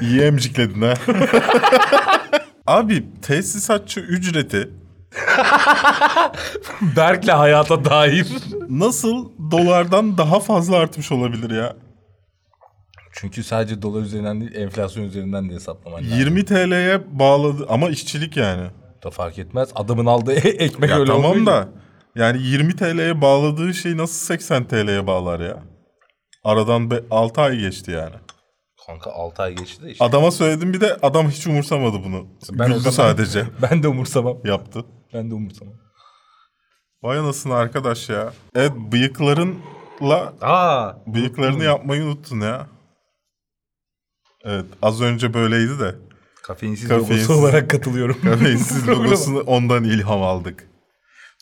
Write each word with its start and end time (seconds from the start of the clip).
İyi 0.00 0.20
emcikledin 0.20 0.82
ha. 0.82 0.94
Abi 2.66 3.20
tesisatçı 3.22 4.00
ücreti 4.00 4.70
Berk'le 6.96 7.28
hayata 7.28 7.84
dair. 7.84 8.26
nasıl 8.68 9.28
dolardan 9.50 10.18
daha 10.18 10.40
fazla 10.40 10.76
artmış 10.76 11.12
olabilir 11.12 11.50
ya? 11.50 11.76
Çünkü 13.12 13.44
sadece 13.44 13.82
dolar 13.82 14.02
üzerinden 14.02 14.40
değil 14.40 14.54
enflasyon 14.54 15.04
üzerinden 15.04 15.50
de 15.50 15.54
hesaplaman 15.54 16.04
lazım. 16.04 16.18
20 16.18 16.44
TL'ye 16.44 17.18
bağladı 17.18 17.66
ama 17.68 17.90
işçilik 17.90 18.36
yani. 18.36 18.66
Da 19.04 19.10
fark 19.10 19.38
etmez. 19.38 19.68
Adamın 19.74 20.06
aldığı 20.06 20.32
ekmek 20.48 20.90
Ya 20.90 20.96
öyle 20.98 21.06
tamam 21.12 21.24
olmuyor 21.24 21.46
da 21.46 21.68
yani 22.16 22.42
20 22.42 22.76
TL'ye 22.76 23.20
bağladığı 23.20 23.74
şey 23.74 23.96
nasıl 23.96 24.26
80 24.26 24.64
TL'ye 24.64 25.06
bağlar 25.06 25.40
ya? 25.40 25.62
Aradan 26.44 26.90
6 27.10 27.40
ay 27.40 27.58
geçti 27.58 27.90
yani. 27.90 28.14
Kanka 28.86 29.10
6 29.12 29.42
ay 29.42 29.54
geçti 29.54 29.82
de 29.82 29.90
işte. 29.90 30.04
Adama 30.04 30.30
söyledim 30.30 30.72
bir 30.72 30.80
de 30.80 30.96
adam 31.02 31.30
hiç 31.30 31.46
umursamadı 31.46 32.04
bunu. 32.04 32.26
Ben 32.52 32.66
Güldü 32.68 32.78
zaman- 32.80 32.90
sadece. 32.96 33.46
ben 33.62 33.82
de 33.82 33.88
umursamam. 33.88 34.36
Yaptı. 34.44 34.84
Ben 35.14 35.30
de 35.30 35.34
umursamam. 35.34 35.74
Vay 37.02 37.18
anasını 37.18 37.54
arkadaş 37.54 38.08
ya. 38.08 38.32
Evet 38.54 38.72
bıyıklarınla 38.92 40.32
Aa. 40.40 40.92
bıyıklarını 41.06 41.64
yapmayı 41.64 42.02
unuttun 42.04 42.40
ya. 42.40 42.66
Evet 44.44 44.66
az 44.82 45.00
önce 45.02 45.34
böyleydi 45.34 45.78
de. 45.80 45.94
Kafeinsiz, 46.42 46.88
Kafeinsiz. 46.88 47.30
logosu 47.30 47.40
olarak 47.46 47.70
katılıyorum. 47.70 48.20
Kafeinsiz 48.22 48.88
logosunu 48.88 49.40
ondan 49.40 49.84
ilham 49.84 50.22
aldık. 50.22 50.68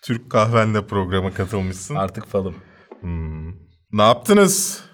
Türk 0.04 0.30
Kahvenle 0.30 0.86
programa 0.86 1.34
katılmışsın. 1.34 1.94
Artık 1.94 2.26
falım. 2.26 2.54
Ne 3.92 4.02
yaptınız? 4.02 4.84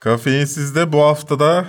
Kafeinsiz'de 0.00 0.92
bu 0.92 1.02
haftada 1.02 1.66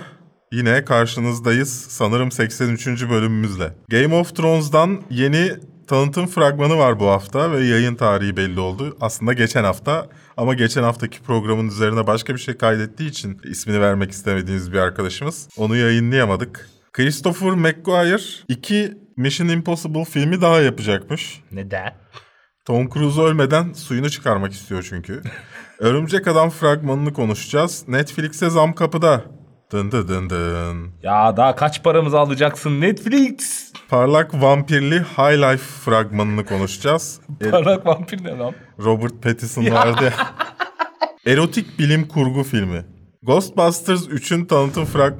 yine 0.52 0.84
karşınızdayız. 0.84 1.86
Sanırım 1.88 2.32
83. 2.32 2.86
bölümümüzle. 2.86 3.74
Game 3.88 4.14
of 4.14 4.36
Thrones'dan 4.36 5.02
yeni 5.10 5.52
tanıtım 5.86 6.26
fragmanı 6.26 6.78
var 6.78 7.00
bu 7.00 7.06
hafta 7.06 7.52
ve 7.52 7.64
yayın 7.64 7.94
tarihi 7.94 8.36
belli 8.36 8.60
oldu. 8.60 8.96
Aslında 9.00 9.32
geçen 9.32 9.64
hafta 9.64 10.08
ama 10.36 10.54
geçen 10.54 10.82
haftaki 10.82 11.22
programın 11.22 11.68
üzerine 11.68 12.06
başka 12.06 12.34
bir 12.34 12.40
şey 12.40 12.56
kaydettiği 12.56 13.10
için 13.10 13.40
ismini 13.44 13.80
vermek 13.80 14.10
istemediğimiz 14.10 14.72
bir 14.72 14.78
arkadaşımız. 14.78 15.48
Onu 15.56 15.76
yayınlayamadık. 15.76 16.68
Christopher 16.92 17.50
McGuire 17.50 18.22
iki 18.48 18.98
Mission 19.16 19.48
Impossible 19.48 20.04
filmi 20.04 20.40
daha 20.40 20.60
yapacakmış. 20.60 21.40
Neden? 21.52 21.94
Tom 22.64 22.88
Cruise 22.90 23.20
ölmeden 23.20 23.72
suyunu 23.72 24.10
çıkarmak 24.10 24.52
istiyor 24.52 24.86
çünkü. 24.88 25.22
Örümcek 25.78 26.28
Adam 26.28 26.50
fragmanını 26.50 27.12
konuşacağız. 27.12 27.84
Netflix'e 27.88 28.50
zam 28.50 28.74
kapıda. 28.74 29.24
Dın 29.72 29.92
dın 29.92 30.08
dın 30.08 30.30
dın. 30.30 30.92
Ya 31.02 31.36
daha 31.36 31.56
kaç 31.56 31.82
paramızı 31.82 32.18
alacaksın 32.18 32.80
Netflix? 32.80 33.72
Parlak 33.88 34.34
vampirli 34.34 35.00
High 35.00 35.38
Life 35.38 35.64
fragmanını 35.64 36.44
konuşacağız. 36.46 37.20
Parlak 37.50 37.86
vampir 37.86 38.24
ne 38.24 38.30
lan? 38.30 38.54
Robert 38.78 39.22
Pattinson 39.22 39.70
vardı 39.70 40.04
ya. 40.04 40.12
Erotik 41.26 41.78
bilim 41.78 42.08
kurgu 42.08 42.42
filmi. 42.42 42.84
Ghostbusters 43.22 44.06
3'ün 44.06 44.44
tanıtım 44.44 44.84
frag... 44.84 45.14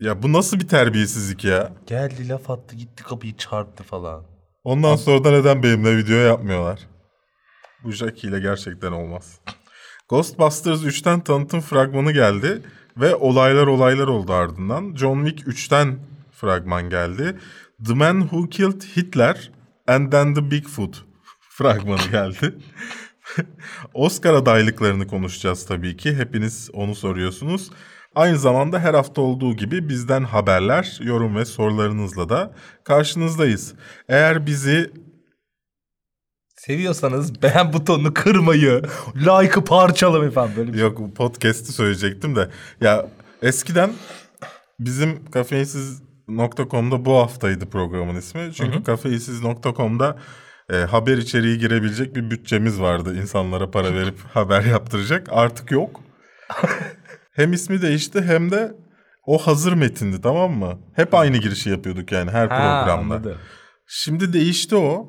Ya 0.00 0.22
bu 0.22 0.32
nasıl 0.32 0.60
bir 0.60 0.68
terbiyesizlik 0.68 1.44
ya? 1.44 1.72
Geldi 1.86 2.28
laf 2.28 2.50
attı 2.50 2.76
gitti 2.76 3.02
kapıyı 3.02 3.36
çarptı 3.36 3.82
falan. 3.82 4.24
Ondan 4.64 4.96
sonra 4.96 5.24
da 5.24 5.30
neden 5.30 5.62
benimle 5.62 5.96
video 5.96 6.16
yapmıyorlar? 6.16 6.80
Bu 7.84 7.92
Jackie 7.92 8.30
ile 8.30 8.40
gerçekten 8.40 8.92
olmaz. 8.92 9.40
Ghostbusters 10.08 10.82
3'ten 10.82 11.20
tanıtım 11.20 11.60
fragmanı 11.60 12.12
geldi 12.12 12.62
ve 12.96 13.14
olaylar 13.14 13.66
olaylar 13.66 14.08
oldu 14.08 14.32
ardından. 14.32 14.94
John 14.96 15.26
Wick 15.26 15.48
3'ten 15.48 15.98
fragman 16.32 16.90
geldi. 16.90 17.36
The 17.86 17.94
Man 17.94 18.20
Who 18.20 18.48
Killed 18.48 18.82
Hitler 18.96 19.50
and 19.86 20.12
Then 20.12 20.34
the 20.34 20.50
Bigfoot 20.50 21.04
fragmanı 21.40 22.10
geldi. 22.10 22.54
Oscar 23.94 24.34
adaylıklarını 24.34 25.06
konuşacağız 25.06 25.66
tabii 25.66 25.96
ki. 25.96 26.14
Hepiniz 26.14 26.70
onu 26.72 26.94
soruyorsunuz. 26.94 27.70
Aynı 28.14 28.38
zamanda 28.38 28.78
her 28.78 28.94
hafta 28.94 29.20
olduğu 29.20 29.56
gibi 29.56 29.88
bizden 29.88 30.24
haberler, 30.24 30.98
yorum 31.02 31.36
ve 31.36 31.44
sorularınızla 31.44 32.28
da 32.28 32.54
karşınızdayız. 32.84 33.74
Eğer 34.08 34.46
bizi 34.46 34.90
Seviyorsanız 36.66 37.42
beğen 37.42 37.72
butonunu 37.72 38.14
kırmayı, 38.14 38.82
like'ı 39.16 39.64
parçalamayı 39.64 40.30
falan 40.30 40.56
böyle 40.56 40.68
bir 40.72 40.78
şey. 40.78 40.86
yok 40.86 41.16
podcast'i 41.16 41.72
söyleyecektim 41.72 42.36
de 42.36 42.50
ya 42.80 43.06
eskiden 43.42 43.90
bizim 44.80 45.30
kafeinsiz.com'da 45.30 47.04
bu 47.04 47.16
haftaydı 47.16 47.66
programın 47.70 48.14
ismi. 48.16 48.50
Çünkü 48.54 48.82
kafeinsiz.com'da 48.82 50.16
e, 50.72 50.76
haber 50.76 51.16
içeriği 51.18 51.58
girebilecek 51.58 52.16
bir 52.16 52.30
bütçemiz 52.30 52.80
vardı. 52.80 53.16
insanlara 53.16 53.70
para 53.70 53.94
verip 53.94 54.18
haber 54.32 54.64
yaptıracak. 54.64 55.26
Artık 55.30 55.70
yok. 55.70 56.00
hem 57.32 57.52
ismi 57.52 57.82
değişti 57.82 58.20
hem 58.22 58.50
de 58.50 58.72
o 59.26 59.38
hazır 59.38 59.72
metindi 59.72 60.20
tamam 60.20 60.52
mı? 60.52 60.78
Hep 60.96 61.14
aynı 61.14 61.36
girişi 61.36 61.70
yapıyorduk 61.70 62.12
yani 62.12 62.30
her 62.30 62.48
Ha, 62.48 62.56
programda. 62.56 62.92
anladım. 63.14 63.36
Şimdi 63.86 64.32
değişti 64.32 64.76
o. 64.76 65.08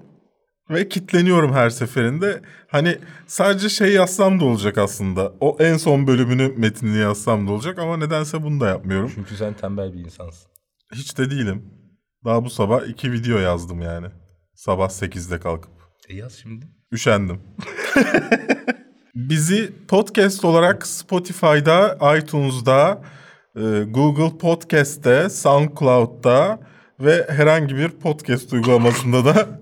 Ve 0.72 0.90
kitleniyorum 0.90 1.54
her 1.54 1.70
seferinde. 1.70 2.42
Hani 2.68 2.98
sadece 3.28 3.70
şey 3.70 3.94
yazsam 3.94 4.40
da 4.40 4.46
olacak 4.46 4.78
aslında. 4.78 5.34
O 5.40 5.58
en 5.60 5.78
son 5.78 6.08
bölümünü 6.08 6.48
metnini 6.48 6.98
yazsam 6.98 7.48
da 7.48 7.52
olacak 7.52 7.80
ama 7.80 7.98
nedense 7.98 8.44
bunu 8.44 8.60
da 8.60 8.68
yapmıyorum. 8.68 9.12
Çünkü 9.16 9.36
sen 9.36 9.54
tembel 9.54 9.94
bir 9.94 10.00
insansın. 10.00 10.52
Hiç 10.94 11.18
de 11.18 11.32
değilim. 11.32 11.66
Daha 12.26 12.46
bu 12.46 12.50
sabah 12.50 12.88
iki 12.88 13.12
video 13.12 13.38
yazdım 13.38 13.82
yani. 13.82 14.08
Sabah 14.54 14.90
8'de 14.90 15.40
kalkıp. 15.40 15.72
E 16.10 16.16
yaz 16.16 16.34
şimdi. 16.34 16.66
Üşendim. 16.92 17.42
Bizi 19.16 19.74
podcast 19.88 20.46
olarak 20.46 20.88
Spotify'da, 20.88 21.98
iTunes'da, 22.18 23.02
e, 23.56 23.84
Google 23.84 24.38
Podcast'te, 24.38 25.30
SoundCloud'da 25.30 26.60
ve 27.00 27.28
herhangi 27.30 27.76
bir 27.76 27.90
podcast 27.90 28.54
uygulamasında 28.54 29.26
da 29.26 29.61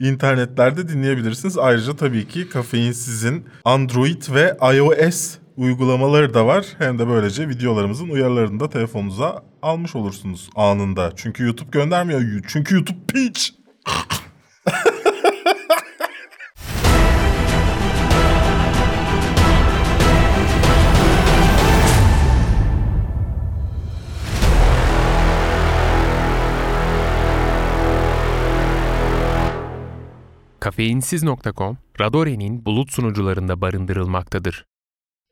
internetlerde 0.00 0.88
dinleyebilirsiniz. 0.88 1.58
Ayrıca 1.58 1.96
tabii 1.96 2.28
ki 2.28 2.48
Kafeinsiz'in 2.48 3.44
Android 3.64 4.22
ve 4.34 4.56
iOS 4.76 5.38
uygulamaları 5.56 6.34
da 6.34 6.46
var. 6.46 6.66
Hem 6.78 6.98
de 6.98 7.08
böylece 7.08 7.48
videolarımızın 7.48 8.08
uyarılarını 8.08 8.60
da 8.60 8.70
telefonunuza 8.70 9.42
almış 9.62 9.96
olursunuz 9.96 10.50
anında. 10.56 11.12
Çünkü 11.16 11.44
YouTube 11.44 11.70
göndermiyor. 11.70 12.22
Çünkü 12.48 12.74
YouTube 12.74 12.98
piç. 13.08 13.54
Kafeinsiz.com, 30.74 31.78
Radore'nin 32.00 32.66
bulut 32.66 32.92
sunucularında 32.92 33.60
barındırılmaktadır. 33.60 34.66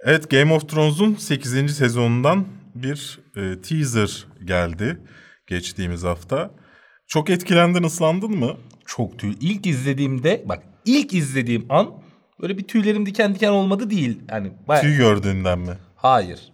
Evet 0.05 0.31
Game 0.31 0.55
of 0.55 0.69
Thrones'un 0.69 1.15
8. 1.15 1.77
sezonundan 1.77 2.47
bir 2.75 3.21
e, 3.37 3.61
teaser 3.61 4.27
geldi 4.45 4.99
geçtiğimiz 5.47 6.05
hafta. 6.05 6.51
Çok 7.07 7.31
etkilendin, 7.31 7.83
ıslandın 7.83 8.31
mı? 8.31 8.57
Çok 8.87 9.19
tüy. 9.19 9.35
İlk 9.41 9.67
izlediğimde 9.67 10.45
bak 10.49 10.63
ilk 10.85 11.15
izlediğim 11.15 11.67
an 11.69 12.03
böyle 12.43 12.59
bir 12.59 12.65
tüylerim 12.65 13.07
diken 13.07 13.35
diken 13.35 13.51
olmadı 13.51 13.91
değil. 13.91 14.21
Yani 14.31 14.53
bayağı... 14.69 14.83
Tüy 14.83 14.97
gördüğünden 14.97 15.59
mi? 15.59 15.79
Hayır. 15.97 16.53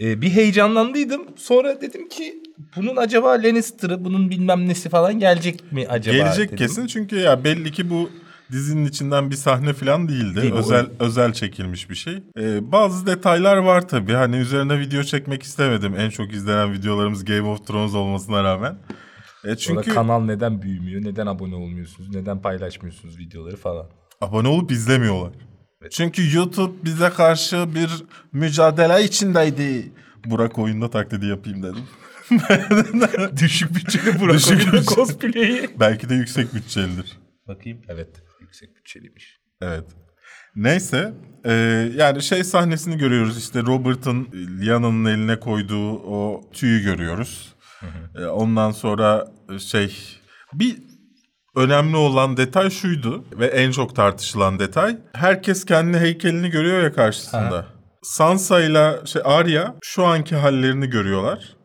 Ee, 0.00 0.20
bir 0.20 0.30
heyecanlandıydım. 0.30 1.26
Sonra 1.36 1.80
dedim 1.80 2.08
ki 2.08 2.42
bunun 2.76 2.96
acaba 2.96 3.28
Lannister'ı, 3.28 4.04
bunun 4.04 4.30
bilmem 4.30 4.68
nesi 4.68 4.88
falan 4.88 5.18
gelecek 5.18 5.72
mi 5.72 5.86
acaba? 5.88 6.16
Gelecek 6.16 6.46
dedim. 6.46 6.56
kesin 6.56 6.86
çünkü 6.86 7.16
ya 7.16 7.44
belli 7.44 7.72
ki 7.72 7.90
bu 7.90 8.10
dizinin 8.52 8.86
içinden 8.86 9.30
bir 9.30 9.36
sahne 9.36 9.72
falan 9.72 10.08
değildi. 10.08 10.42
Değil, 10.42 10.52
o- 10.52 10.56
özel 10.58 10.86
özel 11.00 11.32
çekilmiş 11.32 11.90
bir 11.90 11.94
şey. 11.94 12.22
Ee, 12.38 12.72
bazı 12.72 13.06
detaylar 13.06 13.56
var 13.56 13.88
tabii. 13.88 14.12
Hani 14.12 14.36
üzerine 14.36 14.78
video 14.80 15.02
çekmek 15.02 15.42
istemedim. 15.42 15.94
En 15.98 16.10
çok 16.10 16.32
izlenen 16.32 16.72
videolarımız 16.72 17.24
Game 17.24 17.48
of 17.48 17.66
Thrones 17.66 17.94
olmasına 17.94 18.44
rağmen. 18.44 18.78
E 19.44 19.56
Sonra 19.56 19.56
çünkü 19.82 19.94
kanal 19.94 20.20
neden 20.24 20.62
büyümüyor? 20.62 21.04
Neden 21.04 21.26
abone 21.26 21.54
olmuyorsunuz? 21.54 22.14
Neden 22.14 22.42
paylaşmıyorsunuz 22.42 23.18
videoları 23.18 23.56
falan? 23.56 23.86
abone 24.20 24.48
olup 24.48 24.70
izlemiyorlar. 24.72 25.32
Çünkü 25.90 26.36
YouTube 26.36 26.72
bize 26.84 27.10
karşı 27.10 27.74
bir 27.74 27.90
mücadele 28.32 29.04
içindeydi. 29.04 29.92
Burak 30.26 30.58
oyunda 30.58 30.90
taklidi 30.90 31.26
yapayım 31.26 31.62
dedim. 31.62 31.82
Düşük 33.42 33.74
bütçeli 33.74 34.20
Burak 34.20 34.34
Düşük 34.34 34.72
bütçe. 34.72 34.94
cosplay'i. 34.94 35.70
Belki 35.80 36.08
de 36.08 36.14
yüksek 36.14 36.54
bütçelidir. 36.54 37.18
Bakayım. 37.48 37.78
Evet. 37.88 38.08
Yüksek 38.40 38.76
bütçeliymiş. 38.76 39.38
Evet. 39.62 39.84
Neyse. 40.56 41.12
e, 41.44 41.52
yani 41.96 42.22
şey 42.22 42.44
sahnesini 42.44 42.98
görüyoruz 42.98 43.38
işte 43.38 43.62
Robert'ın 43.62 44.28
Liana'nın 44.60 45.04
eline 45.04 45.40
koyduğu 45.40 45.92
o 45.92 46.50
tüyü 46.52 46.82
görüyoruz. 46.82 47.54
E, 48.18 48.24
ondan 48.24 48.70
sonra 48.70 49.28
e, 49.54 49.58
şey 49.58 49.96
bir 50.52 50.76
önemli 51.56 51.96
olan 51.96 52.36
detay 52.36 52.70
şuydu 52.70 53.24
ve 53.32 53.46
en 53.46 53.70
çok 53.70 53.96
tartışılan 53.96 54.58
detay. 54.58 54.98
Herkes 55.12 55.64
kendi 55.64 55.98
heykelini 55.98 56.50
görüyor 56.50 56.82
ya 56.82 56.92
karşısında. 56.92 57.66
Sansa 58.02 58.60
ile 58.60 59.06
şey 59.06 59.22
Arya 59.24 59.74
şu 59.82 60.04
anki 60.04 60.36
hallerini 60.36 60.86
görüyorlar. 60.86 61.56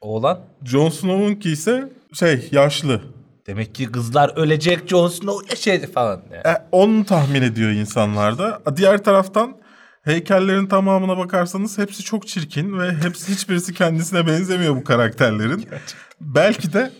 Oğlan. 0.00 0.40
Jon 0.64 0.88
Snow'unki 0.88 1.50
ise 1.50 1.92
şey 2.12 2.48
yaşlı. 2.52 3.00
Demek 3.46 3.74
ki 3.74 3.92
kızlar 3.92 4.32
ölecek 4.36 4.88
Jon 4.88 5.08
Snow 5.08 5.50
yaşayacak 5.50 5.92
falan. 5.92 6.22
Yani. 6.32 6.56
E, 6.56 6.62
onu 6.72 7.04
tahmin 7.04 7.42
ediyor 7.42 7.70
insanlar 7.70 8.38
da. 8.38 8.60
Diğer 8.76 9.04
taraftan 9.04 9.56
heykellerin 10.02 10.66
tamamına 10.66 11.18
bakarsanız 11.18 11.78
hepsi 11.78 12.02
çok 12.02 12.26
çirkin 12.28 12.78
ve 12.78 12.92
hepsi 12.92 13.32
hiçbirisi 13.32 13.74
kendisine 13.74 14.26
benzemiyor 14.26 14.76
bu 14.76 14.84
karakterlerin. 14.84 15.68
Belki 16.20 16.72
de 16.72 16.90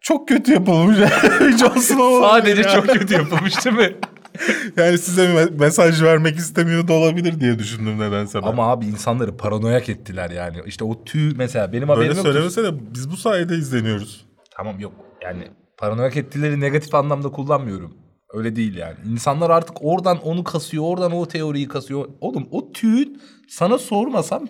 çok 0.00 0.28
kötü 0.28 0.52
yapılmış. 0.52 0.96
Jon 1.60 1.80
Snow 1.80 2.28
Sadece 2.28 2.62
ya. 2.62 2.68
çok 2.68 2.88
kötü 2.88 3.14
yapılmış 3.14 3.64
değil 3.64 3.76
mi? 3.76 3.96
Yani 4.76 4.98
size 4.98 5.22
me- 5.26 5.58
mesaj 5.60 6.02
vermek 6.02 6.36
istemiyor 6.36 6.88
da 6.88 6.92
olabilir 6.92 7.40
diye 7.40 7.58
düşündüm 7.58 7.98
nedense 7.98 8.42
ben. 8.42 8.46
Ama 8.46 8.70
abi 8.70 8.86
insanları 8.86 9.36
paranoyak 9.36 9.88
ettiler 9.88 10.30
yani. 10.30 10.56
İşte 10.66 10.84
o 10.84 11.04
tüy 11.04 11.32
mesela 11.36 11.72
benim 11.72 11.88
haberim 11.88 12.08
Böyle 12.08 12.16
yok. 12.18 12.26
söylemese 12.26 12.62
de 12.64 12.94
biz 12.94 13.10
bu 13.10 13.16
sayede 13.16 13.56
izleniyoruz. 13.56 14.26
Tamam 14.56 14.80
yok. 14.80 14.92
Yani 15.22 15.48
paranoyak 15.78 16.16
ettileri 16.16 16.60
negatif 16.60 16.94
anlamda 16.94 17.28
kullanmıyorum. 17.28 17.96
Öyle 18.34 18.56
değil 18.56 18.76
yani. 18.76 18.94
İnsanlar 19.12 19.50
artık 19.50 19.76
oradan 19.80 20.18
onu 20.22 20.44
kasıyor, 20.44 20.84
oradan 20.86 21.12
o 21.12 21.28
teoriyi 21.28 21.68
kasıyor. 21.68 22.08
Oğlum 22.20 22.48
o 22.50 22.72
tüyün 22.72 23.22
sana 23.48 23.78
sormasam 23.78 24.46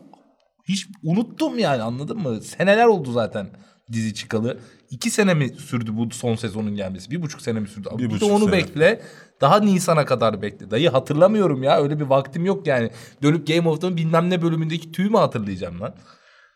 hiç 0.68 0.86
unuttum 1.02 1.58
yani 1.58 1.82
anladın 1.82 2.18
mı? 2.18 2.40
Seneler 2.40 2.86
oldu 2.86 3.12
zaten 3.12 3.46
dizi 3.92 4.14
çıkalı. 4.14 4.58
İki 4.90 5.10
sene 5.10 5.34
mi 5.34 5.48
sürdü 5.48 5.90
bu 5.96 6.10
son 6.10 6.34
sezonun 6.34 6.76
gelmesi? 6.76 7.10
Bir 7.10 7.22
buçuk 7.22 7.42
sene 7.42 7.60
mi 7.60 7.68
sürdü? 7.68 7.88
Bir, 7.98 8.04
de 8.04 8.10
buçuk 8.10 8.30
onu 8.30 8.44
sene. 8.44 8.52
bekle. 8.52 9.02
Daha 9.40 9.60
Nisan'a 9.60 10.04
kadar 10.04 10.42
bekle. 10.42 10.70
Dayı 10.70 10.90
hatırlamıyorum 10.90 11.62
ya. 11.62 11.82
Öyle 11.82 12.00
bir 12.00 12.04
vaktim 12.04 12.44
yok 12.44 12.66
yani. 12.66 12.90
Dönüp 13.22 13.46
Game 13.46 13.68
of 13.68 13.80
Thrones 13.80 13.96
bilmem 13.96 14.30
ne 14.30 14.42
bölümündeki 14.42 14.92
tüyü 14.92 15.10
mü 15.10 15.16
hatırlayacağım 15.16 15.80
lan? 15.80 15.94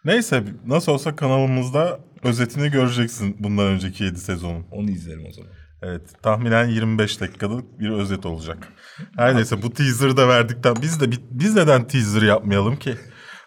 Neyse 0.04 0.44
nasıl 0.66 0.92
olsa 0.92 1.16
kanalımızda 1.16 2.00
özetini 2.22 2.70
göreceksin 2.70 3.36
bundan 3.38 3.66
önceki 3.66 4.04
7 4.04 4.18
sezonun. 4.18 4.66
Onu 4.70 4.90
izlerim 4.90 5.26
o 5.28 5.32
zaman. 5.32 5.50
Evet 5.82 6.22
tahminen 6.22 6.68
25 6.68 7.20
dakikalık 7.20 7.80
bir 7.80 7.90
özet 7.90 8.26
olacak. 8.26 8.68
Her 9.16 9.36
neyse 9.36 9.62
bu 9.62 9.70
teaser'ı 9.70 10.16
da 10.16 10.28
verdikten 10.28 10.74
biz 10.82 11.00
de 11.00 11.06
biz 11.30 11.54
neden 11.54 11.88
teaser 11.88 12.22
yapmayalım 12.22 12.76
ki? 12.76 12.96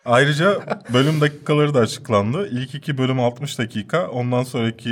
Ayrıca 0.06 0.60
bölüm 0.94 1.22
dakikaları 1.22 1.74
da 1.74 1.80
açıklandı. 1.80 2.48
İlk 2.52 2.76
iki 2.76 2.98
bölüm 2.98 3.20
60 3.20 3.60
dakika. 3.60 4.08
Ondan 4.08 4.44
sonraki 4.44 4.90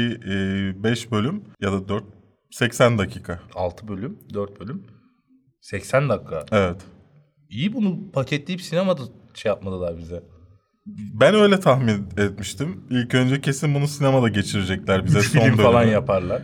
5 0.83 1.11
bölüm 1.11 1.43
ya 1.61 1.71
da 1.71 1.89
4 1.89 2.03
80 2.51 2.97
dakika. 2.97 3.39
6 3.55 3.87
bölüm, 3.87 4.19
4 4.33 4.59
bölüm. 4.59 4.83
80 5.61 6.09
dakika. 6.09 6.45
Evet. 6.51 6.81
İyi 7.49 7.73
bunu 7.73 8.11
paketleyip 8.11 8.61
sinemada 8.61 9.01
şey 9.33 9.49
yapmadılar 9.49 9.97
bize. 9.97 10.23
Ben 11.13 11.35
öyle 11.35 11.59
tahmin 11.59 12.07
etmiştim. 12.17 12.83
İlk 12.89 13.13
önce 13.15 13.41
kesin 13.41 13.75
bunu 13.75 13.87
sinemada 13.87 14.29
geçirecekler 14.29 15.05
bize 15.05 15.19
Üç 15.19 15.25
son 15.25 15.39
film 15.39 15.43
bölümü. 15.57 15.63
falan 15.63 15.83
yaparlar. 15.83 16.41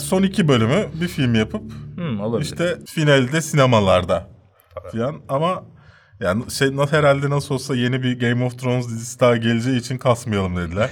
Son 0.00 0.22
iki 0.22 0.48
bölümü 0.48 0.86
bir 1.00 1.08
film 1.08 1.34
yapıp 1.34 1.62
Hmm, 1.94 2.20
olabilir. 2.20 2.44
İşte 2.44 2.78
finalde 2.86 3.40
sinemalarda 3.40 4.28
falan 4.92 5.14
ama 5.28 5.64
yani 6.20 6.50
şey 6.50 6.76
nasıl 6.76 6.96
herhalde 6.96 7.30
nasıl 7.30 7.54
olsa 7.54 7.76
yeni 7.76 8.02
bir 8.02 8.20
Game 8.20 8.44
of 8.44 8.58
Thrones 8.58 8.88
dizisi 8.88 9.20
daha 9.20 9.36
geleceği 9.36 9.78
için 9.78 9.98
kasmayalım 9.98 10.56
dediler. 10.56 10.90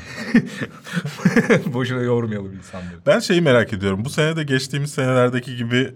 Boşuna 1.67 2.01
yormayalım 2.03 2.53
insanları. 2.57 2.97
Ben 3.07 3.19
şeyi 3.19 3.41
merak 3.41 3.73
ediyorum. 3.73 4.05
Bu 4.05 4.11
sene 4.11 4.37
de 4.37 4.43
geçtiğimiz 4.43 4.91
senelerdeki 4.91 5.57
gibi 5.57 5.95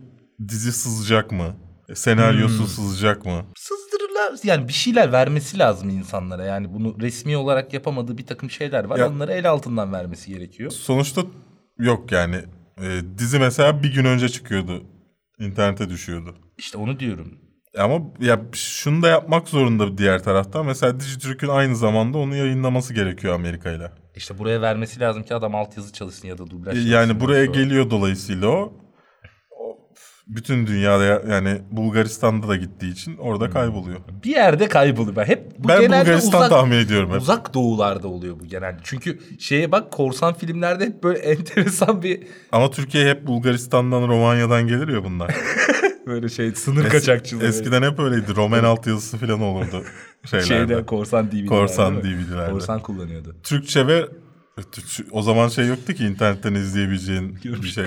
dizi 0.49 0.73
sızacak 0.73 1.33
mı? 1.33 1.57
Senaryosu 1.95 2.67
sızacak 2.67 3.25
mı? 3.27 3.45
Sızdırırlar. 3.57 4.39
Yani 4.45 4.69
bir 4.69 4.73
şeyler 4.73 5.13
vermesi 5.13 5.59
lazım 5.59 5.89
insanlara. 5.91 6.45
Yani 6.45 6.73
bunu 6.75 6.97
resmi 7.01 7.37
olarak 7.37 7.75
yapamadığı 7.75 8.19
bir 8.19 8.27
takım 8.27 8.51
şeyler 8.51 8.85
var. 8.85 8.99
Ya- 8.99 9.09
Onları 9.09 9.33
el 9.33 9.51
altından 9.51 9.93
vermesi 9.93 10.31
gerekiyor. 10.33 10.71
Sonuçta 10.71 11.23
yok 11.79 12.13
yani. 12.13 12.37
Ee, 12.83 13.01
dizi 13.19 13.39
mesela 13.39 13.83
bir 13.83 13.95
gün 13.95 14.05
önce 14.05 14.29
çıkıyordu. 14.29 14.83
İnternete 15.39 15.89
düşüyordu. 15.89 16.35
İşte 16.59 16.79
onu 16.79 17.01
diyorum. 17.01 17.39
Ama 17.79 18.01
ya 18.21 18.41
şunu 18.53 19.03
da 19.03 19.09
yapmak 19.09 19.49
zorunda 19.49 19.99
diğer 19.99 20.23
taraftan. 20.23 20.67
Mesela 20.67 21.01
Dijitürk'ün 21.01 21.49
aynı 21.49 21.77
zamanda 21.77 22.19
onu 22.19 22.37
yayınlaması 22.37 22.95
gerekiyor 22.95 23.35
Amerika 23.35 23.71
ile. 23.71 23.93
İşte 24.17 24.39
buraya 24.39 24.61
vermesi 24.63 25.01
lazım 25.01 25.23
ki 25.23 25.35
adam 25.35 25.55
altyazı 25.55 25.93
çalışsın 25.93 26.29
ya 26.29 26.39
da 26.39 26.51
dublaj 26.51 26.75
çalışsın. 26.75 26.91
Yani 26.91 27.21
buraya 27.21 27.51
o- 27.51 27.53
geliyor 27.53 27.91
dolayısıyla 27.91 28.49
o. 28.49 28.73
Bütün 30.27 30.67
dünyada 30.67 31.05
ya- 31.05 31.23
yani 31.31 31.59
Bulgaristan'da 31.71 32.49
da 32.49 32.57
gittiği 32.57 32.93
için 32.93 33.17
orada 33.17 33.51
kayboluyor. 33.51 34.01
Bir 34.25 34.31
yerde 34.31 34.69
kaybolur. 34.69 35.17
Ben 35.17 35.25
hep 35.25 35.59
bu 35.59 35.69
ben 35.69 35.81
genelde 35.81 36.01
Bulgaristan 36.01 36.39
uzak, 36.41 36.51
tahmin 36.51 36.77
ediyorum 36.77 37.11
hep. 37.13 37.21
uzak 37.21 37.55
doğularda 37.55 38.09
oluyor 38.09 38.41
bu 38.41 38.45
genelde. 38.45 38.79
Çünkü 38.83 39.19
şeye 39.41 39.73
bak 39.73 39.93
korsan 39.93 40.35
filmlerde 40.35 40.87
hep 40.87 41.03
böyle 41.03 41.19
enteresan 41.31 42.03
bir 42.03 42.23
Ama 42.53 42.71
Türkiye 42.71 43.09
hep 43.11 43.27
Bulgaristan'dan, 43.27 44.09
Romanya'dan 44.09 44.67
gelir 44.67 44.89
ya 44.89 45.05
bunlar. 45.05 45.35
böyle 46.11 46.29
şey 46.29 46.55
sınır 46.55 46.85
Es- 46.85 46.89
kaçakçılığı. 46.89 47.45
Eskiden 47.45 47.83
hep 47.83 47.99
öyleydi. 47.99 48.37
Roman 48.37 48.65
altyazısı 48.65 49.17
falan 49.19 49.41
olurdu 49.41 49.85
şeylerde. 50.31 50.49
Şeyde 50.49 50.87
korsan 50.87 51.31
DVD'lerde. 51.31 51.47
Korsan? 51.47 52.03
DVD'lerde. 52.03 52.53
Korsan 52.53 52.81
kullanıyordu. 52.81 53.37
Türkçe 53.43 53.87
ve 53.87 54.09
o 55.11 55.23
zaman 55.23 55.49
şey 55.49 55.67
yoktu 55.67 55.93
ki 55.93 56.05
internetten 56.05 56.55
izleyebileceğin 56.55 57.39
bir 57.45 57.69
şey. 57.69 57.85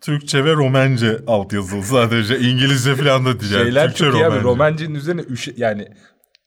Türkçe 0.00 0.44
ve 0.44 0.52
Romence 0.52 1.20
altyazılı 1.26 1.82
sadece. 1.82 2.38
İngilizce 2.40 2.94
falan 2.94 3.24
da 3.24 3.28
yani. 3.28 3.42
Şeyler 3.42 3.86
Türkçe, 3.86 4.04
çok 4.04 4.14
iyi 4.14 4.24
abi. 4.24 4.30
Romence. 4.30 4.44
Romancının 4.44 4.94
üzerine 4.94 5.20
üşe, 5.20 5.54
yani 5.56 5.88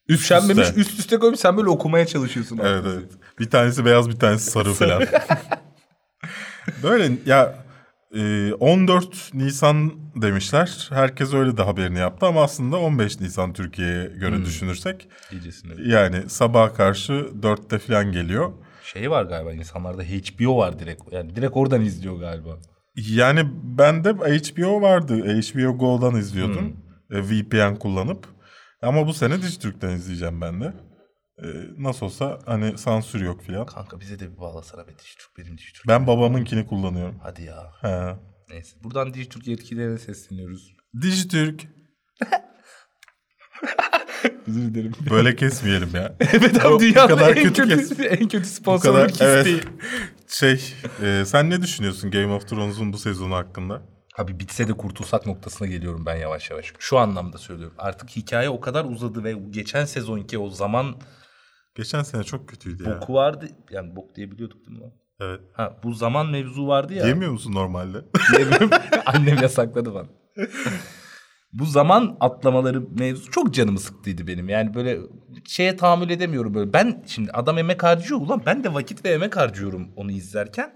üşenmemiş 0.09 0.67
üste. 0.67 0.81
üst 0.81 0.99
üste 0.99 1.17
koymuş 1.19 1.39
sen 1.39 1.57
böyle 1.57 1.69
okumaya 1.69 2.05
çalışıyorsun. 2.05 2.59
Evet 2.63 2.83
evet. 2.87 3.11
Bir 3.39 3.49
tanesi 3.49 3.85
beyaz 3.85 4.09
bir 4.09 4.19
tanesi 4.19 4.51
sarı 4.51 4.73
falan. 4.73 5.03
Böyle 6.83 7.11
ya 7.25 7.62
e, 8.13 8.53
14 8.53 9.31
Nisan 9.33 9.91
demişler. 10.21 10.87
Herkes 10.89 11.33
öyle 11.33 11.57
de 11.57 11.61
haberini 11.63 11.99
yaptı 11.99 12.25
ama 12.25 12.43
aslında 12.43 12.77
15 12.77 13.19
Nisan 13.19 13.53
Türkiye'ye 13.53 14.05
göre 14.07 14.35
Hmm. 14.35 14.45
düşünürsek 14.45 15.07
İyicesinde. 15.31 15.73
yani 15.85 16.29
sabaha 16.29 16.73
karşı 16.73 17.13
4'te 17.41 17.79
falan 17.79 18.11
geliyor. 18.11 18.51
Şey 18.93 19.11
var 19.11 19.23
galiba 19.25 19.53
insanlarda 19.53 20.03
HBO 20.03 20.57
var 20.57 20.79
direkt. 20.79 21.01
Yani 21.11 21.35
direkt 21.35 21.57
oradan 21.57 21.81
izliyor 21.81 22.19
galiba. 22.19 22.57
Yani 22.95 23.39
ben 23.63 24.03
de 24.03 24.09
HBO 24.13 24.81
vardı. 24.81 25.15
HBO 25.41 25.77
Go'dan 25.77 26.15
izliyordum. 26.15 26.73
Hmm. 27.09 27.17
E, 27.17 27.21
VPN 27.29 27.75
kullanıp. 27.75 28.27
Ama 28.81 29.07
bu 29.07 29.13
sene 29.13 29.41
Dijitürk'ten 29.41 29.89
izleyeceğim 29.89 30.41
ben 30.41 30.61
de. 30.61 30.73
E, 31.37 31.45
nasıl 31.77 32.05
olsa 32.05 32.39
hani 32.45 32.77
sansür 32.77 33.21
yok 33.21 33.41
filan. 33.43 33.65
Kanka 33.65 33.99
bize 33.99 34.19
de 34.19 34.31
bir 34.31 34.37
bağlasana 34.37 34.87
be 34.87 34.91
Dijitürk 34.99 35.37
benim 35.37 35.57
Dijitürk. 35.57 35.87
Ben 35.87 36.07
babamınkini 36.07 36.67
kullanıyorum. 36.67 37.19
Hadi 37.23 37.43
ya. 37.43 37.71
He. 37.81 38.15
Neyse. 38.49 38.77
Buradan 38.83 39.13
Dijitürk 39.13 39.47
yetkililerine 39.47 39.97
sesleniyoruz. 39.97 40.73
Dijitürk. 41.01 41.61
Özür 44.47 44.61
dilerim. 44.73 44.91
Böyle 45.09 45.35
kesmeyelim 45.35 45.89
ya. 45.95 46.15
evet 46.19 46.65
O- 46.65 46.75
abi 46.75 46.79
dünyanın 46.83 47.07
kadar 47.07 47.29
en 47.37 47.43
kötü 47.43 47.53
kötü, 47.69 47.75
kes- 47.75 47.99
en 47.99 48.27
kötü 48.27 48.45
sponsorluk 48.45 49.11
isteği. 49.11 49.27
evet. 49.27 49.63
Şey, 50.27 50.73
e, 51.01 51.23
sen 51.25 51.49
ne 51.49 51.61
düşünüyorsun 51.61 52.11
Game 52.11 52.33
of 52.33 52.47
Thrones'un 52.49 52.93
bu 52.93 52.97
sezonu 52.97 53.35
hakkında? 53.35 53.81
Abi 54.17 54.39
bitse 54.39 54.67
de 54.67 54.73
kurtulsak 54.73 55.25
noktasına 55.25 55.67
geliyorum 55.67 56.05
ben 56.05 56.15
yavaş 56.15 56.49
yavaş. 56.49 56.73
Şu 56.79 56.97
anlamda 56.97 57.37
söylüyorum. 57.37 57.75
Artık 57.79 58.09
hikaye 58.09 58.49
o 58.49 58.59
kadar 58.59 58.85
uzadı 58.85 59.23
ve 59.23 59.33
geçen 59.49 59.85
sezonki 59.85 60.37
o 60.37 60.49
zaman 60.49 60.95
Geçen 61.75 62.03
sene 62.03 62.23
çok 62.23 62.49
kötüydü 62.49 62.83
ya. 62.83 63.01
boku 63.01 63.13
vardı. 63.13 63.47
Yani 63.71 63.95
bok 63.95 64.15
diyebiliyorduk 64.15 64.65
değil 64.67 64.77
mi 64.77 64.83
lan? 64.83 64.91
Evet. 65.19 65.41
Ha 65.53 65.77
bu 65.83 65.93
zaman 65.93 66.27
mevzu 66.29 66.67
vardı 66.67 66.93
ya. 66.93 67.07
Yemiyor 67.07 67.31
musun 67.31 67.53
normalde? 67.53 67.97
Diyemiyorum. 68.31 68.69
Annem 69.05 69.37
yasakladı 69.41 69.93
bana. 69.93 70.07
Bu 71.53 71.65
zaman 71.65 72.17
atlamaları 72.19 72.81
mevzu 72.99 73.31
çok 73.31 73.53
canımı 73.53 73.79
sıktıydı 73.79 74.27
benim. 74.27 74.49
Yani 74.49 74.73
böyle 74.73 74.99
şeye 75.47 75.77
tahammül 75.77 76.09
edemiyorum 76.09 76.53
böyle. 76.53 76.73
Ben 76.73 77.03
şimdi 77.07 77.31
adam 77.31 77.57
emek 77.57 77.83
harcıyor 77.83 78.21
ulan 78.21 78.41
ben 78.45 78.63
de 78.63 78.73
vakit 78.73 79.05
ve 79.05 79.09
emek 79.09 79.37
harcıyorum 79.37 79.87
onu 79.95 80.11
izlerken. 80.11 80.73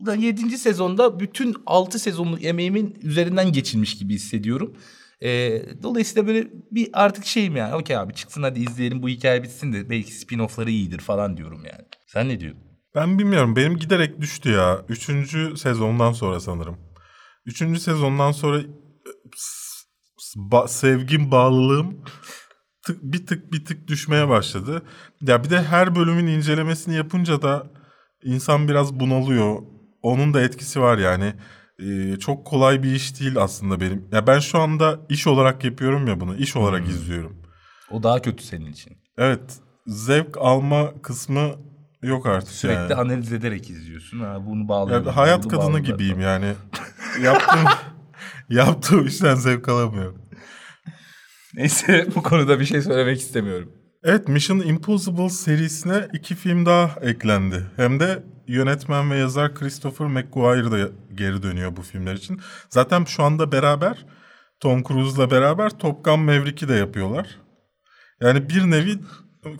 Ulan 0.00 0.16
7. 0.16 0.58
sezonda 0.58 1.20
bütün 1.20 1.56
6 1.66 1.98
sezonluk 1.98 2.44
emeğimin 2.44 2.98
üzerinden 3.02 3.52
geçilmiş 3.52 3.98
gibi 3.98 4.14
hissediyorum. 4.14 4.76
Ee, 5.22 5.62
dolayısıyla 5.82 6.26
böyle 6.26 6.48
bir 6.70 6.90
artık 6.92 7.26
şeyim 7.26 7.56
yani. 7.56 7.74
Okey 7.74 7.96
abi 7.96 8.14
çıksın 8.14 8.42
hadi 8.42 8.60
izleyelim 8.60 9.02
bu 9.02 9.08
hikaye 9.08 9.42
bitsin 9.42 9.72
de 9.72 9.90
belki 9.90 10.12
spin-off'ları 10.12 10.70
iyidir 10.70 10.98
falan 10.98 11.36
diyorum 11.36 11.64
yani. 11.64 11.84
Sen 12.06 12.28
ne 12.28 12.40
diyorsun? 12.40 12.62
Ben 12.94 13.18
bilmiyorum. 13.18 13.56
Benim 13.56 13.76
giderek 13.76 14.20
düştü 14.20 14.50
ya. 14.50 14.84
Üçüncü 14.88 15.56
sezondan 15.56 16.12
sonra 16.12 16.40
sanırım. 16.40 16.76
Üçüncü 17.46 17.80
sezondan 17.80 18.32
sonra 18.32 18.60
e, 18.60 18.66
sevgim, 20.68 21.30
bağlılığım 21.30 22.04
tık, 22.86 23.02
bir 23.02 23.26
tık 23.26 23.52
bir 23.52 23.64
tık 23.64 23.88
düşmeye 23.88 24.28
başladı. 24.28 24.82
Ya 25.20 25.44
bir 25.44 25.50
de 25.50 25.62
her 25.62 25.94
bölümün 25.94 26.26
incelemesini 26.26 26.96
yapınca 26.96 27.42
da 27.42 27.66
insan 28.24 28.68
biraz 28.68 29.00
bunalıyor. 29.00 29.62
Onun 30.02 30.34
da 30.34 30.42
etkisi 30.42 30.80
var 30.80 30.98
yani. 30.98 31.34
Çok 32.20 32.46
kolay 32.46 32.82
bir 32.82 32.94
iş 32.94 33.20
değil 33.20 33.36
aslında 33.38 33.80
benim. 33.80 34.04
Ya 34.12 34.26
ben 34.26 34.38
şu 34.38 34.58
anda 34.58 34.98
iş 35.08 35.26
olarak 35.26 35.64
yapıyorum 35.64 36.06
ya 36.06 36.20
bunu. 36.20 36.36
iş 36.36 36.56
olarak 36.56 36.88
izliyorum. 36.88 37.36
O 37.90 38.02
daha 38.02 38.22
kötü 38.22 38.44
senin 38.44 38.66
için. 38.66 38.98
Evet. 39.18 39.56
Zevk 39.86 40.36
alma 40.38 41.02
kısmı 41.02 41.50
yok 42.02 42.26
artık 42.26 42.48
Sürekli 42.48 42.80
yani. 42.80 42.94
analiz 42.94 43.32
ederek 43.32 43.70
izliyorsun. 43.70 44.20
Ha, 44.20 44.46
bunu 44.46 44.62
Ya 44.62 44.68
bağlıyorum. 44.68 45.06
hayat 45.06 45.42
bunu 45.44 45.48
kadını 45.50 45.64
bağlıyorum. 45.66 45.84
gibiyim 45.92 46.20
yani. 46.20 46.52
yaptığım 47.22 47.64
yaptığım 48.50 49.06
işten 49.06 49.34
zevk 49.34 49.68
alamıyorum. 49.68 50.22
Neyse 51.54 52.06
bu 52.14 52.22
konuda 52.22 52.60
bir 52.60 52.64
şey 52.64 52.82
söylemek 52.82 53.20
istemiyorum. 53.20 53.72
Evet 54.04 54.28
Mission 54.28 54.60
Impossible 54.60 55.28
serisine 55.30 56.08
iki 56.12 56.34
film 56.34 56.66
daha 56.66 57.00
eklendi. 57.00 57.62
Hem 57.76 58.00
de 58.00 58.22
yönetmen 58.50 59.10
ve 59.10 59.16
yazar 59.16 59.54
Christopher 59.54 60.06
McQuarrie 60.06 60.70
da 60.70 60.88
geri 61.14 61.42
dönüyor 61.42 61.76
bu 61.76 61.82
filmler 61.82 62.14
için. 62.14 62.40
Zaten 62.68 63.04
şu 63.04 63.22
anda 63.22 63.52
beraber 63.52 64.06
Tom 64.60 64.82
Cruise'la 64.82 65.30
beraber 65.30 65.70
Top 65.70 66.04
Gun 66.04 66.20
Maverick'i 66.20 66.68
de 66.68 66.74
yapıyorlar. 66.74 67.26
Yani 68.20 68.48
bir 68.48 68.70
nevi 68.70 68.98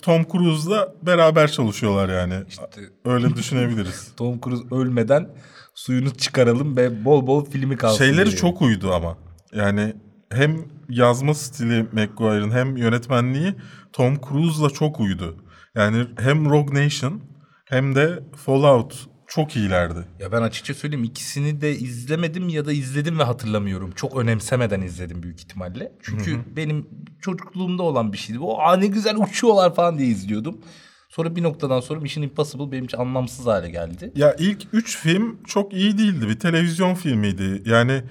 Tom 0.03 0.25
Cruise'la 0.33 0.95
beraber 1.03 1.51
çalışıyorlar 1.51 2.09
yani. 2.09 2.35
İşte 2.49 2.65
Öyle 3.05 3.37
düşünebiliriz. 3.37 4.13
Tom 4.17 4.41
Cruise 4.41 4.75
ölmeden 4.75 5.29
suyunu 5.75 6.15
çıkaralım 6.15 6.77
ve 6.77 7.05
bol 7.05 7.27
bol 7.27 7.45
filmi 7.45 7.77
kalsın. 7.77 8.05
Şeyleri 8.05 8.27
diye. 8.27 8.37
çok 8.37 8.63
uydu 8.63 8.93
ama. 8.93 9.19
Yani 9.53 9.95
hem 10.33 10.65
yazma 10.89 11.35
stili 11.35 11.83
McGuire'ın 11.93 12.51
hem 12.51 12.77
yönetmenliği 12.77 13.55
Tom 13.93 14.21
Cruise'la 14.29 14.71
çok 14.71 15.01
uydu. 15.01 15.37
Yani 15.75 16.07
hem 16.19 16.51
Rogue 16.51 16.85
Nation 16.85 17.30
hem 17.71 17.95
de 17.95 18.23
Fallout 18.37 19.09
çok 19.27 19.57
iyilerdi. 19.57 19.99
Ya 20.19 20.33
ben 20.33 20.43
açıkça 20.43 20.75
söyleyeyim 20.75 21.05
ikisini 21.05 21.61
de 21.61 21.77
izlemedim 21.77 22.49
ya 22.49 22.67
da 22.67 22.73
izledim 22.73 23.19
ve 23.19 23.23
hatırlamıyorum. 23.23 23.91
Çok 23.91 24.17
önemsemeden 24.17 24.81
izledim 24.81 25.23
büyük 25.23 25.41
ihtimalle. 25.41 25.93
Çünkü 26.03 26.39
benim 26.57 26.89
çocukluğumda 27.21 27.83
olan 27.83 28.13
bir 28.13 28.19
şeydi. 28.19 28.39
O 28.41 28.59
aa 28.59 28.77
ne 28.77 28.87
güzel 28.87 29.17
uçuyorlar 29.17 29.75
falan 29.75 29.99
diye 29.99 30.09
izliyordum. 30.09 30.61
Sonra 31.09 31.37
bir 31.37 31.43
noktadan 31.43 31.81
sonra 31.81 32.01
Mission 32.01 32.25
Impossible 32.25 32.73
benim 32.73 32.85
için 32.85 32.99
anlamsız 32.99 33.47
hale 33.47 33.71
geldi. 33.71 34.13
Ya 34.15 34.37
ilk 34.39 34.67
üç 34.73 34.99
film 34.99 35.39
çok 35.47 35.73
iyi 35.73 35.99
değildi. 35.99 36.29
Bir 36.29 36.39
televizyon 36.39 36.95
filmiydi. 36.95 37.63
Yani 37.67 38.03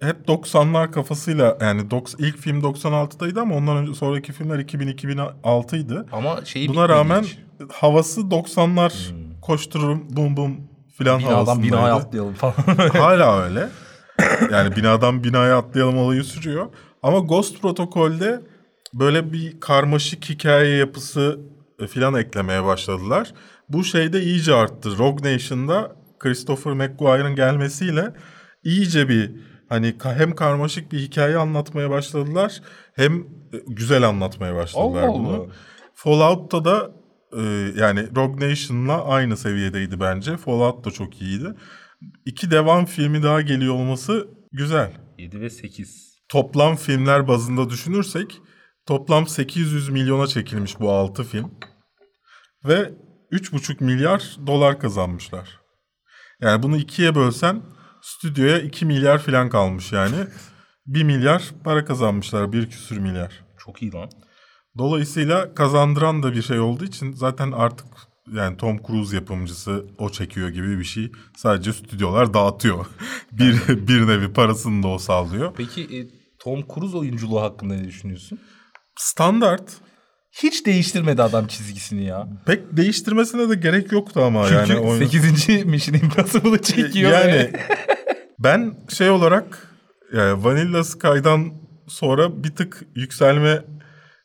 hep 0.00 0.28
90'lar 0.28 0.90
kafasıyla 0.90 1.58
yani 1.60 1.82
ilk 2.18 2.38
film 2.38 2.60
96'daydı 2.60 3.40
ama 3.40 3.54
ondan 3.54 3.76
önce 3.76 3.94
sonraki 3.94 4.32
filmler 4.32 4.58
2000-2006'ydı. 4.58 6.06
Ama 6.12 6.44
şeyi 6.44 6.68
Buna 6.68 6.88
rağmen 6.88 7.22
hiç. 7.22 7.38
havası 7.72 8.20
90'lar 8.20 8.92
koştururum 9.42 10.06
bum 10.10 10.36
bum 10.36 10.56
filan 10.98 11.18
Binadan 11.18 11.34
havasındaydı. 11.34 11.66
binaya 11.72 11.94
atlayalım 11.94 12.34
falan. 12.34 12.54
Hala 12.92 13.42
öyle. 13.42 13.68
Yani 14.52 14.76
binadan 14.76 15.24
binaya 15.24 15.58
atlayalım 15.58 15.98
olayı 15.98 16.24
sürüyor. 16.24 16.66
Ama 17.02 17.18
Ghost 17.18 17.62
Protokol'de 17.62 18.40
böyle 18.94 19.32
bir 19.32 19.60
karmaşık 19.60 20.24
hikaye 20.28 20.76
yapısı 20.76 21.40
e, 21.78 21.86
filan 21.86 22.14
eklemeye 22.14 22.64
başladılar. 22.64 23.32
Bu 23.68 23.84
şeyde 23.84 24.22
iyice 24.22 24.54
arttı. 24.54 24.98
Rogue 24.98 25.34
Nation'da 25.34 25.92
Christopher 26.18 26.72
McQuarrie'ın 26.72 27.34
gelmesiyle 27.34 28.12
iyice 28.64 29.08
bir 29.08 29.30
hani 29.68 29.94
hem 30.02 30.34
karmaşık 30.34 30.92
bir 30.92 30.98
hikaye 30.98 31.36
anlatmaya 31.36 31.90
başladılar 31.90 32.62
hem 32.94 33.20
e, 33.52 33.58
güzel 33.66 34.08
anlatmaya 34.08 34.54
başladılar 34.54 35.02
Allah 35.02 35.14
bunu. 35.14 35.28
Allah. 35.28 35.46
Fallout'ta 35.94 36.64
da 36.64 36.90
e, 37.32 37.42
yani 37.76 38.16
Rogue 38.16 38.50
Nation'la 38.50 39.04
aynı 39.04 39.36
seviyedeydi 39.36 40.00
bence. 40.00 40.36
Fallout 40.36 40.84
da 40.84 40.90
çok 40.90 41.22
iyiydi. 41.22 41.54
İki 42.24 42.50
devam 42.50 42.86
filmi 42.86 43.22
daha 43.22 43.40
geliyor 43.40 43.74
olması 43.74 44.28
güzel. 44.52 44.92
7 45.18 45.40
ve 45.40 45.50
8. 45.50 46.18
Toplam 46.28 46.76
filmler 46.76 47.28
bazında 47.28 47.70
düşünürsek 47.70 48.40
toplam 48.86 49.26
800 49.26 49.88
milyona 49.88 50.26
çekilmiş 50.26 50.80
bu 50.80 50.92
6 50.92 51.24
film. 51.24 51.50
Ve 52.64 52.94
3,5 53.32 53.84
milyar 53.84 54.36
dolar 54.46 54.80
kazanmışlar. 54.80 55.60
Yani 56.40 56.62
bunu 56.62 56.76
ikiye 56.76 57.14
bölsen 57.14 57.62
stüdyoya 58.02 58.58
2 58.58 58.86
milyar 58.86 59.18
falan 59.18 59.48
kalmış 59.48 59.92
yani. 59.92 60.16
1 60.86 61.02
milyar 61.02 61.42
para 61.64 61.84
kazanmışlar. 61.84 62.52
Bir 62.52 62.70
küsür 62.70 62.98
milyar. 62.98 63.44
Çok 63.58 63.82
iyi 63.82 63.92
lan. 63.92 64.10
Dolayısıyla 64.78 65.54
kazandıran 65.54 66.22
da 66.22 66.32
bir 66.32 66.42
şey 66.42 66.60
olduğu 66.60 66.84
için 66.84 67.12
zaten 67.12 67.52
artık 67.52 67.86
yani 68.32 68.56
Tom 68.56 68.78
Cruise 68.86 69.16
yapımcısı 69.16 69.86
o 69.98 70.10
çekiyor 70.10 70.48
gibi 70.48 70.78
bir 70.78 70.84
şey. 70.84 71.12
Sadece 71.36 71.72
stüdyolar 71.72 72.34
dağıtıyor. 72.34 72.86
bir 73.32 73.88
bir 73.88 74.06
nevi 74.06 74.32
parasını 74.32 74.82
da 74.82 74.88
o 74.88 74.98
sağlıyor. 74.98 75.54
Peki 75.56 75.82
e, 75.82 75.98
Tom 76.38 76.64
Cruise 76.74 76.96
oyunculuğu 76.96 77.40
hakkında 77.40 77.74
ne 77.74 77.84
düşünüyorsun? 77.84 78.38
Standart. 78.96 79.76
Hiç 80.42 80.66
değiştirmedi 80.66 81.22
adam 81.22 81.46
çizgisini 81.46 82.04
ya. 82.04 82.28
Pek 82.46 82.76
değiştirmesine 82.76 83.48
de 83.48 83.54
gerek 83.54 83.92
yoktu 83.92 84.20
ama 84.24 84.48
Çünkü 84.48 84.72
yani 84.72 84.80
oyun- 84.80 84.98
8. 85.06 85.64
Mission 85.64 85.94
Impossible'ı 85.94 86.62
çekiyor. 86.62 87.12
yani 87.12 87.32
ve- 87.32 87.52
ben 88.38 88.74
şey 88.88 89.10
olarak 89.10 89.74
yani 90.14 90.44
Vanilla 90.44 90.84
Sky'dan 90.84 91.52
sonra 91.88 92.44
bir 92.44 92.50
tık 92.56 92.82
yükselme 92.94 93.64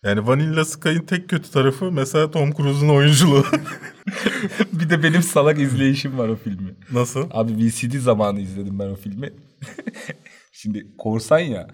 yani 0.04 0.28
Vanilla 0.28 0.66
Sky'ın 0.66 1.06
tek 1.06 1.30
kötü 1.30 1.52
tarafı 1.52 1.92
mesela 1.92 2.32
Tom 2.32 2.52
Cruise'un 2.54 2.90
oyunculuğu. 2.90 3.46
bir 4.74 4.90
de 4.90 5.04
benim 5.04 5.24
salak 5.24 5.60
izleyişim 5.60 6.18
var 6.18 6.28
o 6.30 6.36
filmi. 6.36 6.76
Nasıl? 6.92 7.28
Abi 7.32 7.54
VCD 7.58 8.00
zamanı 8.00 8.40
izledim 8.42 8.80
ben 8.80 8.88
o 8.90 8.96
filmi. 8.96 9.30
Şimdi 10.52 10.88
korsan 10.98 11.40
ya. 11.40 11.68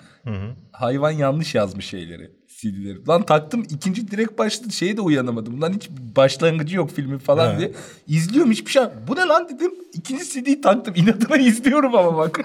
Hayvan 0.71 1.11
yanlış 1.11 1.55
yazmış 1.55 1.85
şeyleri. 1.85 2.31
CD'leri. 2.61 3.07
Lan 3.07 3.25
taktım 3.25 3.63
ikinci 3.69 4.11
direkt 4.11 4.37
başladı 4.39 4.71
şeye 4.73 4.97
de 4.97 5.01
uyanamadım. 5.01 5.61
Lan 5.61 5.73
hiç 5.73 5.89
başlangıcı 6.15 6.75
yok 6.75 6.91
filmin 6.91 7.17
falan 7.17 7.53
He. 7.53 7.57
diye. 7.59 7.71
İzliyorum 8.07 8.51
hiçbir 8.51 8.71
şey. 8.71 8.83
Bu 9.07 9.15
ne 9.15 9.21
lan 9.21 9.49
dedim. 9.49 9.71
İkinci 9.93 10.29
CD'yi 10.29 10.61
taktım. 10.61 10.93
İnadına 10.97 11.37
izliyorum 11.47 11.95
ama 11.95 12.17
bak. 12.17 12.39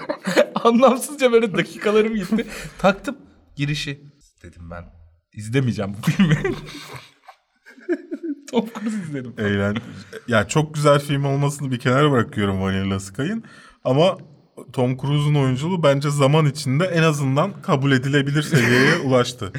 Anlamsızca 0.63 1.31
böyle 1.31 1.53
dakikalarım 1.53 2.15
gitti. 2.15 2.45
taktım 2.77 3.17
girişi. 3.55 4.01
Dedim 4.43 4.69
ben 4.71 4.83
izlemeyeceğim 5.33 5.95
bu 5.97 6.11
filmi. 6.11 6.37
Tom 8.51 8.65
Cruise 8.79 8.97
izledim. 8.97 9.33
Eğlen. 9.37 9.75
ya 10.27 10.47
çok 10.47 10.73
güzel 10.73 10.99
film 10.99 11.25
olmasını 11.25 11.71
bir 11.71 11.79
kenara 11.79 12.11
bırakıyorum 12.11 12.61
Vanilla 12.61 12.99
Sky'ın. 12.99 13.43
Ama 13.83 14.17
Tom 14.73 14.97
Cruise'un 14.97 15.35
oyunculuğu 15.35 15.83
bence 15.83 16.09
zaman 16.09 16.45
içinde 16.45 16.85
en 16.85 17.03
azından 17.03 17.61
kabul 17.61 17.91
edilebilir 17.91 18.43
seviyeye 18.43 18.97
ulaştı. 19.05 19.51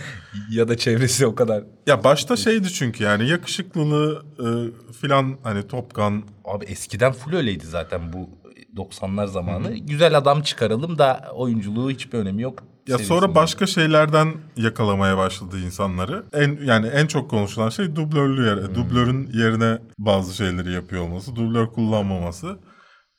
Ya 0.50 0.68
da 0.68 0.76
çevresi 0.76 1.26
o 1.26 1.34
kadar. 1.34 1.64
Ya 1.86 2.04
başta 2.04 2.36
şeydi 2.36 2.72
çünkü 2.72 3.04
yani 3.04 3.28
yakışıklılığı 3.28 4.24
e, 4.38 4.46
filan 4.92 5.36
hani 5.42 5.68
Top 5.68 5.94
Gun 5.94 6.24
Abi 6.44 6.64
eskiden 6.64 7.12
full 7.12 7.34
öyleydi 7.34 7.66
zaten 7.66 8.12
bu 8.12 8.30
90'lar 8.76 9.26
zamanı. 9.26 9.76
Güzel 9.76 10.18
adam 10.18 10.42
çıkaralım 10.42 10.98
da 10.98 11.32
oyunculuğu 11.34 11.90
hiçbir 11.90 12.18
önemi 12.18 12.42
yok. 12.42 12.62
Ya 12.88 12.98
sonra 12.98 13.34
başka 13.34 13.66
şeylerden 13.66 14.34
yakalamaya 14.56 15.16
başladı 15.18 15.58
insanları. 15.60 16.24
En 16.32 16.58
yani 16.64 16.86
en 16.86 17.06
çok 17.06 17.30
konuşulan 17.30 17.68
şey 17.68 17.96
dublörlü 17.96 18.46
yer. 18.46 18.74
Dublörün 18.74 19.30
yerine 19.32 19.78
bazı 19.98 20.34
şeyleri 20.36 20.72
yapıyor 20.72 21.02
olması, 21.02 21.36
dublör 21.36 21.66
kullanmaması. 21.66 22.58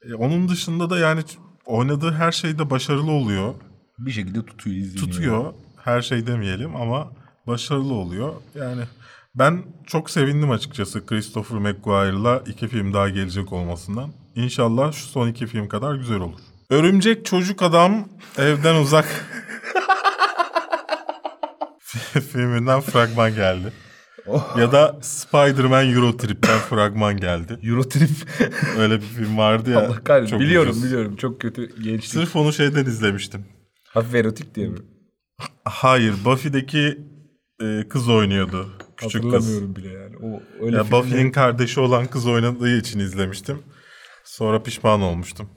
E, 0.10 0.14
onun 0.14 0.50
dışında 0.50 0.90
da 0.90 1.00
yani 1.00 1.22
oynadığı 1.68 2.12
her 2.12 2.32
şeyde 2.32 2.70
başarılı 2.70 3.12
oluyor. 3.12 3.54
bir 4.00 4.12
şekilde 4.12 4.46
tutuyor 4.46 4.76
izleniyor. 4.76 5.12
Tutuyor. 5.12 5.54
Her 5.84 6.02
şey 6.02 6.28
demeyelim 6.28 6.76
ama 6.76 7.12
başarılı 7.48 7.94
oluyor. 7.94 8.34
Yani 8.56 8.82
ben 9.36 9.64
çok 9.88 10.10
sevindim 10.10 10.52
açıkçası 10.52 11.06
Christopher 11.06 11.58
McQuarrie'la 11.58 12.44
iki 12.48 12.68
film 12.68 12.94
daha 12.94 13.10
gelecek 13.10 13.54
olmasından. 13.54 14.10
İnşallah 14.36 14.92
şu 14.92 15.06
son 15.08 15.28
iki 15.28 15.48
film 15.48 15.68
kadar 15.68 15.96
güzel 15.96 16.20
olur. 16.20 16.40
Örümcek 16.70 17.26
Çocuk 17.26 17.62
Adam 17.62 18.08
evden 18.38 18.76
uzak 18.76 19.06
filminden 22.32 22.82
fragman 22.82 23.36
geldi. 23.36 23.74
Ya 24.58 24.72
da 24.72 24.98
Spider-Man 25.02 25.90
Eurotrip'ten 25.94 26.60
fragman 26.60 27.18
geldi. 27.18 27.60
Eurotrip. 27.64 28.10
Öyle 28.78 28.96
bir 28.96 29.06
film 29.06 29.38
vardı 29.38 29.70
ya. 29.72 29.80
Allah 29.88 30.04
kahretsin. 30.04 30.32
çok 30.32 30.40
Biliyorum 30.40 30.72
ucuz. 30.72 30.84
biliyorum. 30.84 31.16
Çok 31.16 31.42
kötü 31.42 31.82
gençlik. 31.84 32.06
Sırf 32.12 32.36
onu 32.36 32.54
şeyden 32.54 32.86
izlemiştim. 32.86 33.46
Hafif 33.90 34.16
erotik 34.16 34.56
diye 34.56 34.68
mi? 34.68 34.78
Hayır, 35.66 36.14
Buffy'deki 36.26 36.98
e, 37.64 37.88
kız 37.90 38.10
oynuyordu. 38.10 38.70
Küçük 38.98 39.22
kız. 39.24 39.34
Hatırlamıyorum 39.34 39.76
bile 39.76 39.88
yani. 39.90 40.16
O 40.18 40.42
öyle 40.66 40.78
Ya 40.78 40.92
Buffy'nin 40.92 41.32
kardeşi 41.32 41.80
olan 41.80 42.06
kız 42.08 42.28
oynadığı 42.28 42.78
için 42.78 43.00
izlemiştim. 43.00 43.60
Sonra 44.26 44.64
pişman 44.64 45.02
olmuştum. 45.02 45.50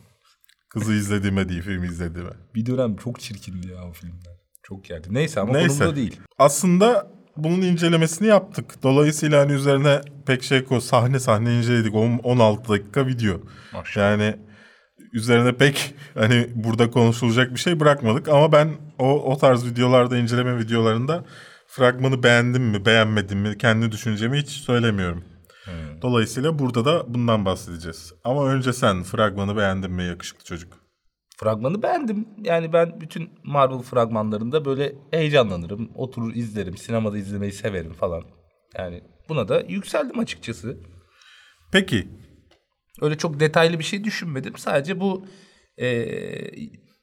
Kızı 0.71 0.93
izlediğime 0.93 1.49
değil, 1.49 1.63
filmi 1.63 1.87
izlediğime. 1.87 2.31
bir 2.55 2.67
dönem 2.67 2.97
çok 2.97 3.21
çirkindi 3.21 3.69
ya 3.69 3.85
o 3.89 3.93
filmler. 3.93 4.37
Çok 4.63 4.85
geldi. 4.85 5.09
Neyse 5.11 5.41
ama 5.41 5.53
Neyse. 5.53 5.69
konumda 5.79 5.97
değil. 5.97 6.21
Aslında 6.39 7.11
bunun 7.37 7.63
incelemesini 7.63 8.29
yaptık. 8.29 8.83
Dolayısıyla 8.83 9.41
hani 9.41 9.53
üzerine 9.53 10.01
pek 10.27 10.43
şey 10.43 10.65
ko 10.65 10.81
sahne 10.81 11.21
sahne 11.21 11.59
inceledik. 11.59 11.95
On- 11.95 12.19
16 12.23 12.69
dakika 12.69 13.07
video. 13.07 13.41
Maşallah. 13.73 14.05
Yani 14.11 14.37
üzerine 15.13 15.53
pek 15.57 15.95
hani 16.15 16.49
burada 16.55 16.91
konuşulacak 16.91 17.51
bir 17.55 17.61
şey 17.61 17.81
bırakmadık 17.81 18.29
ama 18.29 18.53
ben 18.53 18.71
o 18.99 19.33
o 19.33 19.39
tarz 19.39 19.67
videolarda 19.67 20.17
inceleme 20.19 20.59
videolarında 20.59 21.25
fragmanı 21.67 22.23
beğendim 22.23 22.63
mi, 22.63 22.87
beğenmedim 22.87 23.39
mi, 23.39 23.59
kendi 23.59 23.93
düşüncemi 23.93 24.39
hiç 24.39 24.49
söylemiyorum. 24.49 25.25
Dolayısıyla 26.03 26.59
burada 26.59 26.85
da 26.85 27.15
bundan 27.15 27.45
bahsedeceğiz. 27.45 28.13
Ama 28.25 28.47
önce 28.47 28.73
sen 28.73 29.03
fragmanı 29.03 29.57
beğendin 29.57 29.93
mi 29.93 30.05
yakışıklı 30.05 30.45
çocuk? 30.45 30.73
Fragmanı 31.41 31.83
beğendim. 31.83 32.29
Yani 32.45 32.73
ben 32.73 33.01
bütün 33.01 33.31
Marvel 33.45 33.79
fragmanlarında 33.79 34.65
böyle 34.65 34.93
heyecanlanırım. 35.11 35.91
Oturur 35.95 36.35
izlerim. 36.35 36.77
Sinemada 36.77 37.19
izlemeyi 37.19 37.53
severim 37.53 37.93
falan. 37.93 38.23
Yani 38.79 39.03
buna 39.29 39.49
da 39.49 39.61
yükseldim 39.69 40.19
açıkçası. 40.19 40.79
Peki 41.73 42.09
Öyle 43.01 43.19
çok 43.19 43.41
detaylı 43.41 43.79
bir 43.79 43.85
şey 43.85 44.05
düşünmedim. 44.05 44.57
Sadece 44.57 45.01
bu 45.01 45.27
eee 45.79 46.51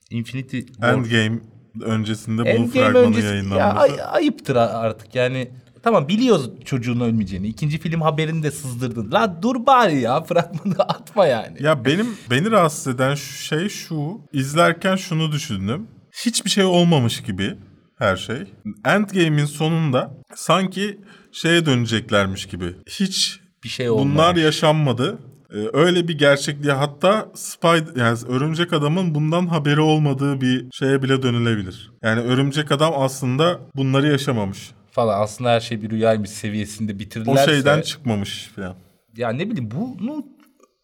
Infinity 0.10 0.60
War 0.60 0.94
Endgame 0.94 1.40
öncesinde 1.82 2.42
bu 2.44 2.48
Endgame 2.48 2.68
fragmanı 2.86 3.06
öncesi 3.08 3.26
ya 3.28 3.32
yayınlanması. 3.34 3.80
ay- 3.80 4.00
ayıptır 4.02 4.56
artık 4.56 5.16
yani. 5.16 5.52
Tamam 5.88 6.08
biliyoruz 6.08 6.50
çocuğun 6.66 7.00
ölmeyeceğini. 7.00 7.48
İkinci 7.48 7.78
film 7.80 8.02
haberini 8.02 8.44
de 8.44 8.52
sızdırdın. 8.52 9.12
La 9.12 9.40
dur 9.42 9.66
bari 9.66 10.00
ya 10.00 10.22
fragmanı 10.24 10.76
atma 10.80 11.26
yani. 11.28 11.58
Ya 11.64 11.86
benim 11.86 12.08
beni 12.32 12.52
rahatsız 12.52 12.96
eden 12.96 13.16
şu 13.16 13.34
şey 13.44 13.70
şu. 13.70 14.22
izlerken 14.34 14.96
şunu 14.96 15.32
düşündüm. 15.32 15.88
Hiçbir 16.26 16.50
şey 16.50 16.64
olmamış 16.64 17.24
gibi 17.24 17.56
her 18.00 18.16
şey. 18.18 18.38
Endgame'in 18.86 19.46
sonunda 19.46 20.12
sanki 20.36 21.00
şeye 21.32 21.66
döneceklermiş 21.66 22.46
gibi. 22.46 22.76
Hiç 22.90 23.40
Bir 23.64 23.70
şey 23.70 23.90
olmamış. 23.90 24.14
bunlar 24.14 24.36
yaşanmadı. 24.36 25.18
Ee, 25.54 25.58
öyle 25.74 26.08
bir 26.08 26.18
gerçekliğe 26.18 26.74
hatta 26.74 27.28
Spider 27.36 27.96
yani 28.02 28.18
örümcek 28.28 28.74
adamın 28.74 29.16
bundan 29.16 29.48
haberi 29.48 29.82
olmadığı 29.82 30.42
bir 30.42 30.66
şeye 30.74 31.04
bile 31.04 31.22
dönülebilir. 31.24 31.92
Yani 32.04 32.22
örümcek 32.22 32.72
adam 32.72 32.94
aslında 32.98 33.60
bunları 33.76 34.08
yaşamamış. 34.12 34.72
Falan 34.98 35.22
aslında 35.22 35.50
her 35.50 35.60
şey 35.60 35.82
bir 35.82 35.90
rüyaymış 35.90 36.30
seviyesinde 36.30 36.94
O 36.96 37.00
bitirirlerse. 37.00 37.46
şeyden 37.52 37.82
çıkmış 37.82 38.48
falan. 38.56 38.76
Ya 39.18 39.30
ne 39.30 39.50
bileyim 39.50 39.70
bunu 39.72 40.26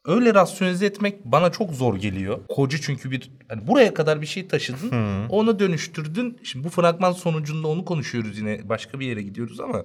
öyle 0.06 0.34
rasyonize 0.34 0.86
etmek 0.86 1.26
bana 1.26 1.52
çok 1.52 1.72
zor 1.72 1.96
geliyor. 1.96 2.40
Koca 2.50 2.78
çünkü 2.78 3.12
bir 3.12 3.32
hani 3.50 3.68
buraya 3.68 3.94
kadar 3.94 4.22
bir 4.22 4.26
şey 4.26 4.48
taşıdın. 4.48 4.92
Onu 5.30 5.60
dönüştürdün. 5.60 6.38
Şimdi 6.44 6.66
bu 6.66 6.70
fragman 6.70 7.12
sonucunda 7.12 7.68
onu 7.68 7.86
konuşuyoruz 7.86 8.38
yine 8.38 8.70
başka 8.70 9.00
bir 9.00 9.06
yere 9.08 9.22
gidiyoruz 9.22 9.60
ama 9.60 9.84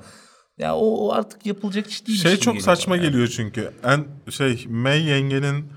ya 0.58 0.76
o, 0.76 1.06
o 1.06 1.12
artık 1.12 1.46
yapılacak 1.46 1.86
iş 1.90 2.06
değil. 2.06 2.18
Şey 2.18 2.36
çok 2.36 2.62
saçma 2.62 2.96
yani. 2.96 3.06
geliyor 3.06 3.28
çünkü. 3.28 3.70
En 3.84 4.04
şey 4.30 4.66
May 4.68 5.02
yengenin 5.02 5.72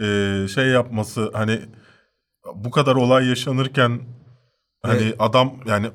e, 0.00 0.48
şey 0.48 0.66
yapması 0.66 1.30
hani 1.32 1.60
bu 2.54 2.70
kadar 2.70 2.94
olay 2.96 3.28
yaşanırken 3.28 4.00
hani 4.82 5.02
Evet. 5.02 5.14
adam 5.18 5.54
yani 5.66 5.86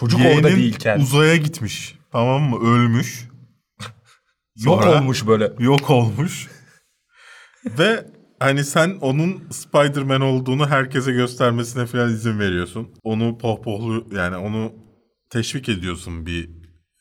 Çocuk 0.00 0.20
yeğenin 0.20 0.36
orada 0.36 0.56
değilken 0.56 1.00
uzaya 1.00 1.36
gitmiş. 1.36 1.94
Tamam 2.12 2.42
mı? 2.42 2.68
Ölmüş. 2.68 3.28
yok 4.64 4.84
Sonra 4.84 4.98
olmuş 4.98 5.26
böyle. 5.26 5.52
Yok 5.58 5.90
olmuş. 5.90 6.48
Ve 7.78 8.06
hani 8.38 8.64
sen 8.64 8.98
onun 9.00 9.42
Spider-Man 9.50 10.20
olduğunu 10.20 10.68
herkese 10.68 11.12
göstermesine 11.12 11.86
falan 11.86 12.10
izin 12.12 12.38
veriyorsun. 12.38 12.88
Onu 13.02 13.38
pohpohlu 13.38 14.06
yani 14.16 14.36
onu 14.36 14.72
teşvik 15.30 15.68
ediyorsun 15.68 16.26
bir 16.26 16.50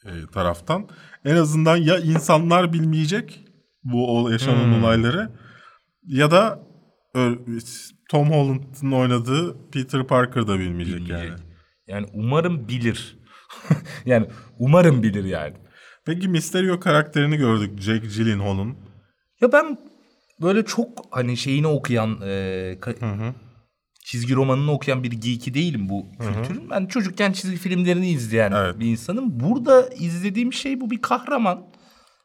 e, 0.05 0.11
taraftan. 0.33 0.89
En 1.25 1.35
azından 1.35 1.77
ya 1.77 1.99
insanlar 1.99 2.73
bilmeyecek 2.73 3.45
bu 3.83 4.29
yaşanan 4.31 4.63
Hmm. 4.63 4.83
olayları 4.83 5.31
ya 6.07 6.31
da 6.31 6.59
Tom 8.09 8.31
Holland'ın 8.31 8.91
oynadığı 8.91 9.69
Peter 9.71 10.07
Parker 10.07 10.47
da 10.47 10.59
bilmeyecek. 10.59 10.95
Bilmeyecek. 10.95 11.29
Yani 11.29 11.48
umarım 12.13 12.67
bilir. 12.67 13.17
yani 14.05 14.27
umarım 14.59 15.03
bilir 15.03 15.23
yani. 15.23 15.53
Peki 16.05 16.27
Mysterio 16.27 16.79
karakterini 16.79 17.37
gördük 17.37 17.79
Jake 17.79 18.07
Gyllenhaal'ın. 18.07 18.77
Ya 19.41 19.51
ben 19.51 19.77
böyle 20.41 20.65
çok 20.65 20.87
hani 21.11 21.37
şeyini 21.37 21.67
okuyan 21.67 22.21
e, 22.21 22.27
ka- 22.81 23.33
çizgi 24.05 24.35
romanını 24.35 24.71
okuyan 24.71 25.03
bir 25.03 25.11
geeki 25.11 25.53
değilim 25.53 25.89
bu 25.89 26.05
kültürün. 26.19 26.69
Ben 26.69 26.85
çocukken 26.85 27.31
çizgi 27.31 27.57
filmlerini 27.57 28.09
izleyen 28.09 28.51
Evet. 28.51 28.79
bir 28.79 28.85
insanım. 28.85 29.39
Burada 29.39 29.89
izlediğim 29.89 30.53
şey 30.53 30.81
bu 30.81 30.89
bir 30.91 31.01
kahraman. 31.01 31.65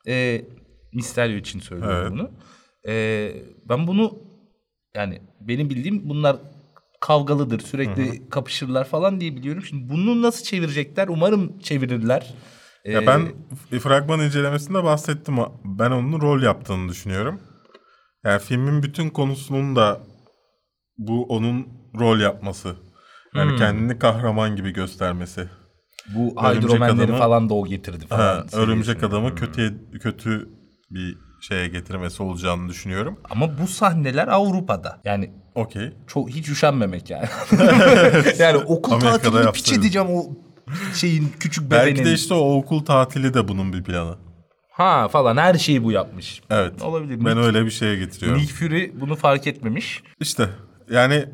E, 0.09 0.45
Mysterio 0.93 1.37
için 1.37 1.61
söylüyorum 1.61 1.99
Evet. 2.01 2.13
bunu. 2.13 2.31
E, 2.89 3.33
ben 3.69 3.87
bunu 3.87 4.19
yani 4.97 5.23
benim 5.41 5.71
bildiğim 5.71 6.09
bunlar 6.09 6.37
kavgalıdır. 7.05 7.61
Sürekli 7.61 8.29
kapışırlar 8.31 8.85
falan 8.85 9.21
diye 9.21 9.37
biliyorum. 9.37 9.63
Şimdi 9.63 9.89
bunu 9.89 10.23
nasıl 10.23 10.45
çevirecekler? 10.45 11.09
Umarım 11.09 11.59
çevirirler. 11.59 12.35
Ya 12.85 13.03
E, 13.03 13.07
ben 13.07 13.33
fragman 13.81 14.21
incelemesinde 14.21 14.85
bahsettim. 14.85 15.37
Ben 15.65 15.91
onun 15.91 16.21
rol 16.21 16.43
yaptığını 16.43 16.89
düşünüyorum. 16.89 17.41
Yani 18.25 18.41
filmin 18.41 18.83
bütün 18.83 19.11
konusunun 19.11 19.77
da 19.77 20.01
bu 20.99 21.25
onun 21.25 21.69
rol 21.99 22.21
yapması. 22.21 22.77
Yani 23.35 23.51
Hmm. 23.51 23.59
kendini 23.59 23.99
kahraman 23.99 24.57
gibi 24.57 24.73
göstermesi. 24.73 25.49
bu 26.15 26.31
Hydroman'leri 26.43 27.13
falan 27.13 27.49
da 27.49 27.55
o 27.55 27.67
getirdi 27.67 28.07
falan. 28.07 28.21
Ha, 28.21 28.47
örümcek 28.53 29.05
adamı 29.05 29.35
kötüye 29.35 29.71
kötü 30.03 30.49
bir 30.91 31.19
şeye 31.45 31.69
getirmesi 31.69 32.23
olacağını 32.23 32.69
düşünüyorum. 32.69 33.21
Ama 33.31 33.59
bu 33.59 33.67
sahneler 33.67 34.29
Avrupa'da. 34.29 35.01
Yani 35.05 35.31
Okey. 35.55 35.93
çok 36.07 36.31
hiç 36.31 36.49
üşenmemek 36.49 37.11
yani. 37.11 37.29
yani 38.39 38.57
okul 38.57 38.93
Amerika'da 38.93 39.21
tatilini 39.21 39.53
piç 39.53 39.69
yaptırdı. 39.69 39.81
edeceğim 39.81 40.09
o 40.11 40.25
şeyin 40.95 41.33
küçük 41.41 41.71
bebeğinin. 41.71 41.97
Belki 41.97 42.05
de 42.05 42.15
işte 42.15 42.35
o 42.35 42.55
okul 42.57 42.85
tatili 42.85 43.35
de 43.35 43.49
bunun 43.49 43.73
bir 43.73 43.85
planı. 43.85 44.17
Ha 44.71 45.09
falan 45.09 45.37
her 45.37 45.55
şeyi 45.55 45.85
bu 45.85 45.93
yapmış. 45.93 46.43
Evet. 46.51 46.83
Olabilir. 46.83 47.25
Ben 47.25 47.37
Nick, 47.37 47.41
öyle 47.41 47.65
bir 47.65 47.71
şeye 47.71 47.97
getiriyorum. 47.97 48.43
Nick 48.43 48.55
Fury 48.55 48.93
bunu 49.01 49.17
fark 49.17 49.47
etmemiş. 49.47 50.03
İşte 50.21 50.49
yani 50.91 51.25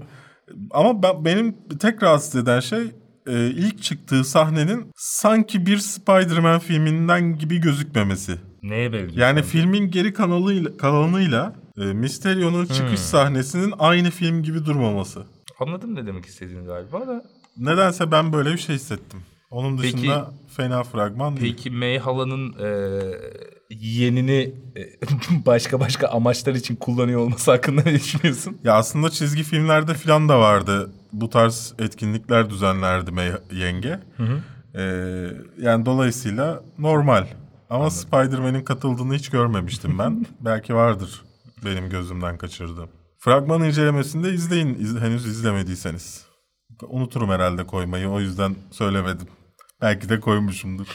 ama 0.71 1.03
ben, 1.03 1.25
benim 1.25 1.57
tek 1.81 2.03
rahatsız 2.03 2.43
eden 2.43 2.61
şey 2.61 2.83
e, 3.27 3.47
ilk 3.47 3.83
çıktığı 3.83 4.25
sahnenin 4.25 4.93
sanki 4.97 5.67
bir 5.67 5.79
Spider-Man 5.79 6.59
filminden 6.59 7.39
gibi 7.39 7.61
gözükmemesi. 7.61 8.39
Neye 8.63 8.93
benziyor? 8.93 9.17
Yani 9.29 9.43
filmin 9.43 9.91
geri 9.91 10.13
kanalıyla, 10.13 10.77
kalanıyla 10.77 11.55
e, 11.79 11.85
Mysterio'nun 11.85 12.67
çıkış 12.67 13.01
sahnesinin 13.01 13.75
aynı 13.79 14.11
film 14.11 14.43
gibi 14.43 14.65
durmaması. 14.65 15.23
Anladım 15.61 15.95
ne 15.95 16.07
demek 16.07 16.27
istediğini 16.27 16.67
galiba 16.67 17.01
da. 17.07 17.25
Nedense 17.57 18.11
ben 18.11 18.33
böyle 18.33 18.53
bir 18.53 18.59
şey 18.59 18.75
hissettim. 18.75 19.21
Onun 19.51 19.77
Peki- 19.77 19.97
dışında 19.97 20.31
fena 20.57 20.83
fragman 20.83 21.37
değil. 21.37 21.57
Peki 21.57 21.71
May 21.71 21.99
halanın 21.99 22.55
e, 22.59 23.01
yeğenini 23.71 24.55
e, 24.77 24.83
başka 25.47 25.81
başka 25.81 26.09
amaçlar 26.09 26.55
için 26.55 26.77
kullanıyor 26.77 27.21
olması 27.21 27.51
hakkında 27.51 27.83
ne 27.83 27.95
düşünüyorsun? 27.95 28.59
Ya 28.65 28.75
aslında 28.75 29.11
çizgi 29.11 29.43
filmlerde 29.43 29.95
falan 29.95 30.29
da 30.29 30.41
vardı. 30.41 30.91
Bu 31.13 31.31
tarz 31.31 31.75
etkinlikler 31.79 32.51
düzenlerdi 32.51 33.11
May 33.11 33.31
yenge. 33.53 34.01
Ee, 34.75 34.81
yani 35.61 35.87
dolayısıyla 35.87 36.63
normal. 36.79 37.27
Ama 37.71 37.91
Spider-Man'in 37.91 38.65
katıldığını 38.65 39.15
hiç 39.15 39.29
görmemiştim 39.29 39.99
ben. 39.99 40.27
Belki 40.41 40.75
vardır 40.75 41.23
benim 41.65 41.91
gözümden 41.91 42.39
kaçırdığım. 42.39 42.89
Fragman 43.19 43.63
incelemesinde 43.63 44.33
izleyin 44.33 44.75
iz- 44.75 44.97
henüz 45.01 45.27
izlemediyseniz. 45.27 46.25
Unuturum 46.89 47.31
herhalde 47.31 47.67
koymayı 47.67 48.09
o 48.09 48.21
yüzden 48.21 48.55
söylemedim. 48.71 49.27
Belki 49.81 50.09
de 50.09 50.21
koymuşumdur. 50.21 50.87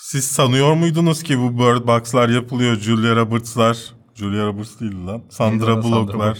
Siz 0.00 0.24
sanıyor 0.24 0.74
muydunuz 0.74 1.22
ki 1.22 1.38
bu 1.38 1.58
Bird 1.58 1.86
Box'lar 1.86 2.28
yapılıyor? 2.28 2.76
Julia 2.76 3.16
Roberts'lar. 3.16 3.78
Julia 4.14 4.46
Roberts 4.46 4.80
değil 4.80 5.06
lan. 5.06 5.22
Sandra 5.30 5.82
Bullock'lar 5.82 6.18
Bullock. 6.18 6.38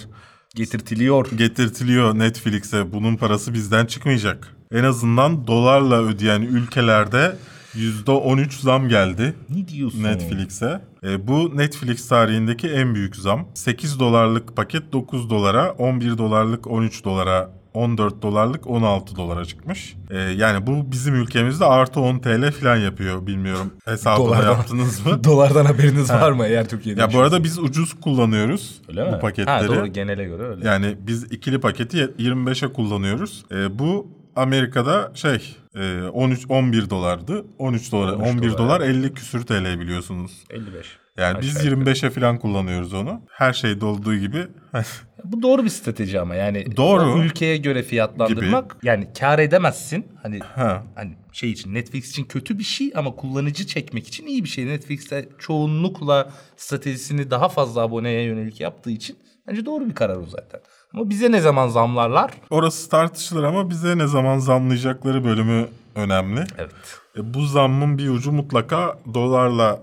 Getirtiliyor. 0.55 1.31
getirtiliyor 1.31 2.18
Netflix'e. 2.18 2.92
Bunun 2.92 3.16
parası 3.16 3.55
bizden 3.55 3.87
çıkmayacak. 3.87 4.57
En 4.73 4.85
azından 4.85 5.47
dolarla 5.47 6.03
ödeyen 6.03 6.42
ülkelerde 6.42 7.37
%13 7.76 8.60
zam 8.62 8.88
geldi 8.88 9.34
Ne 9.50 9.68
diyorsun? 9.68 10.02
Netflix'e. 10.02 10.80
E, 11.04 11.26
bu 11.28 11.56
Netflix 11.56 12.08
tarihindeki 12.08 12.68
en 12.68 12.94
büyük 12.94 13.16
zam. 13.16 13.48
8 13.54 14.00
dolarlık 14.00 14.56
paket 14.56 14.92
9 14.92 15.30
dolara, 15.30 15.70
11 15.72 16.18
dolarlık 16.18 16.66
13 16.66 17.04
dolara, 17.04 17.50
14 17.74 18.22
dolarlık 18.22 18.66
16 18.66 19.16
dolara 19.16 19.44
çıkmış. 19.44 19.96
E, 20.10 20.18
yani 20.18 20.66
bu 20.66 20.92
bizim 20.92 21.14
ülkemizde 21.14 21.64
artı 21.64 22.00
10 22.00 22.18
TL 22.18 22.52
falan 22.52 22.76
yapıyor. 22.76 23.26
Bilmiyorum 23.26 23.70
hesabını 23.84 24.26
Dolardan. 24.26 24.52
yaptınız 24.52 25.06
mı? 25.06 25.24
Dolardan 25.24 25.64
haberiniz 25.64 26.10
var 26.10 26.32
mı 26.32 26.46
eğer 26.46 26.68
Türkiye'de? 26.68 27.00
ya 27.00 27.12
bu 27.12 27.18
arada 27.20 27.44
biz 27.44 27.58
ucuz 27.58 28.00
kullanıyoruz 28.00 28.80
Öyle 28.88 29.04
mi? 29.04 29.12
bu 29.16 29.20
paketleri. 29.20 29.66
Ha 29.66 29.68
doğru 29.68 29.87
genele 29.87 30.24
göre 30.24 30.42
öyle. 30.42 30.68
Yani 30.68 30.96
biz 31.00 31.24
ikili 31.24 31.60
paketi 31.60 31.98
25'e 31.98 32.72
kullanıyoruz. 32.72 33.44
Ee, 33.52 33.78
bu 33.78 34.06
Amerika'da 34.37 35.12
şey 35.14 35.57
e, 35.75 36.03
13 36.03 36.47
11 36.49 36.90
dolardı. 36.90 37.44
13 37.59 37.92
dolar 37.92 38.12
13 38.12 38.29
11 38.29 38.49
dolar, 38.49 38.59
dolar 38.59 38.81
50 38.81 39.14
küsür 39.14 39.47
TL 39.47 39.81
biliyorsunuz. 39.81 40.44
55. 40.51 40.87
Yani 41.18 41.40
biz 41.40 41.57
Aşağı 41.57 41.73
25'e 41.73 42.11
falan 42.11 42.38
kullanıyoruz 42.38 42.94
onu. 42.94 43.23
Her 43.29 43.53
şeyde 43.53 43.85
olduğu 43.85 44.16
gibi. 44.16 44.47
Bu 45.25 45.42
doğru 45.42 45.64
bir 45.64 45.68
strateji 45.68 46.20
ama 46.20 46.35
yani 46.35 46.77
Doğru. 46.77 47.23
ülkeye 47.23 47.57
göre 47.57 47.83
fiyatlandırmak 47.83 48.77
yani 48.83 49.09
kar 49.18 49.38
edemezsin. 49.38 50.07
Hani 50.23 50.38
ha. 50.38 50.83
hani 50.94 51.16
şey 51.33 51.51
için 51.51 51.75
Netflix 51.75 52.11
için 52.11 52.25
kötü 52.25 52.59
bir 52.59 52.64
şey 52.64 52.92
ama 52.94 53.16
kullanıcı 53.16 53.66
çekmek 53.66 54.09
için 54.09 54.27
iyi 54.27 54.44
bir 54.44 54.49
şey. 54.49 54.66
Netflix'te 54.66 55.29
çoğunlukla 55.38 56.31
stratejisini 56.57 57.31
daha 57.31 57.49
fazla 57.49 57.81
aboneye 57.81 58.23
yönelik 58.23 58.61
yaptığı 58.61 58.90
için 58.90 59.18
bence 59.49 59.66
doğru 59.66 59.88
bir 59.88 59.94
karar 59.94 60.16
o 60.16 60.27
zaten. 60.27 60.61
Ama 60.94 61.11
bize 61.11 61.33
ne 61.33 61.40
zaman 61.40 61.68
zamlarlar? 61.68 62.30
Orası 62.50 62.90
tartışılır 62.90 63.42
ama 63.42 63.70
bize 63.70 63.98
ne 63.98 64.07
zaman 64.07 64.38
zamlayacakları 64.38 65.24
bölümü 65.24 65.68
önemli. 65.94 66.44
Evet. 66.59 67.00
E, 67.16 67.35
bu 67.35 67.46
zammın 67.46 67.98
bir 67.98 68.09
ucu 68.09 68.33
mutlaka 68.33 68.98
dolarla 69.14 69.83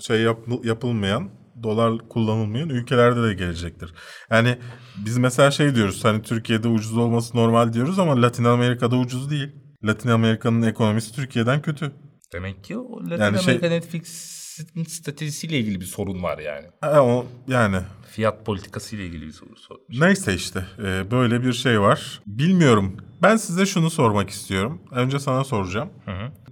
şey 0.00 0.20
yap- 0.22 0.64
yapılmayan, 0.64 1.28
dolar 1.62 1.98
kullanılmayan 2.08 2.68
ülkelerde 2.68 3.22
de 3.22 3.34
gelecektir. 3.34 3.94
Yani 4.30 4.58
biz 5.06 5.18
mesela 5.18 5.50
şey 5.50 5.74
diyoruz 5.74 6.04
hani 6.04 6.22
Türkiye'de 6.22 6.68
ucuz 6.68 6.96
olması 6.96 7.36
normal 7.36 7.72
diyoruz 7.72 7.98
ama 7.98 8.22
Latin 8.22 8.44
Amerika'da 8.44 8.96
ucuz 8.96 9.30
değil. 9.30 9.48
Latin 9.84 10.08
Amerika'nın 10.08 10.62
ekonomisi 10.62 11.14
Türkiye'den 11.14 11.62
kötü. 11.62 11.92
Demek 12.32 12.64
ki 12.64 12.78
o 12.78 13.00
Latin 13.02 13.22
Yani 13.22 13.38
şey- 13.42 13.54
Amerika 13.54 13.68
Netflix'in 13.68 14.84
stratejisiyle 14.84 15.58
ilgili 15.58 15.80
bir 15.80 15.86
sorun 15.86 16.22
var 16.22 16.38
yani. 16.38 16.66
Ha, 16.80 17.02
o, 17.02 17.26
yani 17.48 17.76
Fiyat 18.18 18.46
politikasıyla 18.46 19.04
ilgili 19.04 19.26
bir 19.26 19.32
sorun. 19.32 19.54
sorun. 19.54 19.80
neyse 19.98 20.34
işte 20.34 20.64
e, 20.78 21.10
böyle 21.10 21.44
bir 21.44 21.52
şey 21.52 21.80
var. 21.80 22.20
Bilmiyorum. 22.26 22.96
Ben 23.22 23.36
size 23.36 23.66
şunu 23.66 23.90
sormak 23.90 24.30
istiyorum. 24.30 24.80
Önce 24.90 25.18
sana 25.18 25.44
soracağım. 25.44 25.88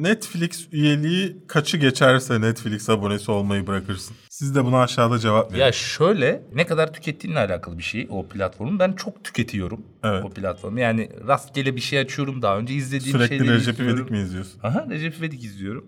Netflix 0.01 0.69
üyeliği 0.73 1.37
kaçı 1.49 1.77
geçerse 1.77 2.41
Netflix 2.41 2.91
abonesi 2.91 3.31
olmayı 3.31 3.67
bırakırsın? 3.67 4.17
Siz 4.31 4.55
de 4.55 4.65
buna 4.65 4.83
aşağıda 4.83 5.19
cevap 5.19 5.53
verin. 5.53 5.61
Ya 5.63 5.73
şöyle 5.73 6.43
ne 6.55 6.67
kadar 6.67 6.93
tükettiğinle 6.93 7.39
alakalı 7.39 7.79
bir 7.79 7.83
şey 7.83 8.07
o 8.11 8.29
platformun. 8.29 8.79
Ben 8.79 8.93
çok 8.93 9.25
tüketiyorum 9.25 9.81
Evet. 10.05 10.25
o 10.25 10.31
platformu. 10.31 10.81
Yani 10.81 11.11
rastgele 11.27 11.77
bir 11.77 11.81
şey 11.81 11.99
açıyorum 11.99 12.43
daha 12.43 12.59
önce 12.59 12.75
izlediğim 12.75 13.19
Sürekli 13.19 13.39
şeyleri 13.39 13.57
Recep. 13.57 13.81
İvedik 13.81 14.11
mi 14.11 14.19
izliyorsun? 14.19 14.61
Aha 14.63 14.87
Recep 14.91 15.19
İvedik 15.19 15.45
izliyorum. 15.45 15.87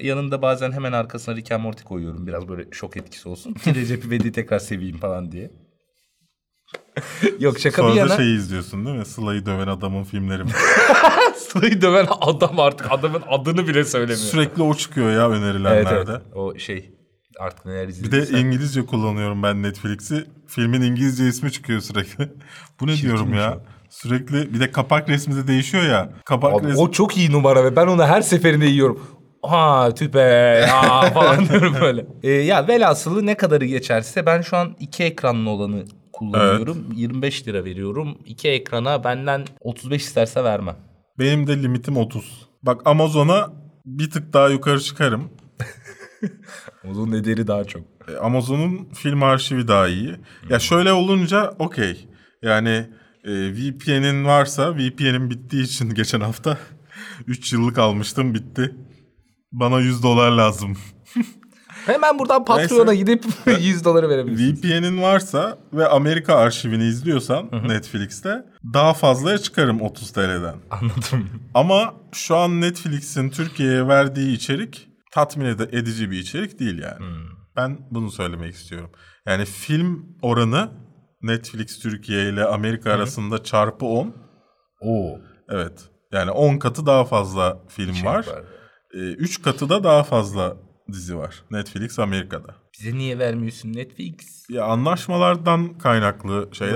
Yanında 0.00 0.42
bazen 0.42 0.72
hemen 0.72 0.92
arkasına 0.92 1.36
Rick 1.36 1.52
and 1.52 1.62
Morty 1.62 1.82
koyuyorum. 1.82 2.26
Biraz 2.26 2.48
böyle 2.48 2.64
şok 2.72 2.96
etkisi 2.96 3.28
olsun. 3.28 3.52
Ki 3.64 3.74
Recep 3.74 4.04
İvedik'i 4.04 4.32
tekrar 4.32 4.58
seveyim 4.58 4.96
falan 4.96 5.32
diye. 5.32 5.50
Yok 7.40 7.58
şaka 7.58 7.82
bir 7.82 7.88
Sonra 7.88 7.94
da 7.94 7.98
yana. 7.98 8.16
şeyi 8.16 8.36
izliyorsun 8.36 8.86
değil 8.86 8.96
mi? 8.96 9.04
Sıla'yı 9.04 9.46
döven 9.46 9.66
adamın 9.66 10.04
filmleri. 10.04 10.42
Sıla'yı 11.36 11.80
döven 11.82 12.06
adam 12.20 12.60
artık 12.60 12.86
adamın 12.92 13.22
adını 13.28 13.68
bile 13.68 13.84
söylemiyor. 13.84 14.18
Sürekli 14.18 14.62
o 14.62 14.74
çıkıyor 14.74 15.10
ya 15.12 15.26
evet, 15.26 15.36
önerilenlerde. 15.36 16.10
evet. 16.10 16.22
O 16.34 16.58
şey 16.58 16.90
artık 17.40 17.66
neler 17.66 17.88
Bir 17.88 17.92
izlediysen. 17.92 18.36
de 18.36 18.40
İngilizce 18.40 18.86
kullanıyorum 18.86 19.42
ben 19.42 19.62
Netflix'i. 19.62 20.24
Filmin 20.46 20.82
İngilizce 20.82 21.28
ismi 21.28 21.52
çıkıyor 21.52 21.80
sürekli. 21.80 22.28
Bu 22.80 22.86
ne 22.86 22.96
diyorum 22.96 23.34
ya? 23.34 23.58
Sürekli 23.90 24.54
bir 24.54 24.60
de 24.60 24.70
kapak 24.72 25.08
resmi 25.08 25.36
de 25.36 25.46
değişiyor 25.48 25.84
ya. 25.84 26.12
Kapak 26.24 26.54
Abi, 26.54 26.66
resmi 26.68 26.80
o 26.80 26.90
çok 26.90 27.16
iyi 27.16 27.32
numara 27.32 27.64
ve 27.64 27.76
ben 27.76 27.86
onu 27.86 28.04
her 28.04 28.20
seferinde 28.22 28.66
yiyorum. 28.66 29.00
Ha 29.42 29.94
tüpe 29.94 30.20
ya 30.68 30.82
falan 31.14 31.48
diyorum 31.48 31.74
böyle. 31.80 32.06
Ee, 32.22 32.30
ya 32.30 32.68
velhasılı 32.68 33.26
ne 33.26 33.34
kadarı 33.36 33.64
geçerse 33.64 34.26
ben 34.26 34.40
şu 34.40 34.56
an 34.56 34.76
iki 34.80 35.04
ekranlı 35.04 35.50
olanı 35.50 35.84
kullanıyorum. 36.12 36.92
25 36.96 37.48
lira 37.48 37.64
veriyorum. 37.64 38.18
İki 38.26 38.48
ekrana 38.48 39.04
benden 39.04 39.44
35 39.60 40.02
isterse 40.02 40.44
vermem. 40.44 40.76
benim 41.18 41.46
de 41.46 41.62
limitim 41.62 41.96
30. 41.96 42.48
Bak 42.62 42.80
Amazon'a 42.84 43.52
bir 43.84 44.10
tık 44.10 44.32
daha 44.32 44.48
yukarı 44.48 44.80
çıkarım. 44.80 45.30
Onun 46.84 47.12
ederi 47.12 47.46
daha 47.46 47.64
çok. 47.64 47.82
E, 48.08 48.16
Amazon'un 48.16 48.88
film 48.94 49.22
arşivi 49.22 49.68
daha 49.68 49.88
iyi. 49.88 50.14
Ya 50.50 50.58
şöyle 50.58 50.92
olunca 50.92 51.50
okey. 51.58 52.08
Yani 52.42 52.86
e, 53.24 53.30
VPN'in 53.52 54.24
varsa 54.24 54.74
VPN'in 54.74 55.30
bittiği 55.30 55.62
için 55.62 55.90
geçen 55.94 56.20
hafta 56.20 56.58
3 57.26 57.52
yıllık 57.52 57.78
almıştım 57.78 58.34
bitti. 58.34 58.74
Bana 59.52 59.80
100 59.80 60.02
dolar 60.02 60.30
lazım. 60.30 60.76
Hemen 61.86 62.18
buradan 62.18 62.44
Patreon'a 62.44 62.94
gidip 62.94 63.24
100 63.60 63.84
doları 63.84 64.08
verebilirsin. 64.08 64.56
VPN'in 64.56 65.02
varsa 65.02 65.58
ve 65.72 65.88
Amerika 65.88 66.34
arşivini 66.34 66.84
izliyorsan 66.84 67.50
Netflix'te 67.68 68.44
daha 68.74 68.94
fazlaya 68.94 69.38
çıkarım 69.38 69.80
30 69.80 70.12
TL'den. 70.12 70.56
Anladım. 70.70 71.28
Ama 71.54 71.94
şu 72.12 72.36
an 72.36 72.60
Netflix'in 72.60 73.30
Türkiye'ye 73.30 73.88
verdiği 73.88 74.32
içerik 74.36 74.88
tatmin 75.12 75.44
edici 75.46 76.10
bir 76.10 76.18
içerik 76.18 76.60
değil 76.60 76.78
yani. 76.78 77.16
Ben 77.56 77.78
bunu 77.90 78.10
söylemek 78.10 78.54
istiyorum. 78.54 78.90
Yani 79.26 79.44
film 79.44 80.16
oranı 80.22 80.70
Netflix 81.22 81.78
Türkiye 81.78 82.28
ile 82.28 82.44
Amerika 82.44 82.92
arasında 82.92 83.42
çarpı 83.44 83.86
10. 83.86 84.14
Oo. 84.80 85.18
Evet. 85.50 85.84
Yani 86.12 86.30
10 86.30 86.58
katı 86.58 86.86
daha 86.86 87.04
fazla 87.04 87.58
film 87.68 87.94
Şey 87.94 88.04
var. 88.08 88.26
3 88.94 89.42
katı 89.42 89.68
da 89.68 89.84
daha 89.84 90.02
fazla 90.02 90.56
dizi 90.92 91.16
var. 91.16 91.42
Netflix 91.50 91.98
Amerika'da. 91.98 92.54
Bize 92.78 92.94
niye 92.94 93.18
vermiyorsun 93.18 93.72
Netflix? 93.72 94.14
Ya 94.50 94.64
anlaşmalardan 94.64 95.78
kaynaklı 95.78 96.48
şeyler. 96.52 96.74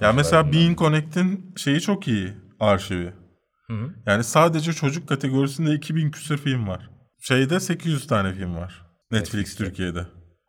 Ya 0.00 0.12
mesela 0.12 0.42
bunlar. 0.42 0.52
Bean 0.52 0.74
Connect'in 0.74 1.54
şeyi 1.56 1.80
çok 1.80 2.08
iyi 2.08 2.32
arşivi. 2.60 3.12
Yani 4.06 4.24
sadece 4.24 4.72
çocuk 4.72 5.08
kategorisinde 5.08 5.74
2000 5.74 6.10
küsur 6.10 6.38
film 6.38 6.68
var. 6.68 6.90
Şeyde 7.20 7.60
800 7.60 8.06
tane 8.06 8.34
film 8.34 8.54
var. 8.56 8.82
Netflix 9.12 9.54
Türkiye'de. 9.56 10.06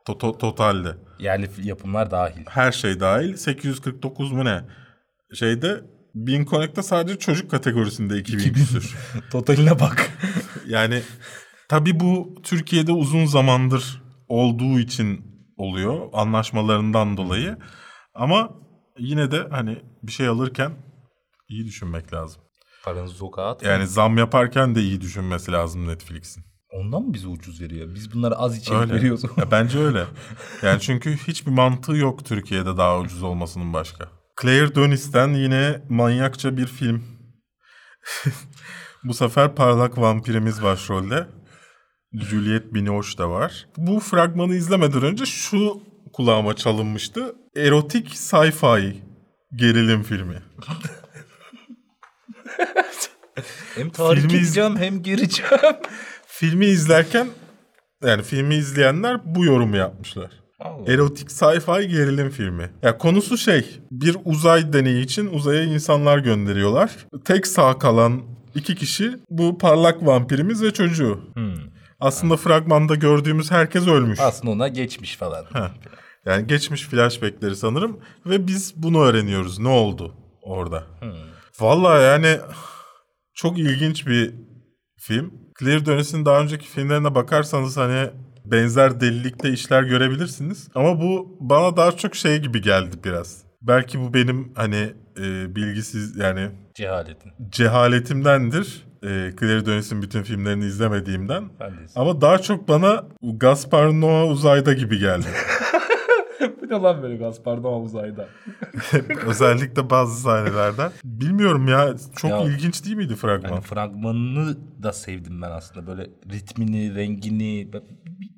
To- 0.07 0.17
to- 0.19 0.37
totalde. 0.37 0.97
F- 1.47 1.61
yapımlar 1.63 2.11
dahil. 2.11 2.45
Her 2.49 2.71
şey 2.71 2.99
dahil 2.99 3.35
849 3.35 4.31
mu 4.31 4.45
ne? 4.45 4.63
Şeyde 5.33 5.81
Bean 6.15 6.45
Connect'te 6.45 6.83
sadece 6.83 7.19
çocuk 7.19 7.51
kategorisinde 7.51 8.17
2000 8.17 8.53
küsur. 8.53 8.97
Totaline 9.31 9.79
bak. 9.79 10.11
Yani 10.71 11.01
tabii 11.69 11.99
bu 11.99 12.35
Türkiye'de 12.43 12.91
uzun 12.91 13.25
zamandır 13.25 14.01
olduğu 14.27 14.79
için 14.79 15.25
oluyor 15.57 16.09
anlaşmalarından 16.13 17.17
dolayı. 17.17 17.57
Ama 18.13 18.49
yine 18.97 19.31
de 19.31 19.47
hani 19.49 19.77
bir 20.03 20.11
şey 20.11 20.27
alırken 20.27 20.71
iyi 21.49 21.65
düşünmek 21.65 22.13
lazım. 22.13 22.41
Paranızı 22.83 23.15
sokağa 23.15 23.49
at. 23.49 23.63
Yani 23.63 23.87
zam 23.87 24.17
yaparken 24.17 24.75
de 24.75 24.81
iyi 24.81 25.01
düşünmesi 25.01 25.51
lazım 25.51 25.87
Netflix'in. 25.87 26.43
Ondan 26.71 27.01
mı 27.01 27.13
bize 27.13 27.27
ucuz 27.27 27.61
veriyor? 27.61 27.95
Biz 27.95 28.13
bunlara 28.13 28.35
az 28.35 28.57
içerik 28.57 28.81
Öyle. 28.81 28.93
veriyoruz. 28.93 29.23
Ya 29.37 29.51
bence 29.51 29.79
öyle. 29.79 30.05
Yani 30.61 30.79
çünkü 30.79 31.17
hiçbir 31.17 31.51
mantığı 31.51 31.95
yok 31.95 32.25
Türkiye'de 32.25 32.77
daha 32.77 32.99
ucuz 32.99 33.23
olmasının 33.23 33.73
başka. 33.73 34.07
Claire 34.41 34.75
Denis'ten 34.75 35.33
yine 35.33 35.81
manyakça 35.89 36.57
bir 36.57 36.65
film. 36.65 37.03
Bu 39.03 39.13
sefer 39.13 39.55
parlak 39.55 39.97
vampirimiz 39.97 40.63
başrolde. 40.63 41.27
Juliette 42.13 42.73
Binoche 42.73 43.17
da 43.17 43.29
var. 43.29 43.67
Bu 43.77 43.99
fragmanı 43.99 44.55
izlemeden 44.55 45.01
önce 45.01 45.25
şu 45.25 45.81
kulağıma 46.13 46.55
çalınmıştı. 46.55 47.35
Erotik 47.55 48.07
sci-fi 48.07 48.95
gerilim 49.55 50.03
filmi. 50.03 50.43
hem 53.75 53.89
tahrik 53.89 54.21
Filmi 54.21 54.37
edeceğim 54.37 54.77
hem 54.77 55.03
gireceğim. 55.03 55.51
Filmi 56.27 56.65
izlerken 56.65 57.27
yani 58.03 58.23
filmi 58.23 58.55
izleyenler 58.55 59.35
bu 59.35 59.45
yorumu 59.45 59.77
yapmışlar. 59.77 60.31
Allah. 60.59 60.93
Erotik 60.93 61.31
sci-fi 61.31 61.87
gerilim 61.87 62.29
filmi. 62.29 62.69
Ya 62.81 62.97
konusu 62.97 63.37
şey, 63.37 63.79
bir 63.91 64.17
uzay 64.25 64.73
deneyi 64.73 65.03
için 65.05 65.27
uzaya 65.27 65.63
insanlar 65.63 66.17
gönderiyorlar. 66.17 66.91
Tek 67.25 67.47
sağ 67.47 67.77
kalan 67.77 68.21
iki 68.55 68.75
kişi 68.75 69.19
bu 69.29 69.57
parlak 69.57 70.05
vampirimiz 70.05 70.63
ve 70.63 70.71
çocuğu. 70.71 71.19
Aslında 71.99 72.37
fragmanda 72.37 72.95
gördüğümüz 72.95 73.51
herkes 73.51 73.87
ölmüş. 73.87 74.19
Aslında 74.19 74.51
ona 74.51 74.67
geçmiş 74.67 75.15
falan. 75.15 75.45
Yani 76.25 76.47
geçmiş 76.47 76.83
flashbackleri 76.83 77.55
sanırım 77.55 77.99
ve 78.25 78.47
biz 78.47 78.73
bunu 78.75 79.01
öğreniyoruz. 79.01 79.59
Ne 79.59 79.67
oldu 79.67 80.15
orada? 80.41 80.83
Vallahi 81.59 82.03
yani 82.03 82.39
çok 83.33 83.59
ilginç 83.59 84.07
bir 84.07 84.33
film. 84.97 85.33
Claire 85.59 85.85
Denis'in 85.85 86.25
daha 86.25 86.41
önceki 86.41 86.67
filmlerine 86.67 87.15
bakarsanız 87.15 87.77
hani 87.77 88.09
benzer 88.45 89.01
delilikte 89.01 89.49
işler 89.49 89.83
görebilirsiniz. 89.83 90.67
Ama 90.75 91.01
bu 91.01 91.37
bana 91.39 91.77
daha 91.77 91.91
çok 91.91 92.15
şey 92.15 92.39
gibi 92.39 92.61
geldi 92.61 92.95
biraz. 93.03 93.43
Belki 93.61 93.99
bu 93.99 94.13
benim 94.13 94.51
hani 94.55 94.93
e, 95.19 95.55
bilgisiz 95.55 96.17
yani 96.17 96.49
Cehaletin. 96.73 97.31
cehaletimdendir. 97.49 98.85
E, 99.03 99.31
Claire 99.39 99.65
Denis'in 99.65 100.01
bütün 100.01 100.23
filmlerini 100.23 100.65
izlemediğimden. 100.65 101.43
Ben 101.59 101.71
de 101.71 101.75
Ama 101.95 102.21
daha 102.21 102.37
çok 102.37 102.67
bana 102.67 103.03
Gaspar 103.23 103.85
Noé 103.87 104.23
uzayda 104.31 104.73
gibi 104.73 104.99
geldi. 104.99 105.25
ne 106.69 106.75
lan 106.75 107.01
böyle 107.03 107.15
Gaspar 107.17 107.57
Noé 107.57 107.81
uzayda? 107.83 108.27
Özellikle 109.27 109.89
bazı 109.89 110.21
sahnelerden. 110.21 110.91
Bilmiyorum 111.03 111.67
ya 111.67 111.93
çok 112.15 112.31
Ya- 112.31 112.41
ilginç 112.43 112.85
değil 112.85 112.95
miydi 112.95 113.15
fragman? 113.15 113.49
Yani 113.49 113.61
fragmanını 113.61 114.57
da 114.83 114.93
sevdim 114.93 115.41
ben 115.41 115.51
aslında. 115.51 115.87
Böyle 115.87 116.09
ritmini, 116.33 116.95
rengini 116.95 117.73
bir, 117.73 117.81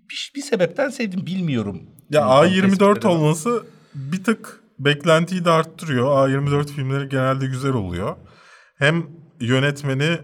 bir, 0.09 0.31
bir 0.35 0.41
sebepten 0.41 0.89
sevdim 0.89 1.25
bilmiyorum. 1.25 1.81
Ya 2.09 2.21
Yani 2.21 2.29
tam 2.29 2.45
A24 2.45 2.61
tespitleri 2.61 3.05
var. 3.05 3.09
olması 3.19 3.63
bir 3.95 4.23
tık 4.23 4.62
beklentiyi 4.79 5.45
de 5.45 5.49
arttırıyor. 5.49 6.29
A24 6.29 6.67
filmleri 6.67 7.09
genelde 7.09 7.45
güzel 7.45 7.73
oluyor. 7.73 8.15
Hem 8.77 9.05
yönetmeni 9.39 10.17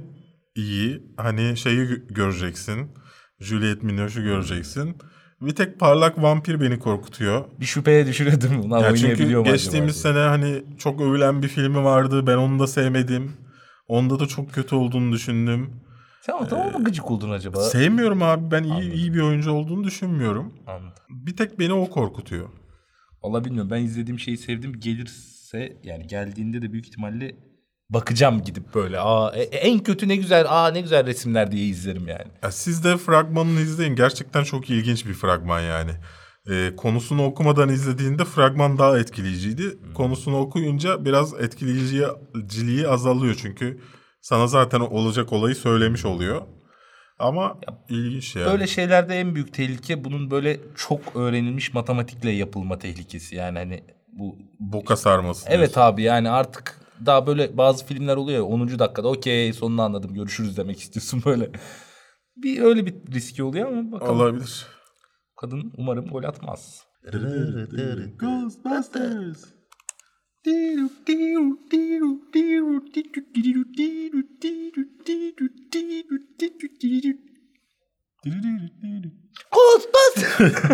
iyi. 0.55 1.03
Hani 1.17 1.57
şeyi 1.57 1.79
gö- 1.79 2.13
göreceksin. 2.13 2.91
Juliette 3.39 3.87
Binoche'u 3.87 4.23
göreceksin. 4.23 4.97
Bir 5.41 5.55
tek 5.55 5.79
parlak 5.79 6.21
vampir 6.21 6.61
beni 6.61 6.79
korkutuyor. 6.79 7.45
Bir 7.59 7.65
şüpheye 7.65 8.07
düşürüyor 8.07 8.41
değil 8.41 8.53
mi? 8.53 8.59
Ulan 8.59 8.79
Ya 8.79 8.95
çünkü 8.95 9.43
geçtiğimiz 9.43 10.05
acaba 10.05 10.13
sene 10.15 10.27
hani 10.27 10.63
çok 10.77 11.01
övülen 11.01 11.43
bir 11.43 11.47
filmi 11.47 11.83
vardı. 11.83 12.27
Ben 12.27 12.37
onu 12.37 12.59
da 12.59 12.67
sevmedim. 12.67 13.31
Onda 13.87 14.19
da 14.19 14.27
çok 14.27 14.53
kötü 14.53 14.75
olduğunu 14.75 15.11
düşündüm. 15.13 15.69
Sen 16.21 16.33
o 16.33 16.47
tamam 16.47 16.71
mı 16.71 16.83
gıcık 16.83 17.11
oldun 17.11 17.29
acaba? 17.29 17.61
Sevmiyorum 17.61 18.23
abi. 18.23 18.51
Ben 18.51 18.63
iyi 18.63 18.91
iyi 18.91 19.13
bir 19.13 19.21
oyuncu 19.21 19.51
olduğunu 19.51 19.83
düşünmüyorum. 19.83 20.53
Anladım. 20.67 20.93
Bir 21.09 21.37
tek 21.37 21.59
beni 21.59 21.73
o 21.73 21.89
korkutuyor. 21.89 22.49
Valla 23.23 23.45
bilmiyorum. 23.45 23.71
Ben 23.71 23.83
izlediğim 23.83 24.19
şeyi 24.19 24.37
sevdim. 24.37 24.79
Gelirse 24.79 25.77
yani 25.83 26.07
geldiğinde 26.07 26.61
de 26.61 26.71
büyük 26.71 26.87
ihtimalle 26.87 27.35
bakacağım 27.89 28.41
gidip 28.43 28.75
böyle. 28.75 28.99
Aa 28.99 29.31
e- 29.35 29.41
en 29.43 29.79
kötü 29.79 30.07
ne 30.07 30.15
güzel. 30.15 30.45
Aa 30.49 30.71
ne 30.71 30.81
güzel 30.81 31.05
resimler 31.05 31.51
diye 31.51 31.65
izlerim 31.65 32.07
yani. 32.07 32.27
Ya 32.43 32.51
siz 32.51 32.83
de 32.83 32.97
fragmanını 32.97 33.59
izleyin. 33.59 33.95
Gerçekten 33.95 34.43
çok 34.43 34.69
ilginç 34.69 35.05
bir 35.05 35.13
fragman 35.13 35.61
yani. 35.61 35.91
Ee, 36.49 36.71
konusunu 36.77 37.25
okumadan 37.25 37.69
izlediğinde 37.69 38.25
fragman 38.25 38.77
daha 38.77 38.99
etkileyiciydi. 38.99 39.77
Konusunu 39.93 40.37
okuyunca 40.37 41.05
biraz 41.05 41.33
etkileyiciliği 41.33 42.87
azalıyor 42.87 43.35
çünkü 43.41 43.79
sana 44.21 44.47
zaten 44.47 44.79
olacak 44.79 45.33
olayı 45.33 45.55
söylemiş 45.55 46.05
oluyor. 46.05 46.41
Ama 47.19 47.57
ilginç 47.89 48.35
yani. 48.35 48.45
Böyle 48.45 48.67
şeylerde 48.67 49.19
en 49.19 49.35
büyük 49.35 49.53
tehlike 49.53 50.03
bunun 50.03 50.31
böyle 50.31 50.59
çok 50.75 51.15
öğrenilmiş 51.15 51.73
matematikle 51.73 52.29
yapılma 52.29 52.79
tehlikesi. 52.79 53.35
Yani 53.35 53.57
hani 53.57 53.83
bu 54.07 54.37
Boka 54.59 54.95
sarması. 54.95 55.49
Evet 55.49 55.77
abi 55.77 56.01
yani 56.01 56.29
artık 56.29 56.81
daha 57.05 57.27
böyle 57.27 57.57
bazı 57.57 57.85
filmler 57.85 58.15
oluyor 58.15 58.37
ya 58.37 58.45
10. 58.45 58.79
dakikada 58.79 59.07
okey 59.07 59.53
sonunu 59.53 59.81
anladım 59.81 60.13
görüşürüz 60.13 60.57
demek 60.57 60.79
istiyorsun 60.79 61.21
böyle. 61.25 61.49
Bir 62.37 62.61
öyle 62.61 62.85
bir 62.85 62.95
riski 63.13 63.43
oluyor 63.43 63.67
ama 63.67 63.91
bakalım. 63.91 64.15
Olabilir. 64.15 64.67
Kadın 65.41 65.73
umarım 65.77 66.05
gol 66.05 66.23
atmaz. 66.23 66.83
Ghostbusters. 68.19 69.45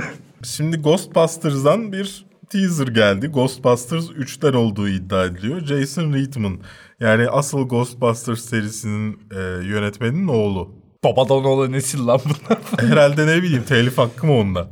Şimdi 0.43 0.77
Ghostbusters'dan 0.77 1.91
bir 1.91 2.25
teaser 2.49 2.87
geldi. 2.87 3.27
Ghostbusters 3.27 4.09
3'ten 4.09 4.53
olduğu 4.53 4.89
iddia 4.89 5.25
ediliyor. 5.25 5.65
Jason 5.65 6.13
Reitman 6.13 6.59
yani 6.99 7.29
asıl 7.29 7.67
Ghostbusters 7.67 8.41
serisinin 8.41 9.19
e, 9.31 9.39
yönetmeninin 9.67 10.27
oğlu. 10.27 10.75
Babadan 11.03 11.45
oğlu 11.45 11.71
nesil 11.71 12.07
lan 12.07 12.19
bunlar. 12.25 12.59
Herhalde 12.89 13.27
ne 13.27 13.43
bileyim 13.43 13.63
telif 13.63 13.97
hakkı 13.97 14.27
mı 14.27 14.33
onda? 14.33 14.69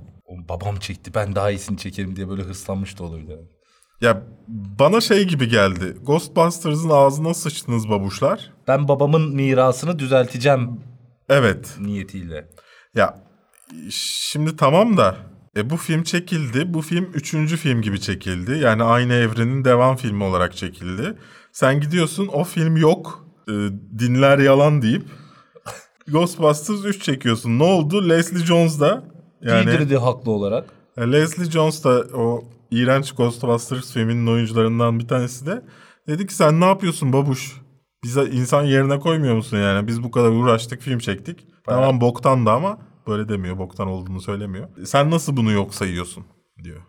Babam 0.49 0.75
çekti 0.75 1.13
ben 1.15 1.35
daha 1.35 1.51
iyisini 1.51 1.77
çekerim 1.77 2.15
diye 2.15 2.29
böyle 2.29 2.41
hırslanmış 2.41 2.99
da 2.99 3.03
olabilir. 3.03 3.29
yani. 3.29 3.52
Ya 4.03 4.23
bana 4.79 5.01
şey 5.01 5.23
gibi 5.27 5.47
geldi. 5.49 5.97
Ghostbusters'ın 6.05 6.89
ağzına 6.89 7.33
sıçtınız 7.33 7.89
babuşlar. 7.89 8.51
Ben 8.67 8.87
babamın 8.87 9.35
mirasını 9.35 9.99
düzelteceğim 9.99 10.69
Evet. 11.29 11.75
niyetiyle. 11.79 12.49
Ya 12.95 13.23
şimdi 13.89 14.55
tamam 14.55 14.97
da 14.97 15.15
e, 15.57 15.69
bu 15.69 15.77
film 15.77 16.03
çekildi. 16.03 16.73
Bu 16.73 16.81
film 16.81 17.09
üçüncü 17.13 17.57
film 17.57 17.81
gibi 17.81 18.01
çekildi. 18.01 18.59
Yani 18.63 18.83
aynı 18.83 19.13
evrenin 19.13 19.65
devam 19.65 19.95
filmi 19.95 20.23
olarak 20.23 20.57
çekildi. 20.57 21.13
Sen 21.51 21.79
gidiyorsun 21.81 22.27
o 22.33 22.43
film 22.43 22.77
yok. 22.77 23.25
e, 23.47 23.51
dinler 23.99 24.37
yalan 24.39 24.81
deyip 24.81 25.03
Ghostbusters 26.11 26.85
3 26.85 27.03
çekiyorsun. 27.03 27.59
Ne 27.59 27.63
oldu? 27.63 28.09
Leslie 28.09 28.45
Jones 28.45 28.79
da 28.79 29.03
yani 29.41 29.63
Giydirdi 29.65 29.97
haklı 29.97 30.31
olarak. 30.31 30.65
e, 30.97 31.11
Leslie 31.11 31.51
Jones 31.51 31.83
da 31.83 31.89
o 32.17 32.43
iğrenç 32.79 33.11
Ghostbusters 33.11 33.93
filminin 33.93 34.27
oyuncularından 34.27 34.99
bir 34.99 35.07
tanesi 35.07 35.45
de 35.45 35.65
dedi 36.07 36.27
ki 36.27 36.33
sen 36.35 36.59
ne 36.61 36.65
yapıyorsun 36.65 37.13
babuş? 37.13 37.61
Bize 38.03 38.25
insan 38.25 38.63
yerine 38.63 38.99
koymuyor 38.99 39.35
musun 39.35 39.57
yani? 39.57 39.87
Biz 39.87 40.03
bu 40.03 40.11
kadar 40.11 40.29
uğraştık, 40.29 40.81
film 40.81 40.99
çektik. 40.99 41.47
Tamam 41.65 42.01
boktan 42.01 42.45
da 42.45 42.53
ama 42.53 42.77
böyle 43.07 43.29
demiyor. 43.29 43.57
Boktan 43.57 43.87
olduğunu 43.87 44.21
söylemiyor. 44.21 44.67
Sen 44.85 45.11
nasıl 45.11 45.37
bunu 45.37 45.51
yok 45.51 45.73
sayıyorsun 45.75 46.25
diyor. 46.63 46.81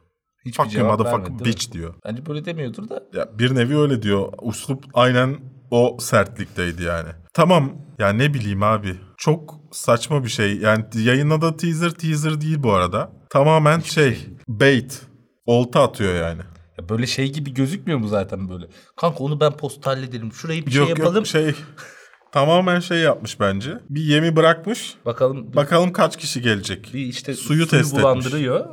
Hiçbir 0.45 0.63
Fuck 0.65 0.75
you 0.75 0.83
cevap 0.83 0.99
motherfucking 0.99 1.29
vermedi, 1.29 1.45
bitch 1.45 1.73
diyor. 1.73 1.95
Bence 2.05 2.27
böyle 2.27 2.45
demiyordur 2.45 2.89
da. 2.89 3.03
Ya 3.15 3.39
bir 3.39 3.55
nevi 3.55 3.79
öyle 3.79 4.03
diyor. 4.03 4.33
Uslup 4.43 4.85
aynen 4.95 5.37
o 5.71 5.97
sertlikteydi 6.01 6.83
yani. 6.83 7.09
Tamam 7.35 7.73
ya 7.99 8.09
ne 8.09 8.35
bileyim 8.35 8.63
abi. 8.63 8.97
Çok 9.17 9.61
saçma 9.73 10.25
bir 10.25 10.29
şey. 10.29 10.57
Yani 10.57 10.85
yayınladığı 10.95 11.57
teaser 11.57 11.91
teaser 11.91 12.41
değil 12.41 12.63
bu 12.63 12.73
arada. 12.73 13.13
Tamamen 13.31 13.81
şey 13.81 14.27
bait. 14.49 15.03
Olta 15.47 15.83
atıyor 15.83 16.15
yani. 16.15 16.41
Ya 16.79 16.89
böyle 16.89 17.07
şey 17.07 17.33
gibi 17.33 17.55
gözükmüyor 17.55 17.99
mu 17.99 18.09
zaten 18.09 18.49
böyle? 18.49 18.67
Kanka 18.97 19.25
onu 19.25 19.41
ben 19.41 19.53
post 19.53 19.87
hallederim. 19.87 20.33
Şurayı 20.33 20.67
bir 20.67 20.73
yok 20.73 20.87
şey 20.89 20.97
yapalım. 20.97 21.17
yok 21.17 21.27
şey 21.27 21.55
tamamen 22.33 22.81
şey 22.81 22.99
yapmış 22.99 23.41
bence. 23.41 23.79
Bir 23.91 24.01
yemi 24.03 24.37
bırakmış. 24.37 24.95
Bakalım 25.07 25.53
bir, 25.53 25.57
Bakalım 25.57 25.93
kaç 25.93 26.17
kişi 26.17 26.43
gelecek. 26.43 26.91
bir 26.95 27.01
işte 27.07 27.35
suyu 27.35 27.67
test 27.69 27.89
etmiş. 27.89 28.03
bulandırıyor. 28.03 28.67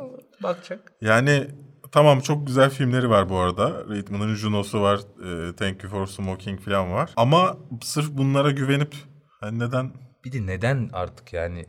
Bakacak. 0.43 0.91
Yani 1.01 1.47
tamam 1.91 2.19
çok 2.19 2.47
güzel 2.47 2.69
filmleri 2.69 3.09
var 3.09 3.29
bu 3.29 3.37
arada. 3.37 3.83
Reitman'ın 3.89 4.35
Juno'su 4.35 4.81
var. 4.81 4.97
e, 4.99 5.55
Thank 5.55 5.83
You 5.83 5.91
for 5.91 6.07
Smoking 6.07 6.61
falan 6.61 6.91
var. 6.91 7.09
Ama 7.17 7.57
sırf 7.81 8.09
bunlara 8.09 8.51
güvenip 8.51 8.95
hani 9.39 9.59
neden... 9.59 9.91
Bir 10.25 10.31
de 10.31 10.45
neden 10.45 10.89
artık 10.93 11.33
yani? 11.33 11.65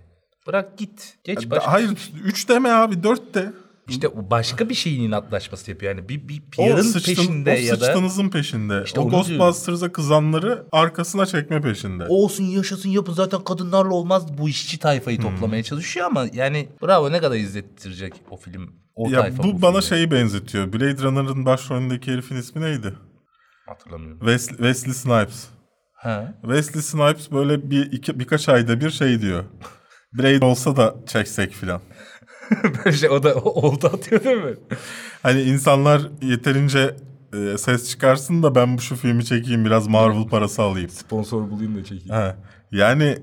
Bırak 0.47 0.79
git. 0.79 1.15
Geç 1.25 1.51
başka. 1.51 1.73
Hayır 1.73 1.91
3 2.25 2.49
deme 2.49 2.71
abi 2.71 3.03
4 3.03 3.35
de. 3.35 3.53
İşte 3.89 4.09
o 4.09 4.31
başka 4.31 4.69
bir 4.69 4.75
şeyin 4.75 5.03
inatlaşması 5.03 5.71
yapıyor. 5.71 5.97
Yani 5.97 6.09
bir, 6.09 6.29
bir 6.29 6.43
O, 6.59 6.65
PR'ın 6.75 6.83
sıçtın, 6.83 7.15
peşinde 7.15 7.51
o 7.51 7.67
ya 7.67 7.81
da 7.81 7.85
sıçtığınızın 7.85 8.29
peşinde. 8.31 8.83
İşte 8.85 9.01
o 9.01 9.09
Ghostbusters'a 9.09 9.93
kızanları 9.93 10.65
arkasına 10.73 11.27
çekme 11.27 11.61
peşinde. 11.61 12.07
olsun 12.09 12.45
yaşasın 12.45 12.89
yapın 12.89 13.13
zaten 13.13 13.45
kadınlarla 13.45 13.95
olmaz 13.95 14.39
bu 14.39 14.49
işçi 14.49 14.79
tayfayı 14.79 15.19
Hmm. 15.19 15.31
toplamaya 15.35 15.63
çalışıyor 15.63 16.07
ama 16.07 16.27
yani 16.33 16.69
bravo 16.83 17.13
ne 17.13 17.21
kadar 17.21 17.37
izlettirecek 17.37 18.13
o 18.31 18.37
film 18.37 18.71
o 18.95 19.11
ya 19.11 19.21
tayfa 19.21 19.43
bu, 19.43 19.63
bana 19.63 19.71
filmi. 19.81 19.83
şeyi 19.85 20.11
benzetiyor. 20.11 20.73
Blade 20.73 21.03
Runner'ın 21.03 21.47
başrolündeki 21.47 22.13
herifin 22.13 22.37
ismi 22.37 22.61
neydi? 22.61 22.95
hatırlamıyorum. 23.67 24.19
Wes- 24.29 24.49
Wesley 24.49 24.95
Snipes. 24.95 25.45
Ha. 25.95 26.35
Wesley 26.43 26.83
Snipes 26.83 27.33
böyle 27.33 27.71
bir 27.71 27.93
iki, 27.93 28.19
birkaç 28.19 28.49
ayda 28.49 28.81
bir 28.81 28.91
şey 28.91 29.21
diyor. 29.21 29.45
Blade 30.13 30.45
olsa 30.45 30.77
da 30.77 30.95
çeksek 31.07 31.53
filan. 31.53 31.81
Böyle 32.85 32.97
şey 32.97 33.09
o 33.11 33.23
da 33.23 33.35
o- 33.35 33.69
oldu 33.69 33.87
atıyor 33.95 34.25
değil 34.25 34.37
mi? 34.45 34.55
Hani 35.23 35.43
insanlar 35.43 36.03
yeterince 36.23 36.97
e, 37.35 37.59
ses 37.59 37.91
çıkarsın 37.91 38.43
da 38.43 38.55
ben 38.55 38.77
bu 38.79 38.83
şu 38.83 38.97
filmi 38.97 39.25
çekeyim 39.25 39.65
biraz 39.65 39.89
Marvel 39.89 40.29
parası 40.29 40.63
alayım. 40.63 40.89
Sponsor 40.91 41.51
bulayım 41.51 41.75
da 41.77 41.85
çekeyim. 41.85 42.09
Ha. 42.15 42.37
Yani 42.73 43.19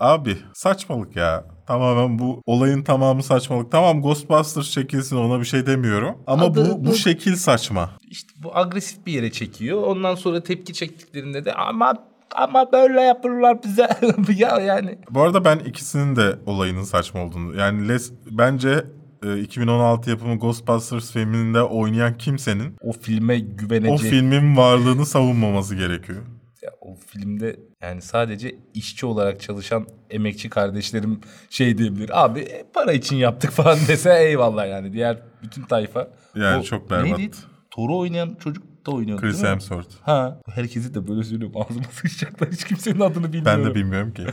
abi 0.00 0.36
saçmalık 0.54 1.16
ya. 1.16 1.44
Tamamen 1.66 2.18
bu 2.18 2.42
olayın 2.46 2.82
tamamı 2.82 3.22
saçmalık. 3.22 3.72
Tamam 3.72 4.02
Ghostbusters 4.02 4.70
çekilsin 4.70 5.16
ona 5.16 5.40
bir 5.40 5.44
şey 5.44 5.66
demiyorum. 5.66 6.14
Ama 6.26 6.44
Adı- 6.44 6.70
bu 6.70 6.84
bu 6.84 6.90
bu- 6.90 6.94
şekil 6.94 7.36
saçma. 7.36 7.90
İşte 8.10 8.32
bu 8.42 8.56
agresif 8.56 9.06
bir 9.06 9.12
yere 9.12 9.32
çekiyor. 9.32 9.82
Ondan 9.82 10.14
sonra 10.14 10.42
tepki 10.42 10.72
çektiklerinde 10.72 11.44
de 11.44 11.52
ama 11.54 11.94
ama 12.34 12.72
böyle 12.72 13.00
yapırlar 13.00 13.62
bize. 13.62 13.88
ya 14.36 14.60
yani. 14.60 14.98
Bu 15.10 15.22
arada 15.22 15.44
ben 15.44 15.58
ikisinin 15.58 16.16
de 16.16 16.38
olayının 16.46 16.82
saçma 16.82 17.24
olduğunu. 17.24 17.56
Yani 17.56 17.88
Les, 17.88 18.12
bence 18.30 18.84
e, 19.24 19.38
2016 19.40 20.10
yapımı 20.10 20.38
Ghostbusters 20.38 21.12
filminde 21.12 21.62
oynayan 21.62 22.18
kimsenin 22.18 22.76
O 22.80 22.92
filme 22.92 23.34
o 23.36 23.56
güvenecek. 23.56 24.10
filmin 24.10 24.56
varlığını 24.56 25.06
savunmaması 25.06 25.74
gerekiyor. 25.74 26.22
Ya 26.62 26.70
o 26.80 26.94
filmde 27.06 27.56
yani 27.82 28.02
sadece 28.02 28.54
işçi 28.74 29.06
olarak 29.06 29.40
çalışan 29.40 29.86
emekçi 30.10 30.50
kardeşlerim 30.50 31.20
şey 31.50 31.78
diyebilir. 31.78 32.24
Abi 32.24 32.40
e, 32.40 32.64
para 32.74 32.92
için 32.92 33.16
yaptık 33.16 33.50
falan 33.50 33.78
dese 33.88 34.18
eyvallah 34.18 34.68
yani. 34.68 34.92
Diğer 34.92 35.18
bütün 35.42 35.62
tayfa. 35.62 36.08
Yani 36.34 36.64
çok 36.64 36.90
berbat. 36.90 37.18
Neydi? 37.18 37.36
Thor'u 37.70 37.98
oynayan 37.98 38.36
çocuk 38.40 38.73
da 38.86 38.90
oynuyordu 38.90 39.22
Chris 39.22 39.32
değil 39.34 39.44
mi? 39.44 39.50
Hemsworth. 39.50 39.94
Ha. 40.02 40.40
Herkesi 40.54 40.94
de 40.94 41.08
böyle 41.08 41.22
söylüyorum. 41.24 41.60
Ağzıma 41.68 41.84
sıçacaklar. 41.92 42.50
Hiç 42.52 42.64
kimsenin 42.64 43.00
adını 43.00 43.32
bilmiyorum. 43.32 43.62
Ben 43.64 43.70
de 43.70 43.74
bilmiyorum 43.74 44.12
ki. 44.14 44.26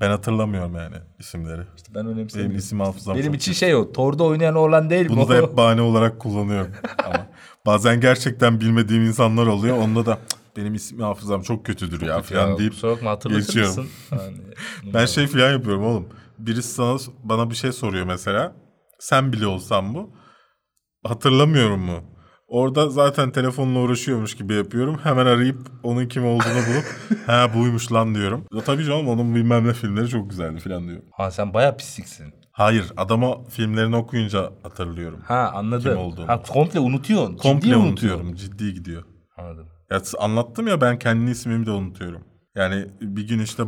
Ben 0.00 0.10
hatırlamıyorum 0.10 0.74
yani 0.76 0.96
isimleri. 1.18 1.62
İşte 1.76 1.94
ben 1.94 2.04
Benim 2.04 2.16
önemsemiyorum. 2.16 2.56
isim 2.56 2.80
hafızam 2.80 3.14
Benim 3.16 3.26
çok 3.26 3.34
için 3.34 3.52
şey 3.52 3.74
o. 3.74 3.92
Thor'da 3.92 4.24
oynayan 4.24 4.54
oğlan 4.54 4.90
değil 4.90 5.02
mi? 5.02 5.08
Bunu 5.08 5.28
da 5.28 5.34
hep 5.34 5.56
bahane 5.56 5.80
olarak 5.80 6.20
kullanıyorum. 6.20 6.72
Ama 7.04 7.26
bazen 7.66 8.00
gerçekten 8.00 8.60
bilmediğim 8.60 9.02
insanlar 9.04 9.46
oluyor. 9.46 9.78
Onda 9.78 10.06
da 10.06 10.18
"Cık, 10.28 10.56
benim 10.56 10.74
isim 10.74 11.00
hafızam 11.00 11.42
çok 11.42 11.66
kötüdür 11.66 12.00
ya 12.06 12.22
falan 12.22 12.48
Ya, 12.50 12.58
deyip 12.58 12.82
bakma 12.82 13.10
hatırlatır 13.10 13.40
geçiyorum. 13.46 13.70
mısın? 13.70 13.86
Hani, 14.10 14.94
Ben 14.94 15.06
şey 15.06 15.26
falan 15.26 15.52
yapıyorum 15.52 15.84
oğlum. 15.84 16.08
Birisi 16.38 16.68
sana 16.74 16.98
bana 17.24 17.50
bir 17.50 17.54
şey 17.54 17.72
soruyor 17.72 18.06
mesela. 18.06 18.52
Sen 18.98 19.32
bile 19.32 19.46
olsan 19.46 19.94
bu. 19.94 20.10
Hatırlamıyorum 21.04 21.80
mu? 21.80 22.00
Orada 22.48 22.90
zaten 22.90 23.30
telefonla 23.30 23.78
uğraşıyormuş 23.78 24.34
gibi 24.36 24.54
yapıyorum. 24.54 24.98
Hemen 25.02 25.26
arayıp 25.26 25.58
onun 25.82 26.06
kim 26.06 26.26
olduğunu 26.26 26.66
bulup 26.66 26.84
ha 27.26 27.54
buymuş 27.54 27.92
lan 27.92 28.14
diyorum. 28.14 28.44
Ya 28.54 28.62
tabii 28.62 28.84
canım 28.84 29.08
onun 29.08 29.34
bilmem 29.34 29.66
ne 29.66 29.72
filmleri 29.72 30.08
çok 30.08 30.30
güzeldi 30.30 30.60
falan 30.60 30.88
diyorum. 30.88 31.04
Ha 31.12 31.30
sen 31.30 31.54
baya 31.54 31.76
pisliksin. 31.76 32.34
Hayır 32.52 32.92
adama 32.96 33.44
filmlerini 33.44 33.96
okuyunca 33.96 34.52
hatırlıyorum. 34.62 35.20
Ha 35.24 35.52
anladım. 35.54 35.90
Kim 35.90 35.98
olduğunu. 35.98 36.28
Ha 36.28 36.42
komple 36.42 36.80
unutuyorsun. 36.80 37.36
Komple 37.36 37.60
Ciddi 37.66 37.76
unutuyorum. 37.76 38.34
Ciddi 38.34 38.74
gidiyor. 38.74 39.02
Anladım. 39.36 39.66
Ya 39.90 40.02
anlattım 40.18 40.66
ya 40.66 40.80
ben 40.80 40.98
kendi 40.98 41.30
ismimi 41.30 41.66
de 41.66 41.70
unutuyorum. 41.70 42.24
Yani 42.54 42.86
bir 43.00 43.28
gün 43.28 43.38
işte 43.38 43.62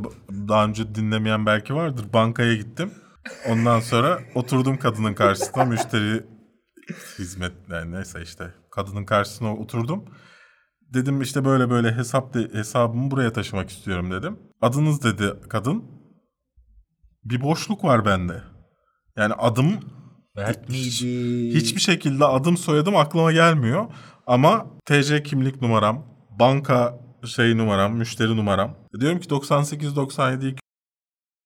daha 0.48 0.64
önce 0.64 0.94
dinlemeyen 0.94 1.46
belki 1.46 1.74
vardır. 1.74 2.06
Bankaya 2.12 2.54
gittim. 2.54 2.90
Ondan 3.48 3.80
sonra 3.80 4.18
oturdum 4.34 4.78
kadının 4.78 5.14
karşısına 5.14 5.64
müşteri 5.64 6.24
hizmet 7.18 7.52
yani 7.70 7.92
neyse 7.92 8.22
işte 8.22 8.44
kadının 8.78 9.04
karşısına 9.04 9.54
oturdum. 9.54 10.04
Dedim 10.80 11.22
işte 11.22 11.44
böyle 11.44 11.70
böyle 11.70 11.92
hesap 11.92 12.34
de, 12.34 12.48
hesabımı 12.52 13.10
buraya 13.10 13.32
taşımak 13.32 13.70
istiyorum 13.70 14.10
dedim. 14.10 14.38
Adınız 14.60 15.02
dedi 15.02 15.34
kadın. 15.48 15.84
Bir 17.24 17.42
boşluk 17.42 17.84
var 17.84 18.04
bende. 18.04 18.42
Yani 19.16 19.34
adım 19.34 19.80
Mert 20.36 20.68
hiç- 20.70 21.02
miydi? 21.02 21.54
Hiçbir 21.56 21.80
şekilde 21.80 22.24
adım 22.24 22.56
soyadım 22.56 22.96
aklıma 22.96 23.32
gelmiyor. 23.32 23.86
Ama 24.26 24.66
TC 24.86 25.22
kimlik 25.22 25.62
numaram, 25.62 26.04
banka 26.40 27.00
şey 27.26 27.56
numaram, 27.56 27.96
müşteri 27.96 28.36
numaram. 28.36 28.76
Diyorum 29.00 29.20
ki 29.20 29.28
98-97 29.28 30.56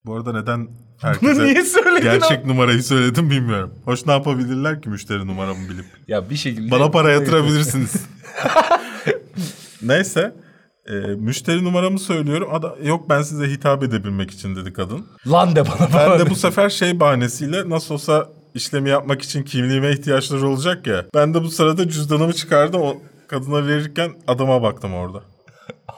Bu 0.04 0.16
arada 0.16 0.32
neden 0.32 0.68
Bunu 1.02 1.10
herkese 1.10 1.44
niye 1.44 1.64
söyledin 1.64 2.02
gerçek 2.02 2.38
abi? 2.38 2.48
numarayı 2.48 2.82
söyledim 2.82 3.30
bilmiyorum. 3.30 3.74
Hoş 3.84 4.06
ne 4.06 4.12
yapabilirler 4.12 4.82
ki 4.82 4.88
müşteri 4.88 5.26
numaramı 5.26 5.68
bilip. 5.68 5.84
Ya 6.08 6.30
bir 6.30 6.36
şekilde... 6.36 6.70
Bana 6.70 6.90
para 6.90 7.10
yatırabilirsiniz. 7.12 7.92
Neyse. 9.82 10.34
e, 10.86 10.92
müşteri 10.94 11.64
numaramı 11.64 11.98
söylüyorum. 11.98 12.48
Ada, 12.54 12.76
yok 12.84 13.08
ben 13.08 13.22
size 13.22 13.46
hitap 13.50 13.82
edebilmek 13.82 14.30
için 14.30 14.56
dedi 14.56 14.72
kadın. 14.72 15.06
Lan 15.26 15.56
de 15.56 15.64
bana. 15.66 15.88
Ben 15.94 16.18
de 16.18 16.30
bu 16.30 16.34
sefer 16.34 16.68
şey 16.70 17.00
bahanesiyle 17.00 17.70
nasıl 17.70 17.94
olsa 17.94 18.28
işlemi 18.54 18.88
yapmak 18.90 19.22
için 19.22 19.42
kimliğime 19.42 19.90
ihtiyaçları 19.90 20.48
olacak 20.48 20.86
ya. 20.86 21.04
Ben 21.14 21.34
de 21.34 21.42
bu 21.42 21.50
sırada 21.50 21.88
cüzdanımı 21.88 22.32
çıkardım. 22.32 22.80
O 22.82 22.96
kadına 23.28 23.66
verirken 23.66 24.10
adama 24.26 24.62
baktım 24.62 24.94
orada. 24.94 25.22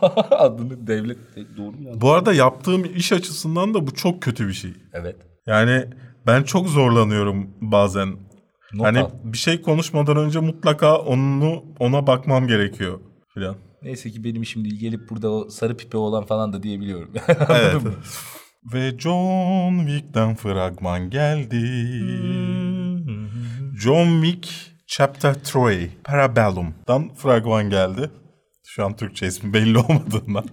Adını 0.30 0.86
devlet... 0.86 1.18
Doğru 1.56 1.76
mu? 1.76 2.00
Bu 2.00 2.12
arada 2.12 2.32
yaptığım 2.32 2.84
iş 2.84 3.12
açısından 3.12 3.74
da 3.74 3.86
bu 3.86 3.94
çok 3.94 4.22
kötü 4.22 4.48
bir 4.48 4.52
şey. 4.52 4.72
Evet. 4.92 5.16
Yani 5.46 5.84
ben 6.26 6.42
çok 6.42 6.68
zorlanıyorum 6.68 7.50
bazen. 7.60 8.08
Not 8.72 8.86
hani 8.86 9.00
al. 9.00 9.10
bir 9.24 9.38
şey 9.38 9.62
konuşmadan 9.62 10.16
önce 10.16 10.40
mutlaka 10.40 10.98
onu 10.98 11.64
ona 11.78 12.06
bakmam 12.06 12.46
gerekiyor 12.46 13.00
filan. 13.34 13.56
Neyse 13.82 14.10
ki 14.10 14.24
benim 14.24 14.42
işim 14.42 14.64
değil. 14.64 14.80
Gelip 14.80 15.10
burada 15.10 15.30
o 15.30 15.48
sarı 15.48 15.76
pipe 15.76 15.98
olan 15.98 16.24
falan 16.24 16.52
da 16.52 16.62
diyebiliyorum. 16.62 17.10
Evet. 17.50 17.82
Mı? 17.82 17.92
Ve 18.72 18.98
John 18.98 19.86
Wick'ten 19.86 20.34
fragman 20.34 21.10
geldi. 21.10 21.60
John 23.76 24.22
Wick 24.22 24.74
Chapter 24.86 25.34
3 25.34 25.90
Parabellum'dan 26.04 27.14
fragman 27.14 27.70
geldi. 27.70 28.10
Şu 28.74 28.84
an 28.84 28.96
Türkçe 28.96 29.26
ismi 29.26 29.52
belli 29.52 29.78
olmadığından. 29.88 30.44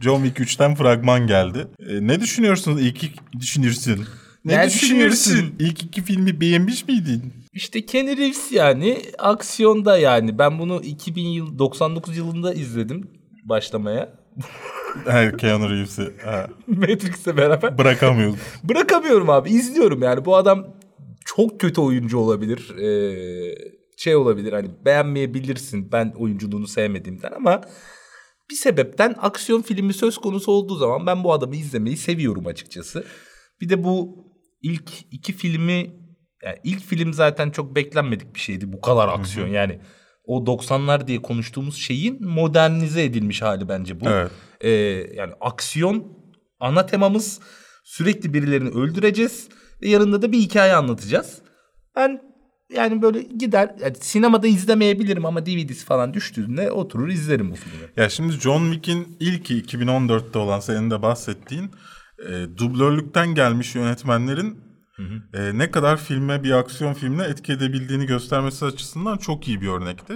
John 0.00 0.24
Wick 0.24 0.52
3'ten 0.52 0.74
fragman 0.74 1.26
geldi. 1.26 1.66
Ee, 1.78 2.06
ne 2.06 2.20
düşünüyorsunuz? 2.20 2.82
İlk 2.82 3.04
iki 3.04 3.20
düşünürsün. 3.40 4.04
Ne, 4.44 4.66
düşünüyorsun? 4.66 5.32
düşünürsün? 5.32 5.54
İlk 5.58 5.82
iki 5.82 6.02
filmi 6.02 6.40
beğenmiş 6.40 6.88
miydin? 6.88 7.32
İşte 7.52 7.86
Kenny 7.86 8.16
Reeves 8.16 8.52
yani 8.52 9.02
aksiyonda 9.18 9.98
yani. 9.98 10.38
Ben 10.38 10.58
bunu 10.58 10.82
2000 10.82 11.22
yıl 11.26 11.58
99 11.58 12.16
yılında 12.16 12.54
izledim 12.54 13.10
başlamaya. 13.44 14.12
Ha, 15.06 15.36
Keanu 15.36 15.70
Reeves'i 15.70 16.02
Matrix'le 16.66 17.36
beraber. 17.36 17.78
bırakamıyoruz. 17.78 18.38
Bırakamıyorum 18.64 19.30
abi. 19.30 19.50
izliyorum 19.50 20.02
yani. 20.02 20.24
Bu 20.24 20.36
adam 20.36 20.66
çok 21.24 21.60
kötü 21.60 21.80
oyuncu 21.80 22.18
olabilir. 22.18 22.76
Ee, 22.78 23.54
şey 24.04 24.16
olabilir 24.16 24.52
hani 24.52 24.70
beğenmeyebilirsin 24.84 25.92
ben 25.92 26.14
oyunculuğunu 26.18 26.66
sevmediğimden 26.66 27.32
ama 27.36 27.60
bir 28.50 28.54
sebepten 28.54 29.14
aksiyon 29.18 29.62
filmi 29.62 29.92
söz 29.94 30.18
konusu 30.18 30.52
olduğu 30.52 30.76
zaman 30.76 31.06
ben 31.06 31.24
bu 31.24 31.32
adamı 31.32 31.56
izlemeyi 31.56 31.96
seviyorum 31.96 32.46
açıkçası. 32.46 33.04
Bir 33.60 33.68
de 33.68 33.84
bu 33.84 34.24
ilk 34.62 34.90
iki 35.10 35.32
filmi 35.32 35.96
yani 36.42 36.58
ilk 36.64 36.84
film 36.84 37.12
zaten 37.12 37.50
çok 37.50 37.76
beklenmedik 37.76 38.34
bir 38.34 38.40
şeydi 38.40 38.72
bu 38.72 38.80
kadar 38.80 39.08
aksiyon 39.08 39.48
yani 39.48 39.80
o 40.24 40.44
90'lar 40.44 41.06
diye 41.06 41.22
konuştuğumuz 41.22 41.76
şeyin 41.76 42.26
modernize 42.26 43.04
edilmiş 43.04 43.42
hali 43.42 43.68
bence 43.68 44.00
bu. 44.00 44.08
Evet. 44.08 44.30
Ee, 44.60 44.70
yani 45.14 45.32
aksiyon 45.40 46.18
ana 46.60 46.86
temamız 46.86 47.40
sürekli 47.84 48.34
birilerini 48.34 48.68
öldüreceğiz 48.68 49.48
ve 49.82 49.88
yanında 49.88 50.22
da 50.22 50.32
bir 50.32 50.38
hikaye 50.38 50.74
anlatacağız. 50.74 51.42
Ben 51.96 52.33
yani 52.72 53.02
böyle 53.02 53.22
gider 53.22 53.74
yani 53.80 53.96
sinemada 54.00 54.46
izlemeyebilirim 54.46 55.26
ama 55.26 55.46
DVD'si 55.46 55.84
falan 55.84 56.14
düştüğünde 56.14 56.70
oturur 56.70 57.08
izlerim 57.08 57.50
bu 57.50 57.54
filmi. 57.54 57.88
Ya 57.96 58.08
şimdi 58.08 58.32
John 58.32 58.72
Wick'in 58.72 59.16
ilki 59.20 59.62
2014'te 59.62 60.38
olan 60.38 60.60
senin 60.60 60.90
de 60.90 61.02
bahsettiğin 61.02 61.70
e, 62.28 62.58
dublörlükten 62.58 63.34
gelmiş 63.34 63.74
yönetmenlerin 63.74 64.64
e, 65.34 65.58
ne 65.58 65.70
kadar 65.70 65.96
filme 65.96 66.42
bir 66.42 66.50
aksiyon 66.50 66.94
filmine 66.94 67.22
etki 67.22 67.52
edebildiğini 67.52 68.06
göstermesi 68.06 68.64
açısından 68.64 69.16
çok 69.16 69.48
iyi 69.48 69.60
bir 69.60 69.68
örnekti. 69.68 70.14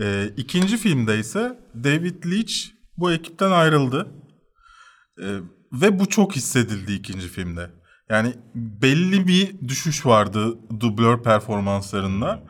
E, 0.00 0.30
ikinci 0.36 0.76
filmde 0.76 1.18
ise 1.18 1.58
David 1.84 2.24
Leitch 2.24 2.54
bu 2.96 3.12
ekipten 3.12 3.50
ayrıldı. 3.50 4.08
E, 5.18 5.26
ve 5.72 5.98
bu 5.98 6.08
çok 6.08 6.36
hissedildi 6.36 6.92
ikinci 6.92 7.28
filmde. 7.28 7.70
Yani 8.10 8.34
belli 8.54 9.26
bir 9.26 9.68
düşüş 9.68 10.06
vardı 10.06 10.58
dublör 10.80 11.22
performanslarında. 11.22 12.42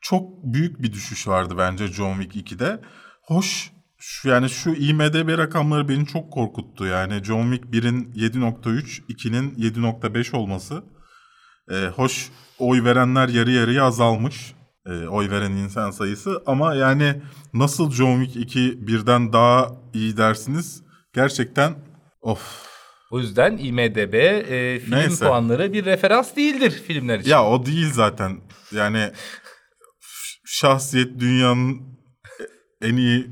Çok 0.00 0.44
büyük 0.44 0.82
bir 0.82 0.92
düşüş 0.92 1.28
vardı 1.28 1.54
bence 1.58 1.86
John 1.86 2.20
Wick 2.20 2.52
2'de. 2.52 2.80
Hoş 3.22 3.72
şu 3.98 4.28
yani 4.28 4.50
şu 4.50 4.70
IMDB 4.70 5.38
rakamları 5.38 5.88
beni 5.88 6.06
çok 6.06 6.32
korkuttu. 6.32 6.86
Yani 6.86 7.24
John 7.24 7.52
Wick 7.52 7.74
1'in 7.74 8.12
7.3, 8.12 9.06
2'nin 9.08 9.54
7.5 9.54 10.36
olması. 10.36 10.84
Ee, 11.70 11.86
hoş 11.96 12.30
oy 12.58 12.84
verenler 12.84 13.28
yarı 13.28 13.50
yarıya 13.50 13.84
azalmış. 13.84 14.54
Ee, 14.86 15.08
oy 15.08 15.30
veren 15.30 15.52
insan 15.52 15.90
sayısı. 15.90 16.42
Ama 16.46 16.74
yani 16.74 17.22
nasıl 17.54 17.90
John 17.90 18.24
Wick 18.24 18.44
2 18.44 18.86
birden 18.86 19.32
daha 19.32 19.68
iyi 19.94 20.16
dersiniz? 20.16 20.82
Gerçekten 21.14 21.74
of. 22.20 22.73
O 23.14 23.18
yüzden 23.20 23.56
IMDB 23.56 24.14
e, 24.14 24.80
film 24.80 24.96
Neyse. 24.96 25.26
puanları 25.26 25.72
bir 25.72 25.84
referans 25.84 26.36
değildir 26.36 26.70
filmler 26.86 27.18
için. 27.18 27.30
Ya 27.30 27.44
o 27.44 27.66
değil 27.66 27.92
zaten. 27.92 28.40
Yani 28.72 29.10
şahsiyet 30.46 31.20
dünyanın 31.20 31.82
en 32.82 32.96
iyi 32.96 33.26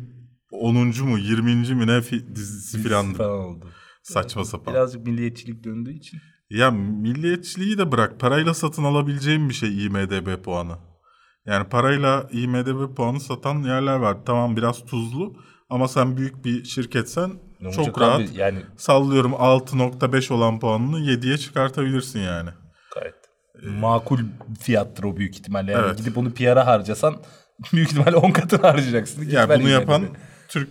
10. 0.50 0.74
mu 0.76 1.18
20. 1.18 1.54
mi 1.74 1.86
ne 1.86 1.90
fi- 1.90 2.34
dizisi 2.34 2.82
filan 2.82 3.18
oldu. 3.18 3.66
saçma 4.02 4.44
sapan. 4.44 4.74
Birazcık 4.74 5.06
milliyetçilik 5.06 5.64
döndüğü 5.64 5.92
için. 5.92 6.18
Ya 6.50 6.70
milliyetçiliği 6.70 7.78
de 7.78 7.92
bırak. 7.92 8.20
Parayla 8.20 8.54
satın 8.54 8.84
alabileceğim 8.84 9.48
bir 9.48 9.54
şey 9.54 9.86
IMDB 9.86 10.42
puanı. 10.44 10.78
Yani 11.46 11.68
parayla 11.68 12.28
IMDB 12.32 12.94
puanı 12.96 13.20
satan 13.20 13.62
yerler 13.62 13.96
var. 13.96 14.16
Tamam 14.26 14.56
biraz 14.56 14.84
tuzlu 14.84 15.36
ama 15.70 15.88
sen 15.88 16.16
büyük 16.16 16.44
bir 16.44 16.64
şirketsen 16.64 17.30
Ne 17.62 17.72
çok 17.72 18.00
rahat 18.00 18.20
abi? 18.20 18.28
Yani 18.34 18.58
sallıyorum 18.76 19.32
6.5 19.32 20.32
olan 20.32 20.60
puanını 20.60 21.00
7'ye 21.00 21.38
çıkartabilirsin 21.38 22.20
yani. 22.20 22.50
gayet 22.94 23.14
makul 23.80 24.18
fiyattır 24.60 25.04
o 25.04 25.16
büyük 25.16 25.34
ihtimalle. 25.34 25.72
Yani 25.72 25.86
Evet. 25.86 25.98
gidip 25.98 26.18
onu 26.18 26.34
PR'a 26.34 26.66
harcasan 26.66 27.16
büyük 27.72 27.88
ihtimalle 27.90 28.16
10 28.16 28.30
katını 28.30 28.60
harcayacaksın. 28.62 29.24
Git 29.24 29.32
Ya 29.32 29.48
ver 29.48 29.60
bunu 29.60 29.68
yapan 29.68 30.02
IMDb'de. 30.02 30.18
Türk 30.48 30.68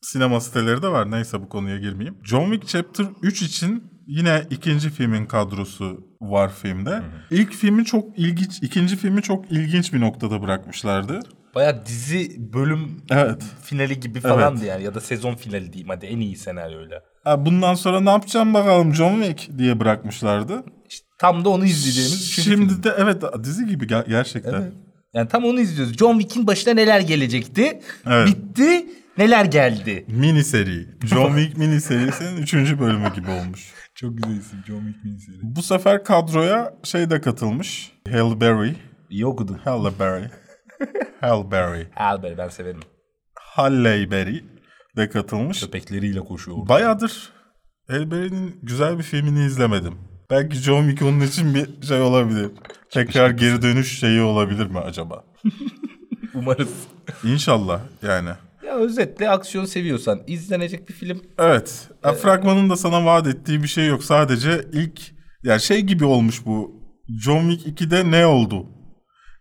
sinema 0.00 0.40
siteleri 0.40 0.82
de 0.82 0.88
var. 0.88 1.10
Neyse 1.10 1.40
bu 1.40 1.48
konuya 1.48 1.78
girmeyeyim. 1.78 2.18
John 2.24 2.52
Wick 2.52 2.68
Chapter 2.68 3.06
3 3.22 3.42
için 3.42 3.84
yine 4.06 4.42
ikinci 4.50 4.90
filmin 4.90 5.26
kadrosu 5.26 6.00
var 6.20 6.52
filmde. 6.62 7.02
İlk 7.30 7.52
filmi 7.52 7.84
çok 7.84 8.18
ilginç, 8.18 8.58
ikinci 8.62 8.96
filmi 8.96 9.22
çok 9.22 9.52
ilginç 9.52 9.92
bir 9.92 10.00
noktada 10.00 10.42
bırakmışlardı. 10.42 11.20
Baya 11.54 11.86
dizi 11.86 12.36
bölüm 12.52 13.02
Evet. 13.10 13.42
finali 13.62 14.00
gibi 14.00 14.20
falandı 14.20 14.64
yani. 14.64 14.84
Ya 14.84 14.94
da 14.94 15.00
sezon 15.00 15.34
finali 15.34 15.72
diyeyim 15.72 15.88
hadi 15.88 16.06
en 16.06 16.20
iyi 16.20 16.36
senaryoyla. 16.36 17.02
Ha, 17.24 17.46
bundan 17.46 17.74
sonra 17.74 18.00
ne 18.00 18.10
yapacağım 18.10 18.54
bakalım 18.54 18.94
John 18.94 19.22
Wick 19.22 19.58
diye 19.58 19.80
bırakmışlardı. 19.80 20.64
İşte 20.88 21.06
tam 21.18 21.44
da 21.44 21.48
onu 21.48 21.64
izleyeceğimiz 21.64 22.14
üçüncü 22.30 22.50
Şimdi 22.50 22.72
film. 22.72 22.82
de 22.82 22.94
evet 22.98 23.22
dizi 23.44 23.66
gibi 23.66 23.84
ger- 23.84 24.08
gerçekten. 24.08 24.72
Yani 25.14 25.28
tam 25.28 25.44
onu 25.44 25.60
izliyoruz. 25.60 25.96
John 25.96 26.18
Wick'in 26.18 26.46
başına 26.46 26.74
neler 26.74 27.00
gelecekti. 27.00 27.80
Evet. 28.06 28.28
Bitti. 28.28 28.86
Neler 29.18 29.44
geldi. 29.44 30.04
Mini 30.08 30.44
seri. 30.44 30.86
John 31.04 31.36
Wick 31.36 31.58
mini 31.58 31.80
serisinin 31.80 32.42
3. 32.42 32.54
bölümü 32.54 33.14
gibi 33.14 33.30
olmuş. 33.30 33.72
Çok 33.94 34.16
güzel 34.18 34.36
isim 34.40 34.58
John 34.66 34.80
Wick 34.86 35.04
miniseri. 35.04 35.36
Bu 35.42 35.62
sefer 35.62 36.04
kadroya 36.04 36.74
şey 36.84 37.10
de 37.10 37.20
katılmış. 37.20 37.92
Halle 38.10 38.40
Berry. 38.40 38.74
İyi 39.10 39.26
okudun. 39.26 39.54
Halle 39.64 39.98
Berry. 39.98 40.24
Halle 41.22 41.50
Berry. 41.50 41.86
Ben 42.38 42.48
severim. 42.48 42.80
Halle 43.34 44.10
Berry 44.10 44.44
de 44.96 45.08
katılmış. 45.08 45.60
Köpekleriyle 45.60 46.20
koşuyor. 46.20 46.68
Bayağıdır 46.68 47.32
Halle 47.88 48.10
Berry'nin 48.10 48.58
güzel 48.62 48.98
bir 48.98 49.02
filmini 49.02 49.44
izlemedim. 49.44 49.94
Belki 50.30 50.56
John 50.56 50.88
Wick 50.88 51.02
onun 51.02 51.20
için 51.20 51.54
bir 51.54 51.86
şey 51.86 52.00
olabilir. 52.00 52.50
Tekrar 52.90 53.30
geri 53.30 53.62
dönüş 53.62 53.98
şeyi 53.98 54.20
olabilir 54.20 54.66
mi 54.66 54.78
acaba? 54.78 55.24
Umarız. 56.34 56.72
İnşallah 57.24 57.80
yani. 58.02 58.30
Ya 58.66 58.74
özetle 58.74 59.30
aksiyon 59.30 59.64
seviyorsan 59.64 60.20
izlenecek 60.26 60.88
bir 60.88 60.94
film. 60.94 61.22
Evet. 61.38 61.88
Ya, 62.04 62.12
fragmanın 62.12 62.70
da 62.70 62.76
sana 62.76 63.04
vaat 63.04 63.26
ettiği 63.26 63.62
bir 63.62 63.68
şey 63.68 63.86
yok. 63.86 64.04
Sadece 64.04 64.64
ilk 64.72 65.00
yani 65.42 65.60
şey 65.60 65.80
gibi 65.80 66.04
olmuş 66.04 66.46
bu. 66.46 66.82
John 67.20 67.50
Wick 67.50 67.80
2'de 67.80 68.10
ne 68.10 68.26
oldu? 68.26 68.66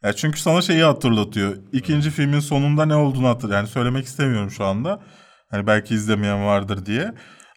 Ya 0.03 0.13
çünkü 0.13 0.39
sana 0.39 0.61
şeyi 0.61 0.83
hatırlatıyor. 0.83 1.55
İkinci 1.71 2.09
filmin 2.11 2.39
sonunda 2.39 2.85
ne 2.85 2.95
olduğunu 2.95 3.27
hatırlatıyor. 3.27 3.59
Yani 3.59 3.67
söylemek 3.67 4.05
istemiyorum 4.05 4.51
şu 4.51 4.65
anda. 4.65 4.99
Hani 5.51 5.67
belki 5.67 5.93
izlemeyen 5.93 6.45
vardır 6.45 6.85
diye. 6.85 7.11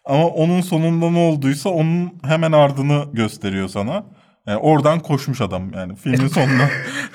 Ama 0.05 0.27
onun 0.27 0.61
sonunda 0.61 1.09
ne 1.11 1.17
olduysa 1.19 1.69
onun 1.69 2.13
hemen 2.23 2.51
ardını 2.51 3.05
gösteriyor 3.13 3.67
sana. 3.67 4.03
Yani 4.47 4.57
oradan 4.57 4.99
koşmuş 4.99 5.41
adam 5.41 5.73
yani 5.73 5.95
filmin 5.95 6.27
sonunda. 6.27 6.69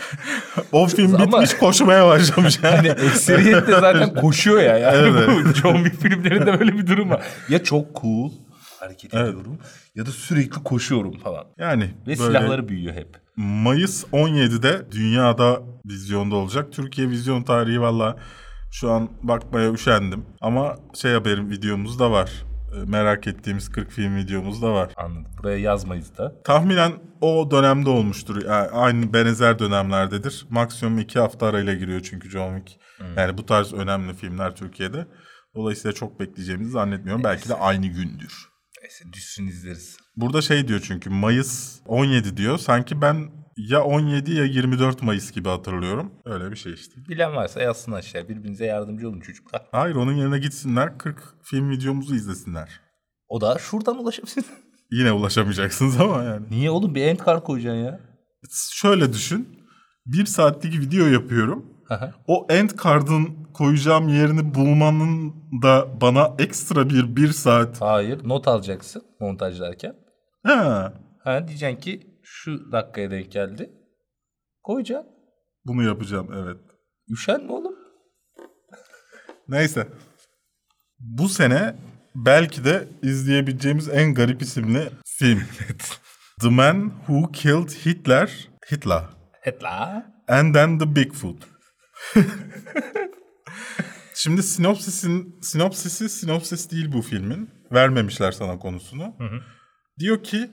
o 0.72 0.86
film 0.86 1.14
Ama- 1.14 1.26
bitmiş 1.26 1.54
koşmaya 1.54 2.06
başlamış 2.06 2.58
yani. 2.62 2.76
Hani 2.76 2.88
ekseriyette 2.88 3.72
zaten 3.72 4.14
koşuyor 4.20 4.60
ya. 4.62 4.78
Yani 4.78 4.96
Evet. 4.96 5.28
bu 5.28 5.54
John 5.54 5.84
Wick 5.84 6.02
filmlerinde 6.02 6.60
böyle 6.60 6.72
bir 6.78 6.86
durum 6.86 7.10
var. 7.10 7.22
Ya 7.48 7.64
çok 7.64 8.02
cool 8.02 8.32
hareket 8.80 9.14
ediyorum 9.14 9.58
ya 9.94 10.06
da 10.06 10.10
sürekli 10.10 10.62
koşuyorum 10.62 11.18
falan. 11.18 11.44
Yani 11.58 11.84
Ve 11.84 12.06
böyle- 12.06 12.16
silahları 12.16 12.68
büyüyor 12.68 12.94
hep. 12.94 13.16
Mayıs 13.40 14.04
17'de 14.04 14.92
dünyada 14.92 15.62
vizyonda 15.86 16.36
olacak. 16.36 16.72
Türkiye 16.72 17.10
vizyon 17.10 17.42
tarihi 17.42 17.80
valla 17.80 18.16
şu 18.72 18.90
an 18.90 19.10
bakmaya 19.22 19.72
üşendim. 19.72 20.26
Ama 20.40 20.76
şey 20.94 21.12
haberim 21.12 21.50
videomuz 21.50 21.98
da 21.98 22.10
var. 22.10 22.44
E, 22.76 22.84
Merak 22.90 23.26
ettiğimiz 23.26 23.68
40 23.68 23.90
film 23.90 24.16
videomuz 24.16 24.62
da 24.62 24.72
var. 24.72 24.92
Anladım. 24.96 25.32
Buraya 25.38 25.58
yazmayız 25.58 26.18
da. 26.18 26.42
Tahminen 26.44 26.92
o 27.20 27.50
dönemde 27.50 27.90
olmuştur. 27.90 28.44
Yani 28.44 28.68
aynı 28.68 29.12
benzer 29.12 29.58
dönemlerdedir. 29.58 30.46
Maksimum 30.50 30.98
2 30.98 31.18
hafta 31.18 31.46
arayla 31.46 31.74
giriyor 31.74 32.00
çünkü 32.00 32.30
John 32.30 32.58
Wick. 32.58 32.80
Yani 33.16 33.38
bu 33.38 33.46
tarz 33.46 33.72
önemli 33.72 34.14
filmler 34.14 34.56
Türkiye'de. 34.56 35.06
Dolayısıyla 35.54 35.92
çok 35.92 36.20
bekleyeceğimizi 36.20 36.70
zannetmiyorum. 36.70 37.24
Belki 37.24 37.48
de 37.48 37.54
aynı 37.54 37.86
gündür. 37.86 38.48
Neyse 38.82 39.04
düşsün 39.12 39.46
izleriz. 39.46 39.99
Burada 40.16 40.42
şey 40.42 40.68
diyor 40.68 40.80
çünkü 40.84 41.10
Mayıs 41.10 41.80
17 41.86 42.36
diyor. 42.36 42.58
Sanki 42.58 43.00
ben 43.02 43.30
ya 43.56 43.84
17 43.84 44.32
ya 44.32 44.44
24 44.44 45.02
Mayıs 45.02 45.32
gibi 45.32 45.48
hatırlıyorum. 45.48 46.12
Öyle 46.24 46.50
bir 46.50 46.56
şey 46.56 46.72
işte. 46.72 46.94
Bilen 47.08 47.36
varsa 47.36 47.62
yazsın 47.62 47.92
aşağı. 47.92 48.28
Birbirinize 48.28 48.64
yardımcı 48.64 49.08
olun 49.08 49.20
çocuklar. 49.20 49.62
Hayır 49.72 49.94
onun 49.94 50.12
yerine 50.12 50.38
gitsinler 50.38 50.98
40 50.98 51.34
film 51.42 51.70
videomuzu 51.70 52.14
izlesinler. 52.14 52.80
O 53.28 53.40
da 53.40 53.58
şuradan 53.58 53.98
ulaşabilir. 53.98 54.44
Yine 54.90 55.12
ulaşamayacaksınız 55.12 56.00
ama 56.00 56.22
yani. 56.22 56.46
Niye 56.50 56.70
oğlum 56.70 56.94
bir 56.94 57.02
end 57.02 57.18
card 57.26 57.42
koyacaksın 57.42 57.84
ya? 57.84 58.00
Şöyle 58.72 59.12
düşün. 59.12 59.48
Bir 60.06 60.26
saatlik 60.26 60.80
video 60.80 61.06
yapıyorum. 61.06 61.66
Aha. 61.90 62.12
O 62.26 62.46
end 62.50 62.70
card'ın 62.84 63.44
koyacağım 63.54 64.08
yerini 64.08 64.54
bulmanın 64.54 65.34
da 65.62 66.00
bana 66.00 66.34
ekstra 66.38 66.90
bir 66.90 67.16
bir 67.16 67.28
saat. 67.32 67.80
Hayır 67.80 68.28
not 68.28 68.48
alacaksın 68.48 69.02
montajlarken. 69.20 69.94
Ha, 70.46 70.92
Ha 71.24 71.48
diyeceksin 71.48 71.80
ki 71.80 72.00
şu 72.22 72.72
dakikaya 72.72 73.10
denk 73.10 73.32
geldi. 73.32 73.70
Koyacaksın. 74.62 75.10
bunu 75.64 75.82
yapacağım 75.82 76.28
evet. 76.34 76.56
Üşen 77.10 77.44
mi 77.44 77.52
oğlum? 77.52 77.74
Neyse. 79.48 79.88
Bu 81.00 81.28
sene 81.28 81.76
belki 82.14 82.64
de 82.64 82.88
izleyebileceğimiz 83.02 83.88
en 83.88 84.14
garip 84.14 84.42
isimli 84.42 84.90
film. 85.04 85.42
The 86.40 86.48
Man 86.48 86.92
Who 87.06 87.32
Killed 87.32 87.68
Hitler, 87.86 88.48
Hitler, 88.72 89.04
Hetla. 89.40 90.06
and 90.28 90.54
then 90.54 90.78
the 90.78 90.96
Bigfoot. 90.96 91.36
Şimdi 94.14 94.42
sinopsisin 94.42 95.38
sinopsisi 95.42 96.08
sinopsis 96.08 96.70
değil 96.70 96.92
bu 96.92 97.02
filmin. 97.02 97.50
Vermemişler 97.72 98.32
sana 98.32 98.58
konusunu. 98.58 99.16
Diyor 99.98 100.22
ki 100.22 100.50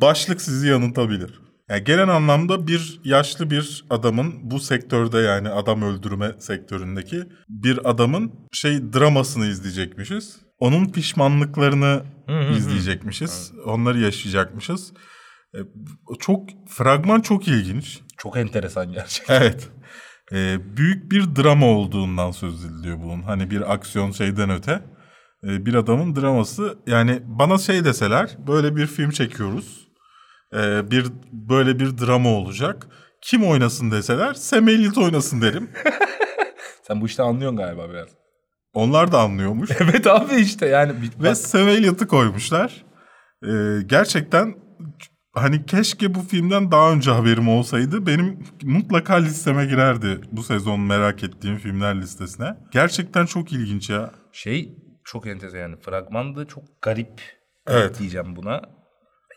başlık 0.00 0.40
sizi 0.40 0.68
yanıltabilir. 0.68 1.40
Yani 1.68 1.84
genel 1.84 2.08
anlamda 2.08 2.66
bir 2.66 3.00
yaşlı 3.04 3.50
bir 3.50 3.84
adamın 3.90 4.50
bu 4.50 4.60
sektörde 4.60 5.18
yani 5.18 5.48
adam 5.48 5.82
öldürme 5.82 6.32
sektöründeki 6.38 7.24
bir 7.48 7.90
adamın 7.90 8.32
şey 8.52 8.92
dramasını 8.92 9.46
izleyecekmişiz. 9.46 10.36
Onun 10.58 10.86
pişmanlıklarını 10.92 12.02
izleyecekmişiz. 12.56 13.52
Onları 13.64 13.98
yaşayacakmışız. 14.00 14.92
E, 15.54 15.58
Çok 16.18 16.48
fragman 16.68 17.20
çok 17.20 17.48
ilginç. 17.48 18.00
Çok 18.18 18.36
enteresan 18.36 18.92
gerçekten. 18.92 19.40
Evet. 19.42 19.68
Ee, 20.32 20.76
büyük 20.76 21.12
bir 21.12 21.36
drama 21.36 21.66
olduğundan 21.66 22.30
söz 22.30 22.64
ediliyor 22.64 22.98
bunun. 23.02 23.22
Hani 23.22 23.50
bir 23.50 23.72
aksiyon 23.72 24.10
şeyden 24.10 24.50
öte. 24.50 24.82
Ee, 25.44 25.66
bir 25.66 25.74
adamın 25.74 26.16
draması. 26.16 26.78
Yani 26.86 27.22
bana 27.24 27.58
şey 27.58 27.84
deseler 27.84 28.36
böyle 28.46 28.76
bir 28.76 28.86
film 28.86 29.10
çekiyoruz. 29.10 29.88
Ee, 30.54 30.90
bir 30.90 31.06
böyle 31.32 31.78
bir 31.78 31.98
drama 31.98 32.28
olacak. 32.28 32.86
Kim 33.22 33.44
oynasın 33.44 33.90
deseler 33.90 34.34
Sam 34.34 34.68
Elliott 34.68 34.98
oynasın 34.98 35.40
derim. 35.42 35.70
Sen 36.82 37.00
bu 37.00 37.06
işte 37.06 37.22
anlıyorsun 37.22 37.56
galiba 37.56 37.90
biraz. 37.90 38.08
Onlar 38.74 39.12
da 39.12 39.20
anlıyormuş. 39.20 39.70
evet 39.80 40.06
abi 40.06 40.34
işte 40.34 40.66
yani. 40.66 40.92
Ve 41.22 41.34
Sam 41.34 41.68
Elliott'ı 41.68 42.06
koymuşlar. 42.06 42.84
Ee, 43.44 43.82
gerçekten 43.86 44.54
hani 45.36 45.66
keşke 45.66 46.14
bu 46.14 46.20
filmden 46.22 46.70
daha 46.70 46.92
önce 46.92 47.10
haberim 47.10 47.48
olsaydı 47.48 48.06
benim 48.06 48.38
mutlaka 48.62 49.14
listeme 49.14 49.66
girerdi 49.66 50.20
bu 50.32 50.42
sezon 50.42 50.80
merak 50.80 51.24
ettiğim 51.24 51.56
filmler 51.56 52.00
listesine. 52.00 52.56
Gerçekten 52.72 53.26
çok 53.26 53.52
ilginç 53.52 53.90
ya. 53.90 54.10
şey 54.32 54.78
çok 55.04 55.26
enteresan 55.26 55.58
yani. 55.58 55.76
Fragman 55.76 56.36
da 56.36 56.46
çok 56.46 56.64
garip. 56.82 57.22
Evet. 57.66 57.98
Diyeceğim 57.98 58.36
buna. 58.36 58.62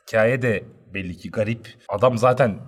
Hikaye 0.08 0.42
de 0.42 0.64
belli 0.94 1.18
ki 1.18 1.32
garip. 1.32 1.68
Adam 1.90 2.18
zaten 2.18 2.60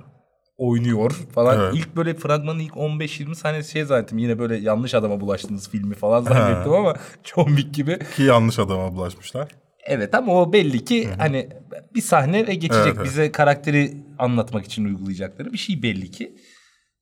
oynuyor 0.57 1.11
falan. 1.36 1.59
Evet. 1.59 1.73
İlk 1.75 1.95
böyle 1.95 2.13
fragmanın 2.13 2.59
ilk 2.59 2.73
15-20 2.73 3.36
saniyesi 3.36 3.71
şey 3.71 3.86
zannettim. 3.86 4.17
Yine 4.17 4.39
böyle 4.39 4.55
yanlış 4.57 4.93
adama 4.93 5.21
bulaştınız 5.21 5.69
filmi 5.69 5.95
falan 5.95 6.21
zannettim 6.21 6.73
ama 6.73 6.95
John 7.23 7.45
Wick 7.45 7.73
gibi. 7.73 7.99
Ki 8.15 8.23
yanlış 8.23 8.59
adama 8.59 8.95
bulaşmışlar. 8.95 9.47
Evet 9.86 10.15
ama 10.15 10.34
o 10.41 10.53
belli 10.53 10.86
ki 10.86 11.09
hani 11.17 11.49
bir 11.95 12.01
sahne 12.01 12.47
ve 12.47 12.53
geçecek. 12.53 12.86
Evet, 12.86 12.95
evet. 12.95 13.05
Bize 13.05 13.32
karakteri 13.32 13.93
anlatmak 14.19 14.65
için 14.65 14.86
uygulayacakları 14.86 15.53
bir 15.53 15.57
şey 15.57 15.84
belli 15.84 16.11
ki. 16.11 16.36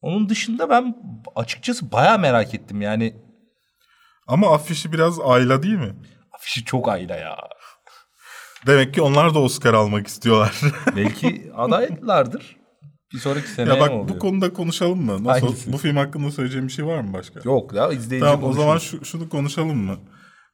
Onun 0.01 0.29
dışında 0.29 0.69
ben 0.69 0.95
açıkçası 1.35 1.91
bayağı 1.91 2.19
merak 2.19 2.53
ettim. 2.53 2.81
Yani 2.81 3.15
Ama 4.27 4.53
afişi 4.55 4.93
biraz 4.93 5.19
ayla 5.19 5.63
değil 5.63 5.75
mi? 5.75 5.95
afişi 6.31 6.65
çok 6.65 6.89
ayla 6.89 7.15
ya. 7.15 7.35
Demek 8.67 8.93
ki 8.93 9.01
onlar 9.01 9.33
da 9.33 9.39
Oscar 9.39 9.73
almak 9.73 10.07
istiyorlar. 10.07 10.61
Belki 10.95 11.51
adaylardır. 11.55 12.57
Bir 13.13 13.17
sonraki 13.19 13.47
seneye 13.47 13.73
ya 13.73 13.79
bak 13.81 13.91
oluyor? 13.91 14.09
bu 14.09 14.19
konuda 14.19 14.53
konuşalım 14.53 15.05
mı? 15.05 15.23
Nasıl, 15.23 15.45
Hangisi? 15.47 15.73
bu 15.73 15.77
film 15.77 15.95
hakkında 15.97 16.31
söyleyeceğim 16.31 16.67
bir 16.67 16.73
şey 16.73 16.85
var 16.85 17.01
mı 17.01 17.13
başka? 17.13 17.39
Yok 17.43 17.73
ya 17.73 17.91
izleyici 17.91 18.25
Tamam 18.25 18.39
o 18.39 18.41
konuşur. 18.41 18.59
zaman 18.61 18.77
şu, 18.77 19.05
şunu 19.05 19.29
konuşalım 19.29 19.77
mı? 19.77 19.97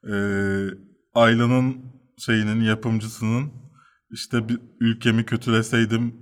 Ee, 0.07 0.13
Ayla'nın 1.15 1.94
şeyinin 2.17 2.61
yapımcısının 2.63 3.51
işte 4.11 4.49
bir 4.49 4.59
ülkemi 4.79 5.25
kötüleseydim 5.25 6.15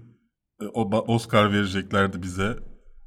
e, 0.62 0.66
Oscar 0.66 1.54
vereceklerdi 1.54 2.24
bize. 2.24 2.58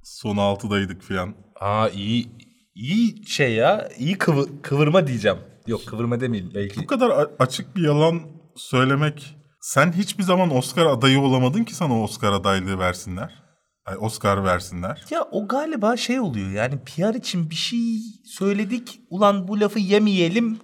Son 0.03 0.37
altıdaydık 0.37 1.03
filan. 1.03 1.35
Aa 1.61 1.89
iyi 1.89 2.27
iyi 2.75 3.27
şey 3.27 3.55
ya. 3.55 3.89
iyi 3.99 4.15
kıvı- 4.19 4.63
kıvırma 4.63 5.07
diyeceğim. 5.07 5.39
Yok 5.67 5.81
kıvırma 5.87 6.21
demeyelim 6.21 6.51
belki. 6.55 6.81
Bu 6.83 6.87
kadar 6.87 7.29
açık 7.39 7.77
bir 7.77 7.83
yalan 7.83 8.21
söylemek 8.57 9.37
sen 9.61 9.93
hiçbir 9.93 10.23
zaman 10.25 10.57
Oscar 10.57 10.87
adayı 10.87 11.21
olamadın 11.21 11.65
ki 11.65 11.75
sana 11.75 12.03
Oscar 12.03 12.33
adaylığı 12.33 12.79
versinler. 12.79 13.43
Ay, 13.85 13.97
Oscar 14.01 14.45
versinler. 14.45 15.05
Ya 15.11 15.23
o 15.31 15.49
galiba 15.49 15.97
şey 15.97 16.21
oluyor 16.21 16.51
yani 16.51 16.79
PR 16.85 17.15
için 17.15 17.51
bir 17.51 17.55
şey 17.55 17.99
söyledik. 18.25 19.01
Ulan 19.11 19.49
bu 19.49 19.61
lafı 19.61 19.79
yemeyelim. 19.79 20.59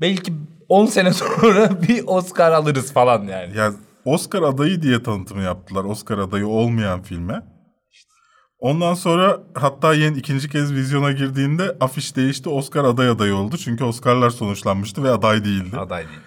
Belki 0.00 0.32
10 0.68 0.86
sene 0.86 1.12
sonra 1.12 1.82
bir 1.82 2.04
Oscar 2.06 2.52
alırız 2.52 2.92
falan 2.92 3.22
yani. 3.24 3.56
Ya 3.56 3.72
Oscar 4.04 4.42
adayı 4.42 4.82
diye 4.82 5.02
tanıtımı 5.02 5.42
yaptılar. 5.42 5.84
Oscar 5.84 6.18
adayı 6.18 6.46
olmayan 6.46 7.02
filme. 7.02 7.42
Ondan 8.58 8.94
sonra 8.94 9.40
hatta 9.54 9.94
yeni 9.94 10.18
ikinci 10.18 10.48
kez 10.48 10.72
vizyona 10.72 11.12
girdiğinde 11.12 11.76
afiş 11.80 12.16
değişti. 12.16 12.48
Oscar 12.48 12.84
aday 12.84 13.08
adayı 13.08 13.34
oldu. 13.34 13.56
Çünkü 13.56 13.84
Oscar'lar 13.84 14.30
sonuçlanmıştı 14.30 15.02
ve 15.02 15.10
aday 15.10 15.44
değildi. 15.44 15.76
Aday 15.76 16.04
değildi. 16.04 16.20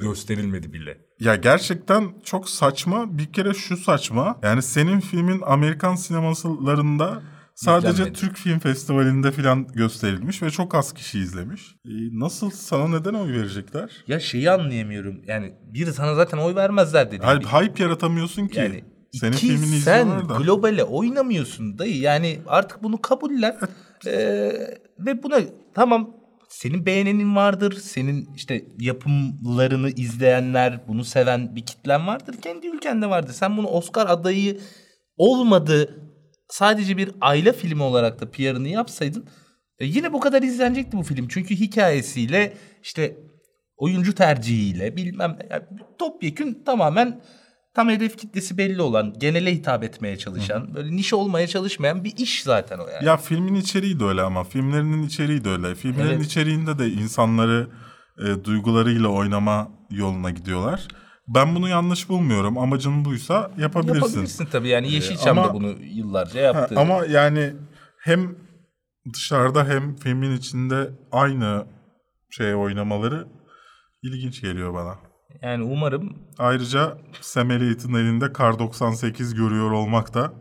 Gösterilmedi 0.00 0.72
bile. 0.72 0.98
Ya 1.20 1.36
gerçekten 1.36 2.14
çok 2.24 2.48
saçma. 2.48 3.18
Bir 3.18 3.32
kere 3.32 3.54
şu 3.54 3.76
saçma. 3.76 4.38
Yani 4.42 4.62
senin 4.62 5.00
filmin 5.00 5.42
Amerikan 5.46 5.94
sinemalarında 5.94 7.22
sadece 7.54 7.88
Yüklenmedi. 7.88 8.18
Türk 8.18 8.36
Film 8.36 8.58
Festivali'nde 8.58 9.30
falan 9.30 9.66
gösterilmiş 9.66 10.42
ve 10.42 10.50
çok 10.50 10.74
az 10.74 10.92
kişi 10.94 11.18
izlemiş. 11.18 11.62
E, 11.84 11.92
nasıl 12.12 12.50
sana 12.50 12.88
neden 12.88 13.14
oy 13.14 13.32
verecekler? 13.32 13.90
Ya 14.08 14.20
şeyi 14.20 14.50
anlayamıyorum. 14.50 15.22
Yani 15.26 15.52
biri 15.72 15.92
sana 15.92 16.14
zaten 16.14 16.38
oy 16.38 16.54
vermezler 16.54 17.12
dedi. 17.12 17.22
Hayır, 17.24 17.42
hype 17.42 17.82
yaratamıyorsun 17.82 18.46
ki. 18.46 18.58
Yani 18.58 18.84
Senin 19.12 19.32
iki, 19.32 19.46
filmini 19.48 19.80
sen 19.80 20.20
globale 20.26 20.84
oynamıyorsun 20.84 21.78
dayı. 21.78 21.98
Yani 21.98 22.38
artık 22.46 22.82
bunu 22.82 23.02
kabullen. 23.02 23.56
Ee, 24.06 24.52
ve 24.98 25.22
buna 25.22 25.40
tamam 25.74 26.10
senin 26.48 26.86
beğenenin 26.86 27.36
vardır. 27.36 27.72
Senin 27.72 28.28
işte 28.36 28.64
yapımlarını 28.80 29.90
izleyenler, 29.90 30.88
bunu 30.88 31.04
seven 31.04 31.56
bir 31.56 31.66
kitlen 31.66 32.06
vardır. 32.06 32.36
Kendi 32.42 32.66
ülkende 32.66 33.10
vardır. 33.10 33.32
Sen 33.32 33.56
bunu 33.56 33.66
Oscar 33.66 34.06
adayı 34.06 34.60
olmadı. 35.16 35.98
Sadece 36.54 36.96
bir 36.96 37.10
aile 37.20 37.52
filmi 37.52 37.82
olarak 37.82 38.20
da 38.20 38.30
PR'ını 38.30 38.68
yapsaydın 38.68 39.26
e, 39.78 39.86
yine 39.86 40.12
bu 40.12 40.20
kadar 40.20 40.42
izlenecekti 40.42 40.96
bu 40.96 41.02
film. 41.02 41.28
Çünkü 41.28 41.56
hikayesiyle 41.56 42.56
işte 42.82 43.16
oyuncu 43.76 44.14
tercihiyle 44.14 44.96
bilmem 44.96 45.36
ne. 45.40 45.46
Yani 45.50 45.62
topyekün 45.98 46.62
tamamen 46.66 47.20
tam 47.74 47.88
hedef 47.88 48.18
kitlesi 48.18 48.58
belli 48.58 48.82
olan, 48.82 49.14
genele 49.18 49.54
hitap 49.54 49.84
etmeye 49.84 50.18
çalışan, 50.18 50.74
böyle 50.74 50.96
niş 50.96 51.12
olmaya 51.12 51.46
çalışmayan 51.46 52.04
bir 52.04 52.16
iş 52.16 52.42
zaten 52.42 52.78
o 52.78 52.88
yani. 52.88 53.04
Ya 53.04 53.16
filmin 53.16 53.54
içeriği 53.54 54.00
de 54.00 54.04
öyle 54.04 54.22
ama 54.22 54.44
filmlerinin 54.44 55.02
içeriği 55.02 55.44
de 55.44 55.50
öyle. 55.50 55.74
Filmlerin 55.74 56.08
Evet. 56.08 56.26
içeriğinde 56.26 56.78
de 56.78 56.88
insanları 56.88 57.68
e, 58.18 58.44
duygularıyla 58.44 59.08
oynama 59.08 59.68
yoluna 59.90 60.30
gidiyorlar. 60.30 60.88
Ben 61.28 61.54
bunu 61.54 61.68
yanlış 61.68 62.08
bulmuyorum. 62.08 62.58
Amacın 62.58 63.04
buysa 63.04 63.50
yapabilirsin. 63.58 64.00
Yapabilirsin 64.00 64.46
tabii 64.46 64.68
yani 64.68 64.92
Yeşilçam 64.92 65.38
ama- 65.38 65.48
da 65.48 65.54
bunu 65.54 65.74
yıllarca 65.82 66.40
Ha, 66.40 66.44
yaptı. 66.44 66.74
ama 66.78 67.04
yani 67.06 67.52
hem 68.00 68.36
dışarıda 69.14 69.68
hem 69.68 69.96
filmin 69.96 70.36
içinde 70.36 70.90
aynı 71.12 71.66
şeye 72.30 72.56
oynamaları 72.56 73.28
ilginç 74.02 74.40
geliyor 74.40 74.74
bana. 74.74 74.94
Yani 75.42 75.64
umarım 75.64 76.16
Ayrıca 76.38 76.98
Sam 77.20 77.50
Elliott'ın 77.50 77.94
elinde 77.94 78.32
Kar 78.32 78.58
98 78.58 79.34
görüyor 79.34 79.70
olmak 79.70 80.14
da 80.14 80.32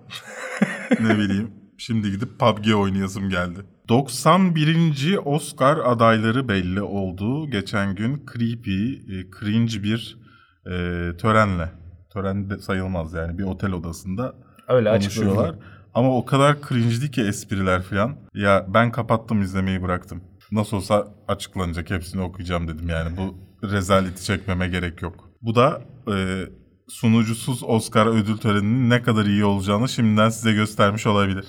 ne 0.99 1.17
bileyim 1.17 1.51
şimdi 1.77 2.11
gidip 2.11 2.39
PUBG 2.39 2.73
oynayasım 2.75 3.29
geldi. 3.29 3.59
91. 3.89 5.17
Oscar 5.25 5.77
adayları 5.77 6.47
belli 6.49 6.81
oldu. 6.81 7.49
Geçen 7.49 7.95
gün 7.95 8.25
creepy, 8.33 8.93
e, 8.93 9.25
cringe 9.39 9.83
bir 9.83 10.22
e, 10.65 10.71
törenle. 11.17 11.71
Tören 12.13 12.49
de 12.49 12.57
sayılmaz 12.57 13.13
yani 13.13 13.37
bir 13.37 13.43
otel 13.43 13.71
odasında 13.71 14.35
öyle 14.67 14.89
konuşuyorlar. 14.89 15.55
Ama 15.93 16.17
o 16.17 16.25
kadar 16.25 16.57
cringe'di 16.69 17.11
ki 17.11 17.21
espriler 17.21 17.81
falan. 17.81 18.15
Ya 18.33 18.65
ben 18.73 18.91
kapattım 18.91 19.41
izlemeyi 19.41 19.81
bıraktım. 19.81 20.23
Nasıl 20.51 20.77
olsa 20.77 21.07
açıklanacak 21.27 21.89
hepsini 21.89 22.21
okuyacağım 22.21 22.67
dedim 22.67 22.89
yani. 22.89 23.17
Bu 23.17 23.35
rezaleti 23.67 24.25
çekmeme 24.25 24.67
gerek 24.67 25.01
yok. 25.01 25.29
Bu 25.41 25.55
da 25.55 25.81
e, 26.07 26.45
sunucusuz 26.87 27.63
Oscar 27.63 28.05
ödül 28.05 28.37
töreninin 28.37 28.89
ne 28.89 29.01
kadar 29.01 29.25
iyi 29.25 29.45
olacağını 29.45 29.89
şimdiden 29.89 30.29
size 30.29 30.53
göstermiş 30.53 31.07
olabilir. 31.07 31.45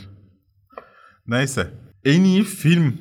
Neyse. 1.26 1.70
En 2.04 2.24
iyi 2.24 2.44
film 2.44 2.98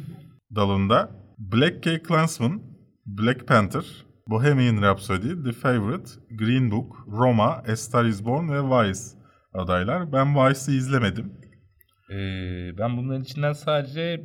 dalında 0.55 1.11
Black 1.38 1.84
K. 1.84 2.03
Klansman, 2.03 2.61
Black 3.05 3.47
Panther, 3.47 3.86
Bohemian 4.28 4.82
Rhapsody, 4.82 5.44
The 5.44 5.52
Favorite, 5.52 6.10
Green 6.32 6.72
Book, 6.72 6.96
Roma, 7.08 7.64
A 7.68 7.76
Star 7.76 8.06
Is 8.06 8.26
Born 8.26 8.50
ve 8.50 8.62
Vice 8.62 9.00
adaylar. 9.54 10.12
Ben 10.14 10.36
Vice'ı 10.36 10.76
izlemedim. 10.76 11.34
Ee, 12.10 12.78
ben 12.78 12.98
bunların 12.98 13.22
içinden 13.24 13.54
sadece 13.54 14.24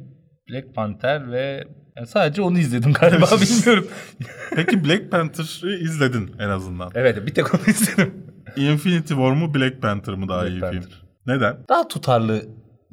Black 0.51 0.75
Panther 0.75 1.33
ve 1.33 1.65
yani 1.97 2.07
sadece 2.07 2.43
onu 2.43 2.59
izledim 2.59 2.93
galiba 2.93 3.27
bilmiyorum. 3.41 3.87
Peki 4.55 4.85
Black 4.85 5.11
Panther'ı 5.11 5.75
izledin 5.79 6.31
en 6.39 6.49
azından. 6.49 6.91
evet 6.95 7.27
bir 7.27 7.35
tek 7.35 7.55
onu 7.55 7.61
izledim. 7.67 8.15
Infinity 8.57 9.09
War 9.15 9.33
mu 9.33 9.55
Black 9.55 9.83
Panther 9.83 10.15
mı 10.15 10.29
daha 10.29 10.43
Black 10.43 10.53
iyi 10.53 10.61
Panther. 10.61 10.81
film? 10.81 10.93
Neden? 11.27 11.57
Daha 11.69 11.89
tutarlı 11.89 12.43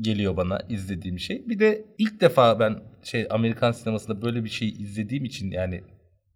geliyor 0.01 0.37
bana 0.37 0.59
izlediğim 0.69 1.19
şey. 1.19 1.43
Bir 1.49 1.59
de 1.59 1.85
ilk 1.97 2.21
defa 2.21 2.59
ben 2.59 2.75
şey 3.03 3.27
Amerikan 3.29 3.71
sinemasında 3.71 4.21
böyle 4.21 4.43
bir 4.43 4.49
şey 4.49 4.69
izlediğim 4.69 5.25
için 5.25 5.51
yani 5.51 5.81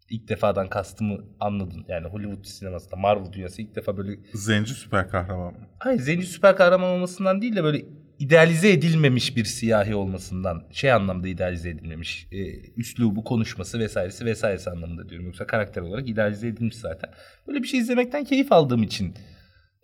ilk 0.09 0.29
defadan 0.29 0.69
kastımı 0.69 1.17
anladın. 1.39 1.85
Yani 1.87 2.07
Hollywood 2.07 2.45
sinemasında 2.45 2.95
Marvel 2.95 3.33
dünyası 3.33 3.61
ilk 3.61 3.75
defa 3.75 3.97
böyle 3.97 4.19
Zenci 4.33 4.73
süper 4.73 5.09
kahraman 5.09 5.53
hayır 5.79 5.99
zenci 5.99 6.25
süper 6.25 6.55
kahraman 6.55 6.89
olmasından 6.89 7.41
değil 7.41 7.55
de 7.55 7.63
böyle 7.63 7.85
idealize 8.19 8.71
edilmemiş 8.71 9.35
bir 9.37 9.45
siyahi 9.45 9.95
olmasından 9.95 10.63
şey 10.71 10.91
anlamda 10.91 11.27
idealize 11.27 11.69
edilmemiş. 11.69 12.27
E, 12.31 12.59
üslubu, 12.77 13.23
konuşması 13.23 13.79
vesairesi 13.79 14.25
vesairesi 14.25 14.69
anlamında 14.69 15.09
diyorum. 15.09 15.25
Yoksa 15.25 15.47
karakter 15.47 15.81
olarak 15.81 16.09
idealize 16.09 16.47
edilmiş 16.47 16.75
zaten. 16.75 17.09
Böyle 17.47 17.63
bir 17.63 17.67
şey 17.67 17.79
izlemekten 17.79 18.23
keyif 18.23 18.51
aldığım 18.51 18.83
için 18.83 19.15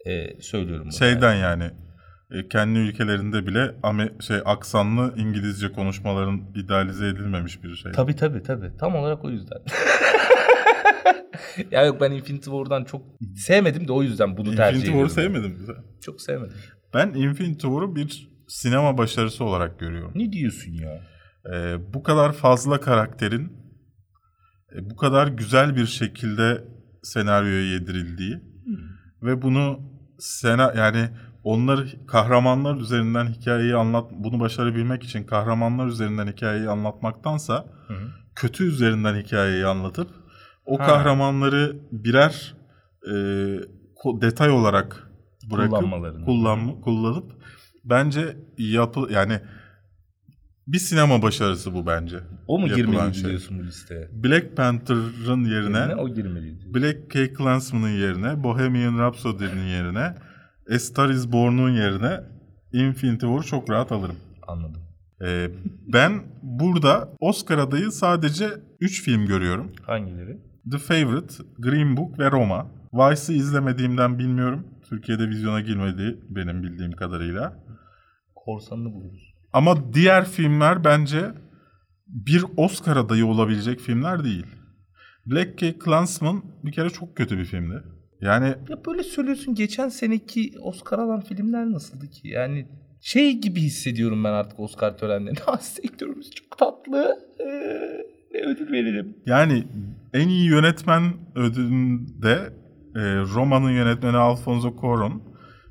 e, 0.05 0.41
söylüyorum 0.41 0.85
bunu. 0.85 0.93
Şeyden 0.93 1.35
yani 1.35 1.71
e, 2.31 2.47
kendi 2.47 2.79
ülkelerinde 2.79 3.47
bile 3.47 3.75
Ame- 3.83 4.21
şey 4.21 4.37
aksanlı 4.45 5.13
İngilizce 5.17 5.71
konuşmaların 5.71 6.41
idealize 6.55 7.07
edilmemiş 7.07 7.63
bir 7.63 7.75
şey. 7.75 7.91
Tabii 7.91 8.15
tabii 8.15 8.43
tabii. 8.43 8.71
Tam 8.79 8.95
olarak 8.95 9.25
o 9.25 9.29
yüzden. 9.29 9.57
ya 11.71 11.85
yok 11.85 12.01
ben 12.01 12.11
Infinity 12.11 12.49
War'dan 12.49 12.83
çok 12.83 13.01
sevmedim 13.35 13.87
de 13.87 13.91
o 13.91 14.03
yüzden 14.03 14.37
bunu 14.37 14.55
tercih 14.55 14.79
Infinity 14.79 14.89
ediyorum. 14.91 15.09
War'u 15.09 15.23
sevmedin 15.23 15.51
mi 15.51 15.65
sen? 15.65 15.75
Çok 16.01 16.21
sevmedim. 16.21 16.57
Ben 16.93 17.07
Infinity 17.07 17.67
War'u 17.67 17.95
bir 17.95 18.29
sinema 18.47 18.97
başarısı 18.97 19.43
olarak 19.43 19.79
görüyorum. 19.79 20.11
Ne 20.15 20.31
diyorsun 20.31 20.71
ya? 20.71 21.01
Ee, 21.53 21.93
bu 21.93 22.03
kadar 22.03 22.33
fazla 22.33 22.79
karakterin 22.81 23.53
e, 24.75 24.89
bu 24.89 24.95
kadar 24.95 25.27
güzel 25.27 25.75
bir 25.75 25.85
şekilde 25.85 26.63
senaryoya 27.03 27.61
yedirildiği 27.73 28.39
ve 29.21 29.41
bunu 29.41 29.79
sena 30.19 30.73
yani 30.77 31.09
onlar 31.45 31.95
kahramanlar 32.07 32.75
üzerinden 32.77 33.25
hikayeyi 33.27 33.75
anlat 33.75 34.11
bunu 34.11 34.39
başarabilmek 34.39 35.03
için 35.03 35.23
kahramanlar 35.23 35.87
üzerinden 35.87 36.27
hikayeyi 36.27 36.69
anlatmaktansa 36.69 37.65
Hı 37.87 37.93
hı. 37.93 37.97
kötü 38.35 38.63
üzerinden 38.67 39.15
hikayeyi 39.15 39.65
anlatıp 39.65 40.07
o 40.65 40.79
Ha. 40.79 40.85
kahramanları 40.85 41.75
birer 41.91 42.53
e, 43.07 43.11
detay 44.21 44.49
olarak 44.49 45.11
bırakıp 45.51 45.71
Kullanmalarını. 45.71 46.25
kullan 46.25 46.81
kullanıp 46.81 47.31
bence 47.83 48.37
yapı 48.57 49.07
yani 49.11 49.39
bir 50.67 50.77
sinema 50.79 51.21
başarısı 51.21 51.73
bu 51.73 51.85
bence. 51.87 52.19
O 52.47 52.59
mu 52.59 52.67
girmeliydi 52.67 53.15
şey. 53.17 53.29
diyorsun 53.29 53.59
bu 53.59 53.63
listeye? 53.63 54.09
Black 54.23 54.57
Panther'ın 54.57 55.43
yerine, 55.45 55.77
Yerine 55.77 55.95
o 55.95 56.09
girmeliydi. 56.09 56.73
Black 56.73 57.09
K. 57.11 57.33
Klansman'ın 57.33 57.89
yerine, 57.89 58.43
Bohemian 58.43 58.99
Rhapsody'nin 58.99 59.65
yerine, 59.67 60.15
A 60.71 60.79
Star 60.79 61.09
Is 61.09 61.31
Born'un 61.31 61.71
yerine 61.71 62.19
Infinity 62.73 63.25
War'u 63.25 63.43
çok 63.43 63.69
rahat 63.69 63.91
alırım. 63.91 64.15
Anladım. 64.47 64.81
Ee, 65.21 65.49
ben 65.93 66.23
burada 66.41 67.09
Oscar 67.19 67.57
adayı 67.57 67.91
sadece 67.91 68.49
3 68.79 69.03
film 69.03 69.25
görüyorum. 69.25 69.71
Hangileri? 69.81 70.37
The 70.71 70.77
Favorite, 70.77 71.33
Green 71.59 71.97
Book 71.97 72.19
ve 72.19 72.31
Roma. 72.31 72.67
Vice'ı 72.93 73.35
izlemediğimden 73.35 74.19
bilmiyorum. 74.19 74.67
Türkiye'de 74.89 75.29
vizyona 75.29 75.61
girmedi 75.61 76.19
benim 76.29 76.63
bildiğim 76.63 76.91
kadarıyla. 76.91 77.63
Korsanını 78.35 78.93
buluruz. 78.93 79.33
Ama 79.53 79.93
diğer 79.93 80.25
filmler 80.25 80.83
bence 80.83 81.31
bir 82.07 82.45
Oscar 82.57 82.97
adayı 82.97 83.25
olabilecek 83.25 83.79
filmler 83.79 84.23
değil. 84.23 84.45
Black 85.25 85.57
K. 85.57 85.79
Klansman 85.79 86.43
bir 86.63 86.71
kere 86.71 86.89
çok 86.89 87.17
kötü 87.17 87.37
bir 87.37 87.45
filmdi. 87.45 87.83
Yani 88.25 88.47
Ya 88.69 88.85
böyle 88.87 89.03
söylüyorsun 89.03 89.55
geçen 89.55 89.89
seneki 89.89 90.53
Oscar 90.61 90.99
alan 90.99 91.21
filmler 91.21 91.71
nasıldı 91.71 92.07
ki? 92.09 92.27
Yani 92.27 92.67
şey 93.01 93.33
gibi 93.33 93.61
hissediyorum 93.61 94.23
ben 94.23 94.31
artık 94.31 94.59
Oscar 94.59 94.97
törenlerinde. 94.97 95.39
Ah 95.47 95.59
sektörümüz 95.59 96.31
çok 96.31 96.57
tatlı. 96.57 97.19
Ee, 97.39 98.45
ödül 98.45 98.71
verelim? 98.71 99.17
yani 99.25 99.63
en 100.13 100.27
iyi 100.27 100.45
yönetmen 100.49 101.03
ödülünde 101.35 102.53
e, 102.95 103.01
Roma'nın 103.35 103.71
yönetmeni 103.71 104.17
Alfonso 104.17 104.67
Cuarón 104.67 105.19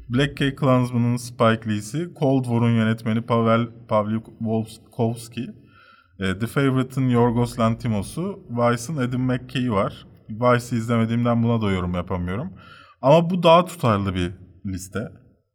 Black 0.08 0.36
K 0.36 0.54
Klansman'ın 0.56 1.16
Spike 1.16 1.70
Lee'si, 1.70 2.08
Cold 2.20 2.44
War'un 2.44 2.70
yönetmeni 2.70 3.22
Pavel 3.22 3.66
Pavlikovski, 3.88 5.50
e, 6.20 6.38
The 6.38 6.46
Favorite'ın 6.46 7.08
Yorgos 7.08 7.58
Lanthimos'u, 7.58 8.40
Vice'ın 8.50 8.96
Adam 8.96 9.20
McKay 9.22 9.70
var. 9.70 10.06
Vice'i 10.28 10.78
izlemediğimden 10.78 11.42
buna 11.42 11.62
da 11.62 11.70
yorum 11.70 11.94
yapamıyorum. 11.94 12.52
Ama 13.02 13.30
bu 13.30 13.42
daha 13.42 13.64
tutarlı 13.64 14.14
bir 14.14 14.32
liste. 14.66 15.08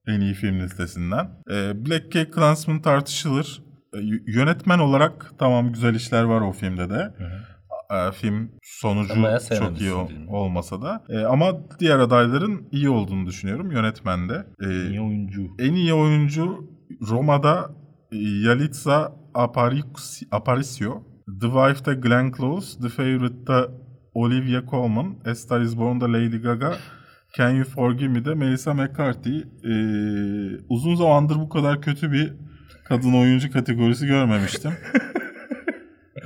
En 0.07 0.21
iyi 0.21 0.33
film 0.33 0.59
listesinden. 0.59 1.29
E, 1.51 1.85
Black 1.85 2.11
K 2.11 2.31
Klansman 2.31 2.81
tartışılır. 2.81 3.63
E, 3.93 3.99
yönetmen 4.27 4.79
olarak 4.79 5.31
tamam 5.39 5.71
güzel 5.73 5.95
işler 5.95 6.23
var 6.23 6.41
o 6.41 6.51
filmde 6.51 6.89
de. 6.89 7.13
E, 7.91 8.11
film 8.11 8.51
sonucu 8.63 9.13
çok 9.59 9.81
iyi 9.81 10.07
filmi. 10.07 10.29
olmasa 10.29 10.81
da. 10.81 11.03
E, 11.09 11.17
ama 11.19 11.45
diğer 11.79 11.99
adayların 11.99 12.67
iyi 12.71 12.89
olduğunu 12.89 13.25
düşünüyorum 13.25 13.71
yönetmende. 13.71 14.45
E, 14.61 14.89
İyi 14.89 15.01
oyuncu. 15.01 15.41
en 15.59 15.73
iyi 15.73 15.93
oyuncu 15.93 16.69
Roma'da 17.09 17.69
e, 18.11 18.17
Yalitza 18.17 19.13
Aparicio, 19.33 19.87
Aparicio. 20.31 21.03
The 21.41 21.47
Wife'da 21.47 21.93
Glenn 21.93 22.31
Close. 22.37 22.79
The 22.81 22.89
Favorite'da 22.89 23.67
Olivia 24.13 24.61
Colman. 24.69 25.15
A 25.25 25.35
Star 25.35 25.61
Is 25.61 25.77
Born'da 25.77 26.13
Lady 26.13 26.37
Gaga. 26.37 26.77
Can 27.37 27.49
You 27.49 27.63
Forgive 27.63 28.07
Me'de 28.07 28.33
Melissa 28.33 28.73
McCarthy. 28.73 29.37
E, 29.63 29.73
uzun 30.69 30.95
zamandır 30.95 31.35
bu 31.35 31.49
kadar 31.49 31.81
kötü 31.81 32.11
bir 32.11 32.33
kadın 32.85 33.13
oyuncu 33.13 33.51
kategorisi 33.51 34.07
görmemiştim. 34.07 34.71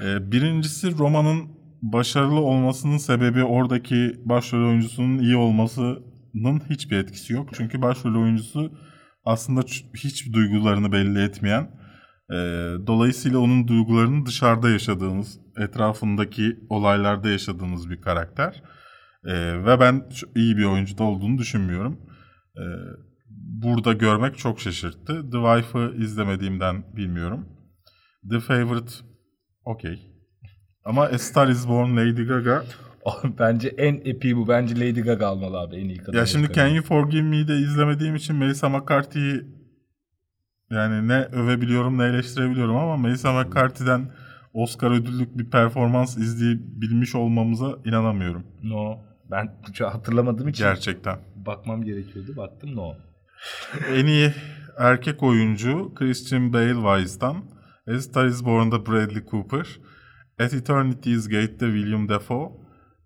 E, 0.03 0.31
birincisi 0.31 0.97
Roma'nın 0.97 1.49
başarılı 1.81 2.39
olmasının 2.39 2.97
sebebi 2.97 3.43
oradaki 3.43 4.15
başrol 4.25 4.67
oyuncusunun 4.69 5.19
iyi 5.19 5.35
olmasının 5.35 6.61
hiçbir 6.69 6.97
etkisi 6.97 7.33
yok. 7.33 7.49
Çünkü 7.53 7.81
başrol 7.81 8.21
oyuncusu 8.21 8.71
aslında 9.25 9.61
hiç 9.97 10.33
duygularını 10.33 10.91
belli 10.91 11.23
etmeyen, 11.23 11.63
e, 12.29 12.35
dolayısıyla 12.87 13.39
onun 13.39 13.67
duygularını 13.67 14.25
dışarıda 14.25 14.69
yaşadığımız, 14.69 15.39
etrafındaki 15.57 16.59
olaylarda 16.69 17.29
yaşadığımız 17.29 17.89
bir 17.89 18.01
karakter. 18.01 18.63
E, 19.25 19.65
ve 19.65 19.79
ben 19.79 20.09
iyi 20.35 20.57
bir 20.57 20.65
oyuncuda 20.65 21.03
olduğunu 21.03 21.37
düşünmüyorum. 21.37 21.99
E, 22.57 22.63
burada 23.63 23.93
görmek 23.93 24.37
çok 24.37 24.59
şaşırttı. 24.59 25.31
The 25.31 25.37
Wife'ı 25.37 25.95
izlemediğimden 25.97 26.95
bilmiyorum. 26.95 27.45
The 28.31 28.39
Favorite 28.39 28.93
okey. 29.65 30.13
Ama 30.85 31.03
A 31.03 31.17
Star 31.17 31.47
Is 31.47 31.67
Born 31.67 31.97
Lady 31.97 32.23
Gaga. 32.23 32.63
Bence 33.39 33.67
en 33.67 33.95
epiği 33.95 34.37
bu. 34.37 34.47
Bence 34.47 34.75
Lady 34.75 35.01
Gaga 35.01 35.27
almalı 35.27 35.59
abi 35.59 35.75
en 35.75 35.89
iyi 35.89 35.97
kadın. 35.97 36.17
Ya 36.17 36.25
şimdi. 36.25 36.53
Can 36.53 36.67
You 36.67 36.83
Forgive 36.83 37.21
Me'yi 37.21 37.47
de 37.47 37.55
izlemediğim 37.55 38.15
için 38.15 38.35
Melissa 38.35 38.69
McCarthy'yi 38.69 39.41
yani 40.71 41.07
ne 41.07 41.23
övebiliyorum 41.23 41.97
ne 41.97 42.03
eleştirebiliyorum 42.03 42.75
ama 42.75 42.97
Melissa 42.97 43.33
McCarthy'den 43.33 44.11
Oscar 44.53 44.91
ödüllük 44.91 45.37
bir 45.37 45.49
performans 45.49 46.17
izleyebilmiş 46.17 47.15
olmamıza 47.15 47.77
inanamıyorum. 47.85 48.43
No. 48.63 48.97
Ben 49.31 49.49
hatırlamadığım 49.83 50.47
için 50.47 50.63
Gerçekten. 50.63 51.19
bakmam 51.35 51.83
gerekiyordu. 51.83 52.37
Baktım 52.37 52.75
no. 52.75 52.91
en 53.95 54.05
iyi 54.05 54.33
erkek 54.77 55.23
oyuncu 55.23 55.91
Christian 55.95 56.53
Bale 56.53 56.75
Vice'dan. 56.75 57.35
A 57.87 57.99
Star 57.99 58.25
Is 58.25 58.45
Born'da 58.45 58.85
Bradley 58.85 59.23
Cooper. 59.31 59.67
At 60.39 60.53
Eternity's 60.53 61.27
Gate'de 61.29 61.65
William 61.65 62.09
Dafoe. 62.09 62.51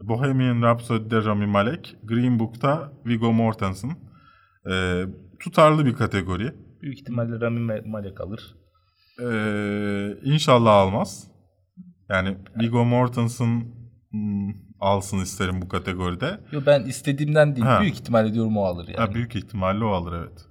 Bohemian 0.01 0.61
Rhapsody'de 0.61 1.25
Rami 1.25 1.45
Malek. 1.45 1.95
Green 2.03 2.39
Book'ta 2.39 2.91
Viggo 3.05 3.33
Mortensen. 3.33 3.91
Ee, 4.71 5.03
tutarlı 5.39 5.85
bir 5.85 5.93
kategori. 5.93 6.53
Büyük 6.81 6.99
ihtimalle 6.99 7.41
Rami 7.41 7.59
Ma- 7.59 7.87
Malek 7.89 8.21
alır. 8.21 8.55
Ee, 9.21 10.17
inşallah 10.23 10.71
almaz. 10.73 11.27
Yani 12.09 12.37
Viggo 12.59 12.85
Mortensen 12.85 13.65
hmm, 14.11 14.53
alsın 14.79 15.17
isterim 15.17 15.61
bu 15.61 15.67
kategoride. 15.67 16.39
Yo 16.51 16.61
ben 16.65 16.83
istediğimden 16.83 17.55
değil. 17.55 17.67
Ha. 17.67 17.81
Büyük 17.81 17.93
ihtimalle 17.95 18.33
diyorum 18.33 18.57
o 18.57 18.63
alır 18.63 18.87
yani. 18.87 18.97
Ha, 18.97 19.13
büyük 19.13 19.35
ihtimalle 19.35 19.83
o 19.83 19.89
alır 19.89 20.13
evet. 20.13 20.45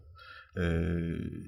Ee, 0.57 0.63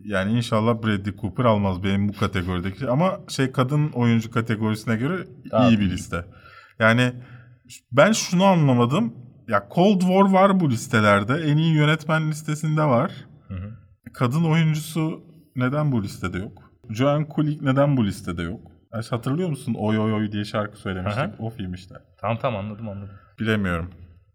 yani 0.05 0.33
inşallah 0.33 0.83
Bradley 0.83 1.17
Cooper 1.17 1.45
almaz 1.45 1.83
benim 1.83 2.09
bu 2.09 2.13
kategorideki. 2.13 2.89
Ama 2.89 3.21
şey 3.29 3.53
kadın 3.53 3.89
oyuncu 3.89 4.31
kategorisine 4.31 4.97
göre 4.97 5.27
Daha 5.51 5.69
iyi 5.69 5.81
bir 5.81 5.91
liste. 5.91 6.25
Yani 6.79 7.13
ben 7.93 8.13
şunu 8.13 8.45
anlamadım. 8.45 9.15
Ya 9.49 9.69
Cold 9.75 10.01
War 10.01 10.33
var 10.33 10.61
bu 10.61 10.71
listelerde. 10.71 11.35
En 11.35 11.57
iyi 11.57 11.75
yönetmen 11.75 12.31
listesinde 12.31 12.83
var. 12.83 13.13
Hı 13.49 13.55
hı. 13.55 13.71
Kadın 14.13 14.45
oyuncusu 14.45 15.23
neden 15.57 15.93
bu 15.93 16.03
listede 16.03 16.39
yok? 16.39 16.73
Joanne 16.91 17.29
Kulig 17.29 17.63
neden 17.63 17.97
bu 17.97 18.07
listede 18.07 18.43
yok? 18.43 18.61
Hatırlıyor 18.93 19.49
musun? 19.49 19.75
Oy 19.79 19.99
oy 19.99 20.13
oy 20.13 20.33
diye 20.33 20.45
şarkı 20.45 20.79
söylemiştik. 20.79 21.25
Hı. 21.25 21.31
O 21.39 21.51
film 21.51 21.75
işte. 21.75 21.95
Tamam 22.21 22.39
tamam 22.43 22.65
anladım 22.65 22.89
anladım. 22.89 23.15
Bilemiyorum. 23.41 23.91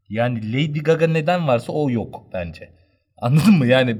Yani 0.09 0.53
Lady 0.53 0.79
Gaga 0.79 1.07
neden 1.07 1.47
varsa 1.47 1.73
o 1.73 1.89
yok 1.89 2.23
bence. 2.33 2.69
Anladın 3.17 3.57
mı? 3.57 3.65
Yani 3.67 3.97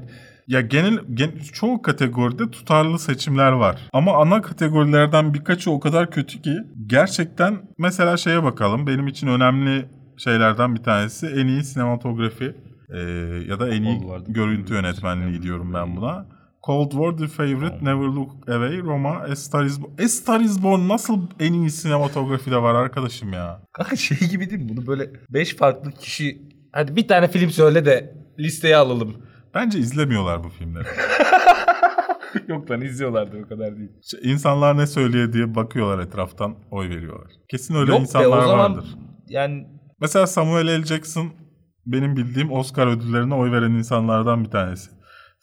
Ya 0.48 0.60
genel, 0.60 0.98
gen- 1.14 1.38
çoğu 1.52 1.82
kategoride 1.82 2.50
tutarlı 2.50 2.98
seçimler 2.98 3.52
var. 3.52 3.80
Ama 3.92 4.22
ana 4.22 4.42
kategorilerden 4.42 5.34
birkaçı 5.34 5.70
o 5.70 5.80
kadar 5.80 6.10
kötü 6.10 6.42
ki 6.42 6.56
gerçekten 6.86 7.62
mesela 7.78 8.16
şeye 8.16 8.42
bakalım. 8.42 8.86
Benim 8.86 9.06
için 9.06 9.26
önemli 9.26 9.86
şeylerden 10.16 10.74
bir 10.74 10.82
tanesi 10.82 11.26
en 11.26 11.46
iyi 11.46 11.64
sinematografi 11.64 12.54
e, 12.90 12.98
ya 13.48 13.60
da 13.60 13.68
en 13.68 13.82
iyi 13.82 14.00
görüntü 14.28 14.74
yönetmenliği 14.74 15.42
diyorum 15.42 15.74
ben 15.74 15.96
buna. 15.96 16.26
Cold 16.66 16.90
War, 16.90 17.16
The 17.16 17.26
Favorite, 17.26 17.84
Never 17.84 18.04
Look 18.06 18.48
Away, 18.48 18.78
Roma, 18.78 19.18
A 19.18 19.36
Star 19.36 19.64
Is 19.64 19.82
Born. 19.82 20.04
A 20.04 20.08
Star 20.08 20.40
Is 20.40 20.62
Born 20.62 20.88
nasıl 20.88 21.20
en 21.40 21.52
iyi 21.52 21.70
sinematografide 21.70 22.56
var 22.62 22.74
arkadaşım 22.74 23.32
ya? 23.32 23.62
kanka 23.72 23.96
şey 23.96 24.18
gibi 24.30 24.50
değil 24.50 24.62
mi? 24.62 24.68
Bunu 24.68 24.86
böyle 24.86 25.10
5 25.30 25.56
farklı 25.56 25.92
kişi 25.92 26.42
hadi 26.72 26.96
bir 26.96 27.08
tane 27.08 27.28
film 27.28 27.50
söyle 27.50 27.84
de 27.84 28.14
listeye 28.38 28.76
alalım. 28.76 29.16
Bence 29.54 29.78
izlemiyorlar 29.78 30.44
bu 30.44 30.48
filmleri. 30.48 30.84
yok 32.48 32.70
lan 32.70 32.80
izliyorlardı 32.80 33.36
o 33.44 33.48
kadar 33.48 33.76
değil. 33.76 33.90
İşte 34.02 34.18
İnsanlar 34.22 34.76
ne 34.78 34.86
söylüyor 34.86 35.32
diye 35.32 35.54
bakıyorlar 35.54 36.04
etraftan 36.04 36.56
oy 36.70 36.88
veriyorlar. 36.88 37.30
Kesin 37.50 37.74
öyle 37.74 37.90
yok 37.90 37.98
be 37.98 38.02
insanlar 38.02 38.38
o 38.38 38.46
zaman 38.46 38.58
vardır. 38.58 38.84
yani 39.28 39.66
Mesela 40.00 40.26
Samuel 40.26 40.80
L. 40.82 40.84
Jackson 40.84 41.32
benim 41.86 42.16
bildiğim 42.16 42.52
Oscar 42.52 42.86
ödüllerine 42.86 43.34
oy 43.34 43.52
veren 43.52 43.70
insanlardan 43.70 44.44
bir 44.44 44.50
tanesi. 44.50 44.90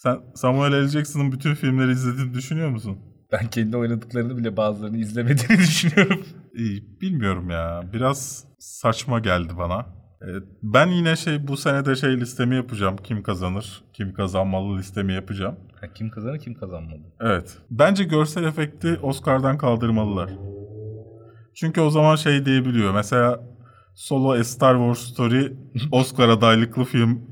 Sen 0.04 0.20
Samuel 0.36 0.86
L. 0.86 0.88
Jackson'ın 0.88 1.32
bütün 1.32 1.54
filmleri 1.54 1.92
izlediğini 1.92 2.34
düşünüyor 2.34 2.70
musun? 2.70 2.98
ben 3.32 3.48
kendi 3.50 3.78
oynadıklarını 3.78 4.38
bile 4.38 4.58
bazılarını 4.58 4.98
izlemediğini 4.98 5.58
düşünüyorum. 5.68 6.26
İyi, 6.56 7.02
bilmiyorum 7.02 7.50
ya. 7.50 7.82
Biraz 7.94 8.44
saçma 8.60 9.20
geldi 9.20 9.54
bana. 9.58 9.86
Evet, 10.22 10.44
ben 10.64 10.88
yine 10.88 11.16
şey 11.16 11.48
bu 11.48 11.58
sene 11.58 11.86
de 11.86 11.96
şey 11.96 12.20
listemi 12.20 12.56
yapacağım. 12.56 12.96
Kim 13.04 13.24
kazanır, 13.24 13.84
kim 13.94 14.14
kazanmalı 14.14 14.78
listemi 14.78 15.14
yapacağım. 15.14 15.56
Ha, 15.82 15.88
kim 15.94 16.10
kazanır 16.10 16.40
kim 16.40 16.54
kazanmalı. 16.54 17.02
Evet. 17.22 17.58
Bence 17.72 18.04
görsel 18.04 18.44
efekti 18.44 19.00
Oscar'dan 19.02 19.58
kaldırmalılar. 19.58 20.30
Çünkü 21.54 21.82
o 21.82 21.90
zaman 21.90 22.16
şey 22.16 22.46
diyebiliyor. 22.46 22.94
Mesela 22.94 23.40
Solo 23.96 24.32
A 24.32 24.44
Star 24.44 24.76
Wars 24.76 25.14
Story 25.14 25.54
Oscar 25.92 26.30
adaylıklı 26.30 26.84
film 26.84 27.31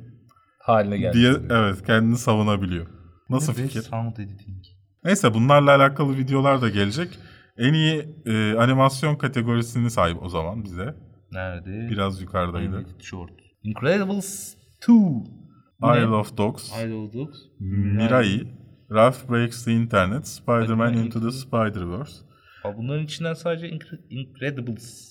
Haline 0.70 0.98
geldi. 0.98 1.18
diye 1.18 1.32
evet 1.50 1.86
kendini 1.86 2.18
savunabiliyor. 2.18 2.88
Nasıl 3.30 3.54
fikir? 3.54 3.82
Sound 3.82 4.18
editing. 4.18 4.64
Neyse 5.04 5.34
bunlarla 5.34 5.76
alakalı 5.76 6.18
videolar 6.18 6.62
da 6.62 6.70
gelecek. 6.70 7.20
En 7.58 7.74
iyi 7.74 8.06
e, 8.26 8.54
animasyon 8.58 9.16
kategorisini 9.16 9.92
sahip 9.92 10.24
o 10.24 10.30
zaman 10.30 10.64
bize. 10.64 10.96
Nerede? 11.32 11.90
Biraz 11.92 12.22
yukarıdaydı. 12.22 12.76
Animated 12.76 13.02
Short. 13.02 13.32
Incredibles 13.64 14.56
2. 14.84 14.92
Bu 14.92 15.26
Isle 15.84 16.02
ne? 16.02 16.08
of 16.08 16.38
Dogs, 16.38 16.72
Isle 16.86 16.94
of 16.94 17.14
Dogs. 17.14 17.38
Mirai, 17.60 18.48
Ralph 18.92 19.30
Breaks 19.30 19.66
the 19.66 19.74
Internet, 19.74 20.28
Spider-Man 20.28 20.94
Into 20.94 21.22
the 21.22 21.32
Spider-Verse. 21.32 22.14
Bunların 22.78 23.04
içinden 23.06 23.34
sadece 23.34 23.70
Incre- 23.70 24.08
Incredibles 24.10 25.09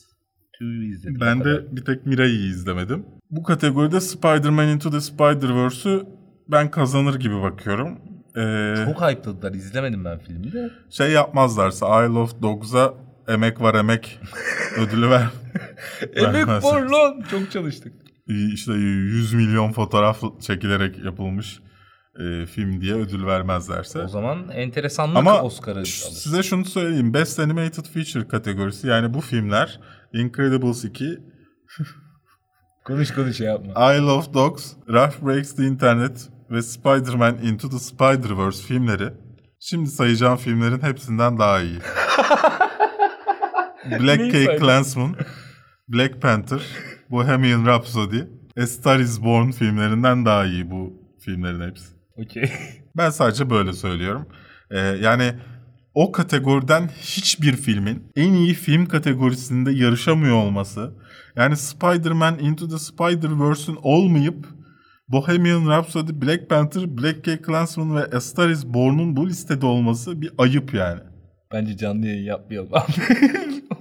2'yu 0.60 0.92
izledim. 0.94 1.20
Ben 1.20 1.44
de 1.44 1.76
bir 1.76 1.84
tek 1.84 2.06
Mirai'yi 2.06 2.50
izlemedim. 2.50 3.06
Bu 3.30 3.42
kategoride 3.42 4.00
Spider-Man 4.00 4.68
Into 4.68 4.90
the 4.90 5.00
Spider-Verse'ü 5.00 6.02
ben 6.48 6.70
kazanır 6.70 7.14
gibi 7.14 7.42
bakıyorum. 7.42 7.98
Ee, 8.36 8.74
Çok 8.84 9.02
hype'ladılar. 9.02 9.52
İzlemedim 9.54 10.04
ben 10.04 10.18
filmi 10.18 10.52
de. 10.52 10.70
şey 10.90 11.10
yapmazlarsa 11.10 12.04
Isle 12.04 12.18
of 12.18 12.42
Dogs'a 12.42 12.94
emek 13.28 13.60
var 13.60 13.74
emek 13.74 14.20
ödülü 14.78 15.10
ver. 15.10 15.26
Emek 16.16 16.46
var 16.48 16.82
lan. 16.82 17.24
Çok 17.30 17.50
çalıştık. 17.50 17.92
işte 18.28 18.72
100 18.72 19.34
milyon 19.34 19.72
fotoğraf 19.72 20.20
çekilerek 20.40 21.04
yapılmış 21.04 21.60
e, 22.20 22.46
film 22.46 22.80
diye 22.80 22.94
ödül 22.94 23.26
vermezlerse. 23.26 23.98
O 23.98 24.08
zaman 24.08 24.48
enteresanlık 24.48 25.16
Ama 25.16 25.42
Oscar'ı 25.42 25.78
alır. 25.78 25.86
size 26.12 26.42
şunu 26.42 26.64
söyleyeyim. 26.64 27.14
Best 27.14 27.38
Animated 27.40 27.84
Feature 27.84 28.28
kategorisi 28.28 28.86
yani 28.86 29.14
bu 29.14 29.20
filmler 29.20 29.80
Incredibles 30.12 30.84
2, 30.84 31.18
Konuş 32.84 33.10
konuş 33.10 33.36
şey 33.36 33.46
yapma. 33.46 33.94
Isle 33.94 34.10
of 34.10 34.34
Dogs, 34.34 34.72
Ralph 34.92 35.22
Breaks 35.22 35.54
the 35.56 35.64
Internet 35.64 36.28
ve 36.50 36.62
Spider-Man 36.62 37.38
Into 37.42 37.70
the 37.70 37.78
Spider-Verse 37.78 38.66
filmleri 38.66 39.12
şimdi 39.60 39.90
sayacağım 39.90 40.36
filmlerin 40.36 40.82
hepsinden 40.82 41.38
daha 41.38 41.60
iyi. 41.60 41.78
Black 43.90 44.18
Cake 44.20 44.44
saydın? 44.44 44.58
Klansman, 44.58 45.14
Black 45.88 46.22
Panther, 46.22 46.62
Bohemian 47.10 47.66
Rhapsody, 47.66 48.20
A 48.62 48.66
Star 48.66 48.98
is 48.98 49.22
Born 49.22 49.50
filmlerinden 49.50 50.24
daha 50.24 50.44
iyi 50.44 50.70
bu 50.70 51.02
filmlerin 51.20 51.68
hepsi. 51.68 51.86
Okey. 52.16 52.52
Ben 52.96 53.10
sadece 53.10 53.50
böyle 53.50 53.72
söylüyorum. 53.72 54.26
Ee, 54.70 54.78
yani 54.78 55.34
o 55.98 56.12
kategoriden 56.12 56.88
hiçbir 57.00 57.56
filmin 57.56 58.02
en 58.16 58.32
iyi 58.32 58.54
film 58.54 58.86
kategorisinde 58.86 59.72
yarışamıyor 59.72 60.36
olması. 60.36 60.92
Yani 61.36 61.56
Spider-Man 61.56 62.38
Into 62.38 62.68
the 62.68 62.78
Spider-Verse'ün 62.78 63.78
olmayıp 63.82 64.46
Bohemian 65.08 65.68
Rhapsody, 65.68 66.12
Black 66.22 66.50
Panther, 66.50 66.98
Black 66.98 67.24
Cake 67.24 67.42
Klansman 67.42 67.96
ve 67.96 68.04
A 68.16 68.20
Star 68.20 68.48
is 68.48 68.66
Born'un 68.66 69.16
bu 69.16 69.28
listede 69.28 69.66
olması 69.66 70.20
bir 70.20 70.30
ayıp 70.38 70.74
yani. 70.74 71.00
Bence 71.52 71.76
canlı 71.76 72.06
yayın 72.06 72.24
yapmayalım 72.24 72.74
abi. 72.74 72.92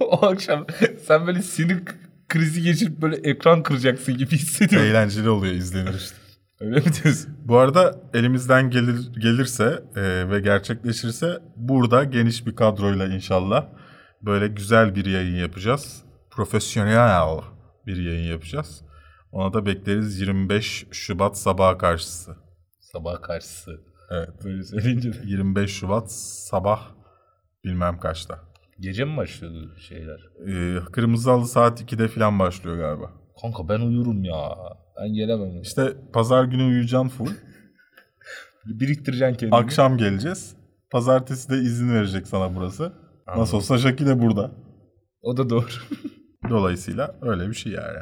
o 0.00 0.26
akşam 0.26 0.66
sen 1.06 1.26
böyle 1.26 1.42
sinir 1.42 1.82
krizi 2.28 2.62
geçirip 2.62 3.02
böyle 3.02 3.16
ekran 3.16 3.62
kıracaksın 3.62 4.16
gibi 4.16 4.36
hissediyorum. 4.36 4.88
Eğlenceli 4.88 5.28
oluyor 5.28 5.54
izlenir 5.54 5.94
işte. 5.94 6.27
Öyle 6.60 6.76
mi 6.76 6.84
diyorsun? 7.02 7.38
Bu 7.44 7.58
arada 7.58 8.00
elimizden 8.14 8.70
gelir 8.70 9.12
gelirse 9.20 9.82
e, 9.96 10.30
ve 10.30 10.40
gerçekleşirse 10.40 11.38
burada 11.56 12.04
geniş 12.04 12.46
bir 12.46 12.56
kadroyla 12.56 13.06
inşallah 13.06 13.66
böyle 14.22 14.48
güzel 14.48 14.94
bir 14.94 15.04
yayın 15.06 15.36
yapacağız. 15.36 16.04
Profesyonel 16.30 17.40
bir 17.86 17.96
yayın 17.96 18.30
yapacağız. 18.30 18.82
Ona 19.32 19.52
da 19.52 19.66
bekleriz 19.66 20.20
25 20.20 20.86
Şubat 20.90 21.38
sabaha 21.38 21.78
karşısı. 21.78 22.36
Sabah 22.80 23.22
karşısı. 23.22 23.80
Evet. 24.10 24.30
Böyle 24.44 24.62
söyleyince 24.62 25.12
de. 25.12 25.16
25 25.24 25.70
Şubat 25.70 26.12
sabah 26.12 26.88
bilmem 27.64 27.98
kaçta. 27.98 28.38
Gece 28.80 29.04
mi 29.04 29.16
başlıyordu 29.16 29.76
şeyler? 29.78 30.20
E, 30.46 30.84
Kırmızı 30.92 31.30
Halı 31.30 31.46
saat 31.46 31.80
2'de 31.82 32.08
falan 32.08 32.38
başlıyor 32.38 32.76
galiba. 32.76 33.12
Kanka 33.42 33.68
ben 33.68 33.80
uyurum 33.80 34.24
ya. 34.24 34.54
Ben 35.00 35.14
gelemem. 35.14 35.62
İşte 35.62 35.96
pazar 36.12 36.44
günü 36.44 36.62
uyuyacaksın 36.62 37.08
full. 37.08 37.30
biriktireceksin 38.66 39.34
kendini. 39.34 39.56
Akşam 39.56 39.96
geleceğiz. 39.98 40.56
Pazartesi 40.90 41.50
de 41.50 41.56
izin 41.56 41.94
verecek 41.94 42.26
sana 42.26 42.56
burası. 42.56 42.92
Nasıl 43.36 43.56
olsa 43.56 43.78
Jackie 43.78 44.06
de 44.06 44.22
burada. 44.22 44.50
O 45.22 45.36
da 45.36 45.50
doğru. 45.50 45.66
Dolayısıyla 46.50 47.16
öyle 47.22 47.48
bir 47.48 47.54
şey 47.54 47.72
yani. 47.72 47.98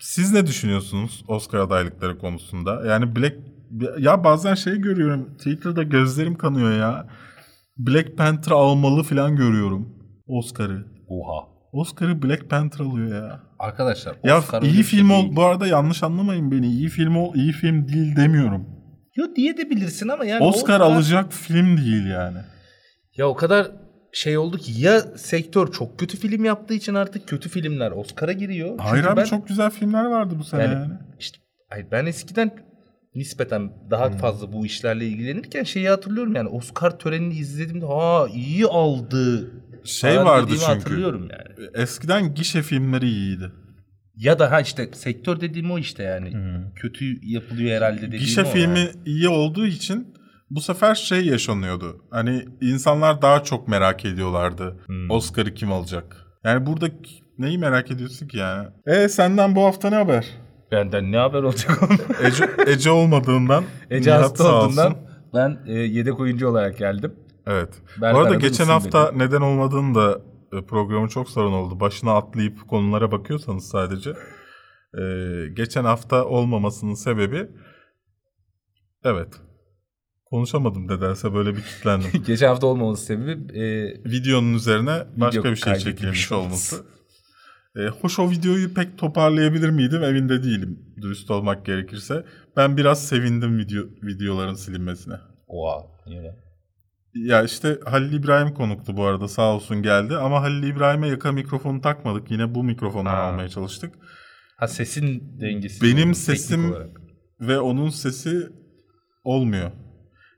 Siz 0.00 0.32
ne 0.32 0.46
düşünüyorsunuz 0.46 1.24
Oscar 1.28 1.58
adaylıkları 1.58 2.18
konusunda? 2.18 2.86
Yani 2.86 3.16
Black 3.16 3.36
ya 3.98 4.24
bazen 4.24 4.54
şey 4.54 4.76
görüyorum. 4.76 5.36
Twitter'da 5.36 5.82
gözlerim 5.82 6.34
kanıyor 6.34 6.72
ya. 6.72 7.08
Black 7.78 8.16
Panther 8.16 8.52
almalı 8.52 9.02
falan 9.02 9.36
görüyorum 9.36 9.88
Oscar'ı. 10.26 10.84
Oha. 11.08 11.57
Oscar'ı 11.72 12.22
Black 12.22 12.50
Panther 12.50 12.84
alıyor 12.84 13.22
ya. 13.24 13.40
Arkadaşlar 13.58 14.16
Ya 14.24 14.38
Oscar 14.38 14.62
iyi 14.62 14.82
film 14.82 15.10
ol. 15.10 15.22
değil. 15.22 15.36
Bu 15.36 15.44
arada 15.44 15.66
yanlış 15.66 16.02
anlamayın 16.02 16.50
beni. 16.50 16.66
İyi 16.66 16.88
film 16.88 17.16
ol, 17.16 17.34
iyi 17.34 17.52
film 17.52 17.88
değil 17.88 18.16
demiyorum. 18.16 18.66
Yo 19.16 19.26
diye 19.36 19.56
de 19.56 19.70
bilirsin 19.70 20.08
ama 20.08 20.24
yani 20.24 20.44
Oscar 20.44 20.80
alacak 20.80 21.32
film 21.32 21.76
değil 21.76 22.06
yani. 22.06 22.38
Ya 23.16 23.28
o 23.28 23.34
kadar 23.36 23.70
şey 24.12 24.38
oldu 24.38 24.58
ki 24.58 24.72
ya 24.80 25.00
sektör 25.00 25.72
çok 25.72 25.98
kötü 25.98 26.16
film 26.16 26.44
yaptığı 26.44 26.74
için 26.74 26.94
artık 26.94 27.28
kötü 27.28 27.48
filmler 27.48 27.90
Oscar'a 27.90 28.32
giriyor. 28.32 28.68
Çünkü 28.68 28.82
Hayır 28.82 29.04
abi 29.04 29.16
ben, 29.20 29.24
çok 29.24 29.48
güzel 29.48 29.70
filmler 29.70 30.04
vardı 30.04 30.34
bu 30.38 30.44
sene 30.44 30.62
yani, 30.62 30.72
yani. 30.74 30.92
işte 31.18 31.38
ben 31.92 32.06
eskiden 32.06 32.50
nispeten 33.14 33.70
daha 33.90 34.08
Hmm. 34.10 34.16
fazla 34.16 34.52
bu 34.52 34.66
işlerle 34.66 35.06
ilgilenirken 35.06 35.62
şeyi 35.62 35.88
hatırlıyorum 35.88 36.34
yani 36.34 36.48
Oscar 36.48 36.98
törenini 36.98 37.34
izlediğimde 37.34 37.86
ha 37.86 38.26
iyi 38.34 38.66
aldı. 38.66 39.50
Şey 39.84 40.18
vardı 40.18 40.50
çünkü. 40.50 40.64
hatırlıyorum 40.64 41.28
yani. 41.30 41.68
Eskiden 41.74 42.34
gişe 42.34 42.62
filmleri 42.62 43.06
iyiydi. 43.08 43.52
Ya 44.16 44.38
da 44.38 44.50
ha 44.50 44.60
işte 44.60 44.88
sektör 44.92 45.40
dediğim 45.40 45.70
o 45.70 45.78
işte 45.78 46.02
yani. 46.02 46.32
Kötü 46.76 47.26
yapılıyor 47.26 47.76
herhalde 47.76 48.02
dediğim 48.02 48.24
Gişe 48.24 48.42
o 48.42 48.44
filmi 48.44 48.78
yani. 48.78 48.90
iyi 49.04 49.28
olduğu 49.28 49.66
için 49.66 50.14
bu 50.50 50.60
sefer 50.60 50.94
şey 50.94 51.26
yaşanıyordu. 51.26 52.04
Hani 52.10 52.44
insanlar 52.60 53.22
daha 53.22 53.42
çok 53.44 53.68
merak 53.68 54.04
ediyorlardı. 54.04 54.76
Hmm. 54.86 55.10
Oscar'ı 55.10 55.54
kim 55.54 55.72
alacak? 55.72 56.16
Yani 56.44 56.66
burada 56.66 56.86
neyi 57.38 57.58
merak 57.58 57.90
ediyorsun 57.90 58.28
ki 58.28 58.36
yani? 58.38 58.68
E 58.86 59.08
senden 59.08 59.56
bu 59.56 59.64
hafta 59.64 59.90
ne 59.90 59.96
haber? 59.96 60.26
Benden 60.72 61.12
ne 61.12 61.16
haber 61.16 61.42
olacak 61.42 61.82
oğlum? 61.82 61.98
Ece, 62.24 62.50
Ece 62.66 62.90
olmadığından 62.90 63.64
Ece 63.90 64.10
hasta 64.10 64.54
olduğundan 64.54 64.96
ben 65.34 65.58
e, 65.66 65.72
yedek 65.72 66.20
oyuncu 66.20 66.48
olarak 66.48 66.78
geldim. 66.78 67.12
Evet. 67.48 67.82
Berk 68.00 68.14
bu 68.14 68.18
arada 68.18 68.34
geçen 68.34 68.64
hafta 68.66 69.08
dedi. 69.10 69.18
neden 69.18 69.40
olmadığını 69.40 69.94
da 69.94 70.20
e, 70.52 70.62
programın 70.66 71.08
çok 71.08 71.30
sorun 71.30 71.52
oldu. 71.52 71.80
Başına 71.80 72.12
atlayıp 72.16 72.68
konulara 72.68 73.12
bakıyorsanız 73.12 73.68
sadece. 73.68 74.10
e, 74.98 75.02
geçen 75.56 75.84
hafta 75.84 76.24
olmamasının 76.24 76.94
sebebi 76.94 77.48
evet. 79.04 79.28
Konuşamadım 80.24 80.88
nedense 80.88 81.34
böyle 81.34 81.56
bir 81.56 81.62
kilitlendim. 81.62 82.22
Geçen 82.26 82.46
hafta 82.48 82.66
olmaması 82.66 83.04
sebebi 83.04 83.58
e, 83.58 83.64
Videonun 84.04 84.54
üzerine 84.54 85.06
başka 85.16 85.40
Video 85.40 85.50
bir 85.50 85.56
şey 85.56 85.74
çekilmiş 85.74 86.32
olması. 86.32 86.76
olması. 86.76 86.98
E, 87.76 87.88
hoş 87.88 88.18
o 88.18 88.30
videoyu 88.30 88.74
pek 88.74 88.98
toparlayabilir 88.98 89.70
miydim? 89.70 90.02
Evinde 90.02 90.42
değilim 90.42 90.78
dürüst 91.02 91.30
olmak 91.30 91.66
gerekirse. 91.66 92.24
Ben 92.56 92.76
biraz 92.76 93.06
sevindim 93.08 93.58
video 93.58 93.82
videoların 94.02 94.54
silinmesine. 94.54 95.14
oha 95.48 95.86
niye 96.06 96.22
lan? 96.22 96.47
Ya 97.14 97.42
işte 97.42 97.78
Halil 97.84 98.12
İbrahim 98.12 98.54
konuktu 98.54 98.96
bu 98.96 99.04
arada 99.04 99.28
sağ 99.28 99.54
olsun 99.54 99.82
geldi 99.82 100.16
ama 100.16 100.42
Halil 100.42 100.62
İbrahim'e 100.62 101.08
yaka 101.08 101.32
mikrofonu 101.32 101.80
takmadık. 101.80 102.30
Yine 102.30 102.54
bu 102.54 102.64
mikrofondan 102.64 103.10
Ha. 103.10 103.16
almaya 103.22 103.48
çalıştık. 103.48 103.94
Ha 104.56 104.68
sesin 104.68 105.40
dengesi. 105.40 105.82
Benim 105.82 105.96
teknik 105.96 106.16
sesim 106.16 106.70
olarak. 106.72 107.00
ve 107.40 107.58
onun 107.58 107.88
sesi 107.90 108.48
olmuyor. 109.24 109.70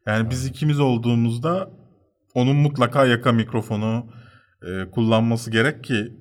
Yani 0.07 0.31
biz 0.31 0.47
ikimiz 0.47 0.81
olduğumuzda 0.81 1.71
onun 2.35 2.57
mutlaka 2.57 3.07
yaka 3.07 3.33
mikrofonu 3.33 4.07
e, 4.63 4.91
kullanması 4.91 5.51
gerek 5.51 5.85
ki 5.85 6.13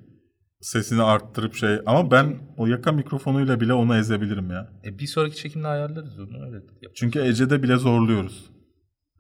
sesini 0.62 1.02
arttırıp 1.04 1.56
şey 1.56 1.78
ama 1.86 2.12
ben 2.12 2.38
o 2.58 2.68
yaka 2.68 2.92
mikrofonuyla 2.92 3.60
bile 3.62 3.74
onu 3.74 3.96
ezebilirim 3.98 4.50
ya. 4.52 4.70
E, 4.86 5.00
bir 5.00 5.08
sonraki 5.08 5.36
çekimde 5.36 5.68
ayarlarız 5.68 6.20
onu 6.20 6.46
öyle. 6.46 6.56
yap. 6.56 6.92
Çünkü 6.96 7.20
Ece'de 7.20 7.64
bile 7.64 7.76
zorluyoruz. 7.76 8.49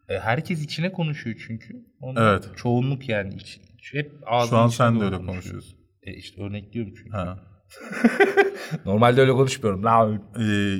E, 0.10 0.20
herkes 0.20 0.64
içine 0.64 0.91
konuşuyor 0.91 1.43
çünkü. 1.47 1.86
Ondan 2.01 2.26
Evet. 2.34 2.49
Çoğunluk 2.57 3.10
yani. 3.10 3.34
iç- 3.36 3.60
hep 3.93 4.12
ağzının 4.26 4.49
Şu 4.49 4.57
an 4.57 4.68
sen 4.68 4.99
de 4.99 5.03
öyle 5.03 5.16
konuşuyor. 5.16 5.34
konuşuyorsun. 5.41 5.80
E 6.03 6.14
işte 6.14 6.41
örnekliyorum 6.43 6.93
çünkü. 6.97 7.12
Ha. 7.12 7.39
Normalde 8.86 9.22
öyle 9.22 9.32
konuşmuyorum. 9.32 9.84
La, 9.84 10.10
Ee, 10.39 10.78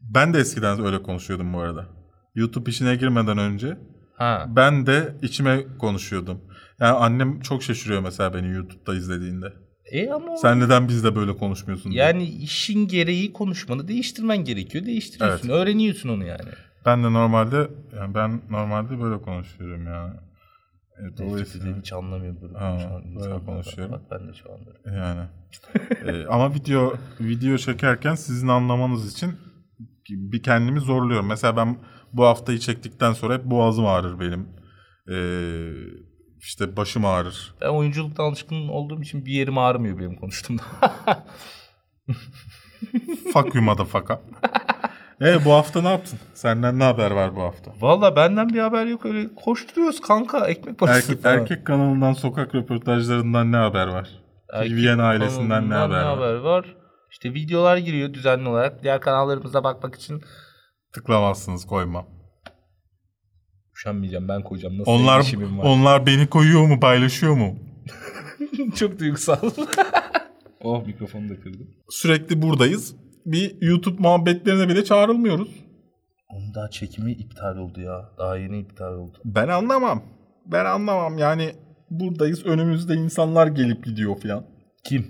ben 0.00 0.34
de 0.34 0.38
eskiden 0.38 0.84
öyle 0.86 1.02
konuşuyordum 1.02 1.52
bu 1.54 1.58
arada. 1.60 1.86
YouTube 2.34 2.70
işine 2.70 2.96
girmeden 2.96 3.38
önce 3.38 3.78
ha. 4.16 4.46
ben 4.56 4.86
de 4.86 5.14
içime 5.22 5.64
konuşuyordum. 5.78 6.40
Yani 6.80 6.92
annem 6.92 7.40
çok 7.40 7.62
şaşırıyor 7.62 8.00
mesela 8.00 8.34
beni 8.34 8.48
YouTube'da 8.54 8.94
izlediğinde. 8.94 9.46
E 9.92 10.10
ama 10.10 10.36
Sen 10.36 10.60
neden 10.60 10.88
bizde 10.88 11.16
böyle 11.16 11.36
konuşmuyorsun 11.36 11.92
diye. 11.92 12.02
yani 12.04 12.24
işin 12.24 12.88
gereği 12.88 13.32
konuşmanı 13.32 13.88
değiştirmen 13.88 14.44
gerekiyor. 14.44 14.86
Değiştiriyorsun. 14.86 15.48
Öğreniyorsun 15.48 16.08
onu 16.08 16.24
yani. 16.26 16.48
Ben 16.86 17.04
de 17.04 17.12
normalde 17.12 17.70
yani 17.96 18.14
ben 18.14 18.40
normalde 18.50 19.00
böyle 19.02 19.22
konuşuyorum 19.22 19.86
yani. 19.86 20.14
E, 20.98 21.16
Dolayısıyla 21.18 21.76
hiç 21.78 21.92
anlamıyorum 21.92 22.38
böyle. 22.42 22.58
Ha, 22.58 23.00
böyle 23.20 23.44
konuşuyorum. 23.44 23.92
Bak 23.92 24.00
ben 24.10 24.28
de 24.28 24.32
hiç 24.32 24.42
anlamıyorum. 24.46 24.80
yani. 24.86 25.28
E, 26.06 26.26
ama 26.26 26.54
video 26.54 26.94
video 27.20 27.56
çekerken 27.56 28.14
sizin 28.14 28.48
anlamanız 28.48 29.12
için 29.12 29.36
bir 30.10 30.42
kendimi 30.42 30.80
zorluyorum. 30.80 31.26
Mesela 31.26 31.56
ben 31.56 31.78
bu 32.12 32.24
haftayı 32.24 32.58
çektikten 32.58 33.12
sonra 33.12 33.34
hep 33.34 33.44
boğazım 33.44 33.86
ağrır 33.86 34.20
benim. 34.20 34.48
E, 35.08 35.16
işte 36.38 36.76
başım 36.76 37.04
ağrır. 37.04 37.54
Ben 37.60 37.68
oyunculuktan 37.68 38.24
alışkın 38.24 38.68
olduğum 38.68 39.02
için 39.02 39.26
bir 39.26 39.32
yerim 39.32 39.58
ağrımıyor 39.58 39.98
benim 39.98 40.16
konuştuğumda. 40.16 40.62
Fuck 43.32 43.54
you 43.54 43.64
motherfucker. 43.64 44.18
E 45.20 45.44
bu 45.44 45.52
hafta 45.52 45.82
ne 45.82 45.88
yaptın? 45.88 46.18
Senden 46.34 46.78
ne 46.78 46.84
haber 46.84 47.10
var 47.10 47.36
bu 47.36 47.42
hafta? 47.42 47.72
Valla 47.80 48.16
benden 48.16 48.48
bir 48.48 48.58
haber 48.58 48.86
yok 48.86 49.06
öyle 49.06 49.34
koşturuyoruz 49.34 50.00
kanka 50.00 50.46
ekmek 50.46 50.78
parası 50.78 50.98
Erkek, 51.12 51.22
falan. 51.22 51.38
erkek 51.38 51.66
kanalından 51.66 52.12
sokak 52.12 52.54
röportajlarından 52.54 53.52
ne 53.52 53.56
haber 53.56 53.86
var? 53.86 54.08
Erkek 54.52 54.98
ailesinden 55.00 55.70
ne 55.70 55.74
haber 55.74 56.02
var? 56.02 56.04
haber 56.04 56.34
var? 56.34 56.76
İşte 57.10 57.34
videolar 57.34 57.76
giriyor 57.76 58.14
düzenli 58.14 58.48
olarak. 58.48 58.82
Diğer 58.82 59.00
kanallarımıza 59.00 59.64
bakmak 59.64 59.94
için 59.94 60.22
Tıklamazsınız 60.92 61.66
koymam. 61.66 62.06
üşenmeyeceğim 63.76 64.28
ben 64.28 64.42
koyacağım. 64.42 64.78
Nasıl 64.78 64.90
Onlar 64.90 65.18
var. 65.18 65.34
onlar 65.62 66.06
beni 66.06 66.26
koyuyor 66.26 66.66
mu 66.66 66.80
paylaşıyor 66.80 67.34
mu? 67.36 67.58
Çok 68.76 68.98
duygusal. 68.98 69.36
oh 70.60 70.86
mikrofonu 70.86 71.28
da 71.28 71.40
kırdım. 71.40 71.66
Sürekli 71.88 72.42
buradayız. 72.42 72.96
Bir 73.26 73.56
YouTube 73.60 74.02
muhabbetlerine 74.02 74.68
bile 74.68 74.84
çağrılmıyoruz. 74.84 75.48
Onun 76.28 76.54
daha 76.54 76.70
çekimi 76.70 77.12
iptal 77.12 77.56
oldu 77.56 77.80
ya. 77.80 78.10
Daha 78.18 78.36
yeni 78.36 78.58
iptal 78.60 78.92
oldu. 78.92 79.18
Ben 79.24 79.48
anlamam. 79.48 80.02
Ben 80.46 80.64
anlamam 80.64 81.18
yani 81.18 81.52
buradayız 81.90 82.46
önümüzde 82.46 82.94
insanlar 82.94 83.46
gelip 83.46 83.84
gidiyor 83.84 84.20
falan. 84.20 84.44
Kim? 84.84 85.06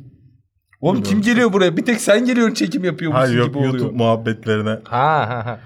Oğlum 0.81 0.95
Bilmiyorum. 0.97 1.23
kim 1.23 1.33
geliyor 1.33 1.53
buraya? 1.53 1.77
Bir 1.77 1.85
tek 1.85 2.01
sen 2.01 2.25
geliyorsun 2.25 2.55
çekim 2.55 2.85
yapıyormuşsun 2.85 3.27
Hayır 3.27 3.39
yok 3.39 3.49
gibi 3.49 3.59
oluyor. 3.59 3.75
YouTube 3.75 3.97
muhabbetlerine. 3.97 4.79
Ha 4.85 5.29
ha 5.29 5.47
ha. 5.47 5.61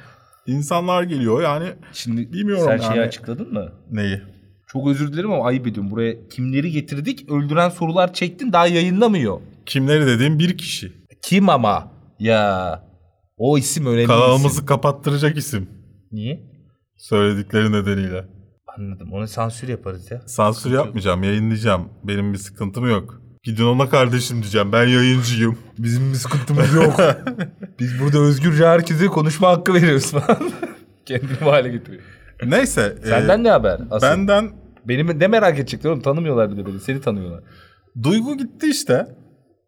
İnsanlar 0.46 1.02
geliyor 1.02 1.42
yani 1.42 1.66
Şimdi 1.92 2.32
Bilmiyorum 2.32 2.64
sen 2.66 2.78
şeyi 2.78 2.96
yani. 2.98 3.06
açıkladın 3.06 3.52
mı? 3.52 3.72
neyi? 3.90 4.22
Çok 4.66 4.88
özür 4.88 5.12
dilerim 5.12 5.32
ama 5.32 5.44
ayıp 5.46 5.66
ediyorum. 5.66 5.90
Buraya 5.90 6.28
kimleri 6.28 6.70
getirdik? 6.70 7.30
Öldüren 7.30 7.68
sorular 7.68 8.12
çektin 8.12 8.52
daha 8.52 8.66
yayınlamıyor. 8.66 9.40
Kimleri 9.66 10.06
dediğim 10.06 10.38
bir 10.38 10.58
kişi. 10.58 10.92
Kim 11.22 11.48
ama? 11.48 11.92
Ya 12.20 12.82
o 13.36 13.58
isim 13.58 13.86
önemli 13.86 14.06
Kanalımızı 14.06 14.54
isim. 14.54 14.66
kapattıracak 14.66 15.36
isim. 15.36 15.68
Niye? 16.12 16.40
Söyledikleri 16.96 17.72
nedeniyle. 17.72 18.24
Anladım. 18.78 19.12
Onu 19.12 19.28
sansür 19.28 19.68
yaparız 19.68 20.10
ya. 20.10 20.20
Sansür 20.26 20.72
yapmayacağım, 20.72 21.22
yayınlayacağım. 21.22 21.88
Benim 22.04 22.32
bir 22.32 22.38
sıkıntım 22.38 22.90
yok. 22.90 23.20
Gidin 23.42 23.64
ona 23.64 23.88
kardeşim 23.88 24.42
diyeceğim. 24.42 24.72
Ben 24.72 24.86
yayıncıyım. 24.86 25.58
Bizim 25.78 26.12
bir 26.12 26.16
sıkıntımız 26.16 26.74
yok. 26.74 26.94
Biz 27.80 28.00
burada 28.00 28.18
özgürce 28.18 28.66
herkese 28.66 29.06
konuşma 29.06 29.48
hakkı 29.48 29.74
veriyoruz 29.74 30.10
falan. 30.10 30.38
Kendini 31.06 31.40
bu 31.40 31.52
hale 31.52 31.68
getiriyor. 31.68 32.02
Neyse. 32.46 32.96
Senden 33.04 33.40
e, 33.40 33.42
ne 33.42 33.50
haber? 33.50 33.80
Asıl. 33.90 34.06
Benden 34.06 34.50
Benim 34.84 35.20
ne 35.20 35.26
merak 35.26 35.58
edecekler 35.58 35.90
oğlum 35.90 36.00
tanımıyorlar 36.00 36.50
bile 36.50 36.66
beni. 36.66 36.80
Seni 36.80 37.00
tanıyorlar. 37.00 37.40
Duygu 38.02 38.36
gitti 38.38 38.66
işte. 38.70 39.06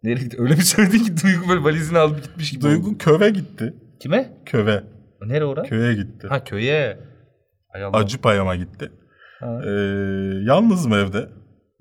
Nereye 0.03 0.23
gitti? 0.25 0.37
Öyle 0.41 0.57
bir 0.57 0.61
söyledin 0.63 0.99
ki 0.99 1.13
Duygu 1.25 1.49
böyle 1.49 1.65
valizini 1.65 1.99
alıp 1.99 2.23
gitmiş 2.23 2.51
gibi. 2.51 2.67
oldu. 2.67 2.73
Duygu 2.75 2.99
köve 2.99 3.31
gitti. 3.31 3.75
Kime? 4.01 4.33
Köve. 4.47 4.85
Nereye 5.27 5.45
ora? 5.45 5.63
Köye 5.63 5.95
gitti. 5.95 6.27
Ha 6.29 6.45
köye. 6.45 6.99
Hay 7.69 7.85
Allah. 7.85 7.97
Acı 7.97 8.19
payama 8.19 8.57
gitti. 8.57 8.91
Ha. 9.41 9.61
Ee, 9.67 9.71
yalnızım 10.45 10.93
evde. 10.93 11.29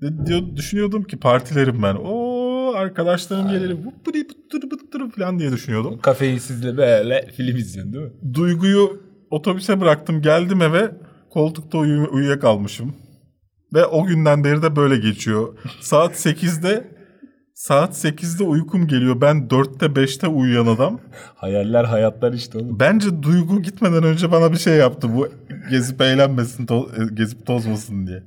De- 0.02 0.26
diyor, 0.26 0.40
düşünüyordum 0.56 1.02
ki 1.04 1.16
partilerim 1.20 1.82
ben. 1.82 1.96
O 2.04 2.72
arkadaşlarım 2.76 3.48
gelir. 3.48 3.70
Vutturi 3.70 4.28
butturi 4.28 4.70
butturi 4.70 5.10
falan 5.10 5.38
diye 5.38 5.52
düşünüyordum. 5.52 5.98
Kafeinsizle 6.02 6.76
böyle 6.76 7.26
film 7.36 7.56
izliyorsun 7.56 7.92
değil 7.92 8.04
mi? 8.04 8.34
Duyguyu 8.34 9.02
otobüse 9.30 9.80
bıraktım. 9.80 10.22
Geldim 10.22 10.62
eve. 10.62 10.90
Koltukta 11.30 11.78
uyu- 11.78 12.08
uyuyakalmışım. 12.12 12.94
Ve 13.74 13.86
o 13.86 14.04
günden 14.06 14.44
beri 14.44 14.62
de 14.62 14.76
böyle 14.76 14.96
geçiyor. 14.96 15.58
Saat 15.80 16.12
8'de 16.26 16.84
saat 17.62 18.04
8'de 18.04 18.44
uykum 18.44 18.86
geliyor. 18.86 19.20
Ben 19.20 19.36
4'te 19.36 19.86
5'te 19.86 20.26
uyuyan 20.26 20.66
adam. 20.66 21.00
Hayaller 21.34 21.84
hayatlar 21.84 22.32
işte 22.32 22.58
oğlum. 22.58 22.80
Bence 22.80 23.22
Duygu 23.22 23.62
gitmeden 23.62 24.02
önce 24.02 24.32
bana 24.32 24.52
bir 24.52 24.56
şey 24.58 24.74
yaptı. 24.76 25.14
Bu 25.16 25.28
gezip 25.70 26.00
eğlenmesin, 26.00 26.66
to- 26.66 27.02
e, 27.10 27.14
gezip 27.14 27.46
tozmasın 27.46 28.06
diye. 28.06 28.22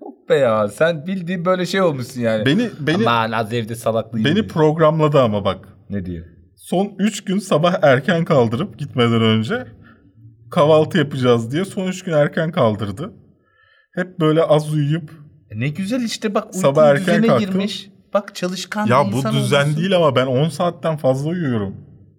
Yok 0.00 0.28
be 0.28 0.34
ya 0.36 0.68
sen 0.68 1.06
bildiğin 1.06 1.44
böyle 1.44 1.66
şey 1.66 1.80
olmuşsun 1.82 2.20
yani. 2.20 2.46
Beni 2.46 2.68
beni 2.80 2.96
Aman 3.08 3.32
az 3.32 3.52
evde 3.52 3.74
salaklığı 3.74 4.24
beni 4.24 4.34
gibi. 4.34 4.48
programladı 4.48 5.20
ama 5.20 5.44
bak. 5.44 5.68
Ne 5.90 6.06
diye? 6.06 6.22
Son 6.56 6.92
3 6.98 7.24
gün 7.24 7.38
sabah 7.38 7.74
erken 7.82 8.24
kaldırıp 8.24 8.78
gitmeden 8.78 9.22
önce 9.22 9.66
kahvaltı 10.50 10.98
yapacağız 10.98 11.52
diye 11.52 11.64
son 11.64 11.86
3 11.88 12.02
gün 12.04 12.12
erken 12.12 12.52
kaldırdı. 12.52 13.12
Hep 13.94 14.20
böyle 14.20 14.42
az 14.42 14.74
uyuyup 14.74 15.10
E 15.50 15.60
ne 15.60 15.68
güzel 15.68 16.00
işte 16.02 16.34
bak 16.34 16.44
uykun 16.46 16.58
Sabah 16.60 16.86
erken 16.88 17.06
düzene 17.06 17.26
kalktım. 17.26 17.50
girmiş. 17.50 17.90
Bak 18.14 18.34
çalışkan 18.34 18.86
ya 18.86 19.06
bir 19.06 19.12
bu 19.12 19.16
insan 19.16 19.34
düzen 19.34 19.60
olmuşsun. 19.62 19.80
değil 19.82 19.96
ama 19.96 20.16
ben 20.16 20.26
10 20.26 20.48
saatten 20.48 20.96
fazla 20.96 21.28
uyuyorum 21.30 21.76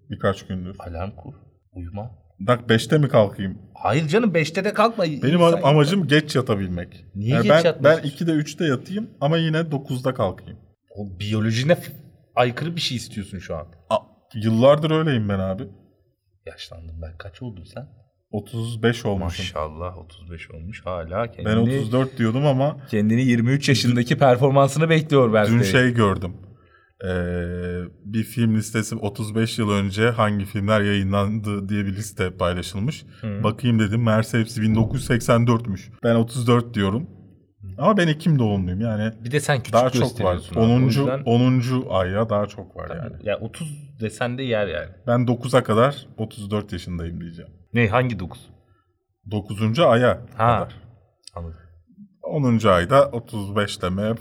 birkaç 0.10 0.48
gündür. 0.48 0.76
Alarm 0.80 1.12
kur. 1.12 1.34
Uyuma. 1.74 2.12
Bak 2.40 2.70
5'te 2.70 2.98
mi 2.98 3.10
kalkayım? 3.10 3.58
Hayır 3.74 4.08
canım 4.08 4.34
5'te 4.34 4.64
de 4.64 4.74
kalkma. 4.74 5.04
Benim 5.04 5.40
İnsan- 5.42 5.62
amacım 5.64 6.08
geç 6.08 6.36
yatabilmek. 6.36 7.06
Niye 7.16 7.30
Yani 7.36 7.44
geç 7.44 7.52
ben, 7.52 7.64
yatmak 7.64 7.84
ben 7.84 8.08
istiyorsun? 8.08 8.26
2'de 8.26 8.32
3'te 8.32 8.66
yatayım 8.66 9.10
ama 9.22 9.38
yine 9.38 9.58
9'da 9.58 10.14
kalkayım. 10.14 10.60
O 10.98 11.20
biyolojine 11.20 11.78
aykırı 12.36 12.76
bir 12.76 12.82
şey 12.82 12.98
istiyorsun 12.98 13.40
şu 13.40 13.56
an. 13.56 13.68
A- 13.90 13.98
yıllardır 14.36 14.92
öyleyim 14.92 15.30
ben 15.30 15.40
abi. 15.40 15.64
Yaşlandım 16.46 17.02
ben. 17.02 17.18
Kaç 17.18 17.42
oldun 17.42 17.64
sen? 17.64 17.88
35 18.32 19.06
olmuşum. 19.06 19.46
Maşallah 19.46 19.98
35 19.98 20.52
olmuş 20.52 20.86
hala 20.86 21.26
Ben 21.26 21.32
kendini, 21.44 21.80
34 21.80 22.18
diyordum 22.18 22.46
ama 22.46 22.78
kendini 22.92 23.22
23 23.22 23.70
yaşındaki 23.70 24.18
performansını 24.18 24.90
bekliyor 24.90 25.34
belki. 25.34 25.52
dün 25.52 25.62
şey 25.62 25.94
gördüm. 25.94 26.34
Ee, 27.06 27.82
bir 28.06 28.24
film 28.24 28.56
listesi 28.56 28.96
35 28.96 29.60
yıl 29.60 29.70
önce 29.72 30.10
hangi 30.10 30.46
filmler 30.46 30.82
yayınlandı 30.82 31.70
diye 31.70 31.86
bir 31.86 31.96
liste 31.96 32.32
paylaşılmış. 32.38 33.06
Bakayım 33.24 33.80
dedim 33.80 34.04
meğerse 34.04 34.40
hepsi 34.40 34.62
1984'müş. 34.62 35.90
Ben 36.04 36.16
34 36.16 36.74
diyorum. 36.74 37.10
Ama 37.78 37.98
ben 37.98 38.08
Ekim 38.08 38.40
doğumluyum 38.40 38.82
yani. 38.82 39.14
Bir 39.24 39.32
de 39.32 39.40
sen 39.40 39.58
küçük 39.58 39.74
Daha 39.74 39.90
çok 39.90 40.02
var. 40.02 40.08
gösteriyorsun. 40.08 40.56
abi. 40.56 40.62
10. 40.64 40.82
O 40.82 40.86
yüzden- 40.86 41.22
10. 41.26 41.86
aya 41.90 42.30
daha 42.30 42.46
çok 42.48 42.76
var 42.76 42.90
yani. 42.96 43.16
Ya 43.24 43.38
30 43.40 43.78
desen 44.02 44.38
de 44.38 44.44
yer 44.44 44.68
yani. 44.68 44.90
Ben 45.08 45.28
9'a 45.28 45.64
kadar 45.64 46.08
34 46.18 46.74
yaşındayım 46.74 47.22
diyeceğim. 47.22 47.52
Ne 47.74 47.88
hangi 47.88 48.20
9? 48.20 48.50
9. 49.32 49.80
aya 49.80 50.22
Ha. 50.38 50.60
kadar. 50.60 50.76
Anladım. 51.36 51.58
10. 52.24 52.68
ayda 52.70 53.10
35 53.10 53.82
deme. 53.82 54.14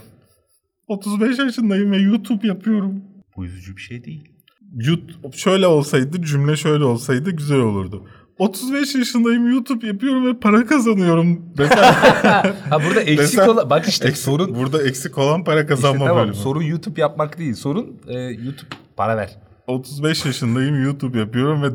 35 0.89 1.39
yaşındayım 1.39 1.93
ve 1.93 1.97
YouTube 1.99 2.47
yapıyorum. 2.47 3.05
Bu 3.37 3.45
üzücü 3.47 3.77
bir 3.77 3.81
şey 3.83 4.05
değil. 4.05 4.29
YouTube 4.75 5.37
şöyle 5.37 5.67
olsaydı 5.67 6.23
cümle 6.23 6.57
şöyle 6.57 6.85
olsaydı 6.85 7.31
güzel 7.31 7.59
olurdu. 7.59 8.07
35 8.41 8.95
yaşındayım 8.95 9.51
YouTube 9.53 9.87
yapıyorum 9.87 10.27
ve 10.27 10.39
para 10.41 10.67
kazanıyorum. 10.67 11.43
Desem, 11.59 11.79
Ha 12.71 12.79
burada 12.87 13.01
eksik 13.01 13.39
Desem- 13.39 13.49
olan 13.51 13.71
bak 13.71 13.89
işte 13.89 14.09
eksik- 14.09 14.17
sorun 14.17 14.55
burada 14.55 14.83
eksik 14.89 15.19
olan 15.19 15.45
para 15.45 15.67
kazanma 15.67 15.97
işte 15.97 16.07
tamam, 16.09 16.23
bölümü. 16.23 16.37
sorun 16.37 16.63
YouTube 16.63 17.01
yapmak 17.01 17.39
değil. 17.39 17.55
Sorun 17.55 18.01
e, 18.09 18.19
YouTube 18.19 18.69
para 18.97 19.17
ver. 19.17 19.31
35 19.67 20.25
yaşındayım 20.25 20.83
YouTube 20.85 21.19
yapıyorum 21.19 21.63
ve 21.63 21.67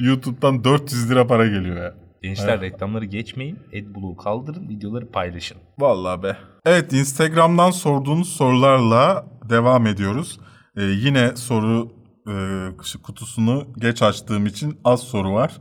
YouTube'dan 0.00 0.64
400 0.64 1.10
lira 1.10 1.26
para 1.26 1.46
geliyor 1.46 1.76
ya. 1.76 1.94
Gençler 2.22 2.60
reklamları 2.60 3.04
geçmeyin. 3.04 3.58
AdBlue 3.68 4.16
kaldırın. 4.24 4.68
Videoları 4.68 5.10
paylaşın. 5.10 5.56
Vallahi 5.78 6.22
be. 6.22 6.36
Evet 6.66 6.92
Instagram'dan 6.92 7.70
sorduğunuz 7.70 8.28
sorularla 8.28 9.26
devam 9.50 9.86
ediyoruz. 9.86 10.40
Ee, 10.76 10.82
yine 10.82 11.36
soru 11.36 11.92
e, 12.28 12.34
kutusunu 13.02 13.66
geç 13.78 14.02
açtığım 14.02 14.46
için 14.46 14.80
az 14.84 15.00
soru 15.00 15.32
var. 15.32 15.52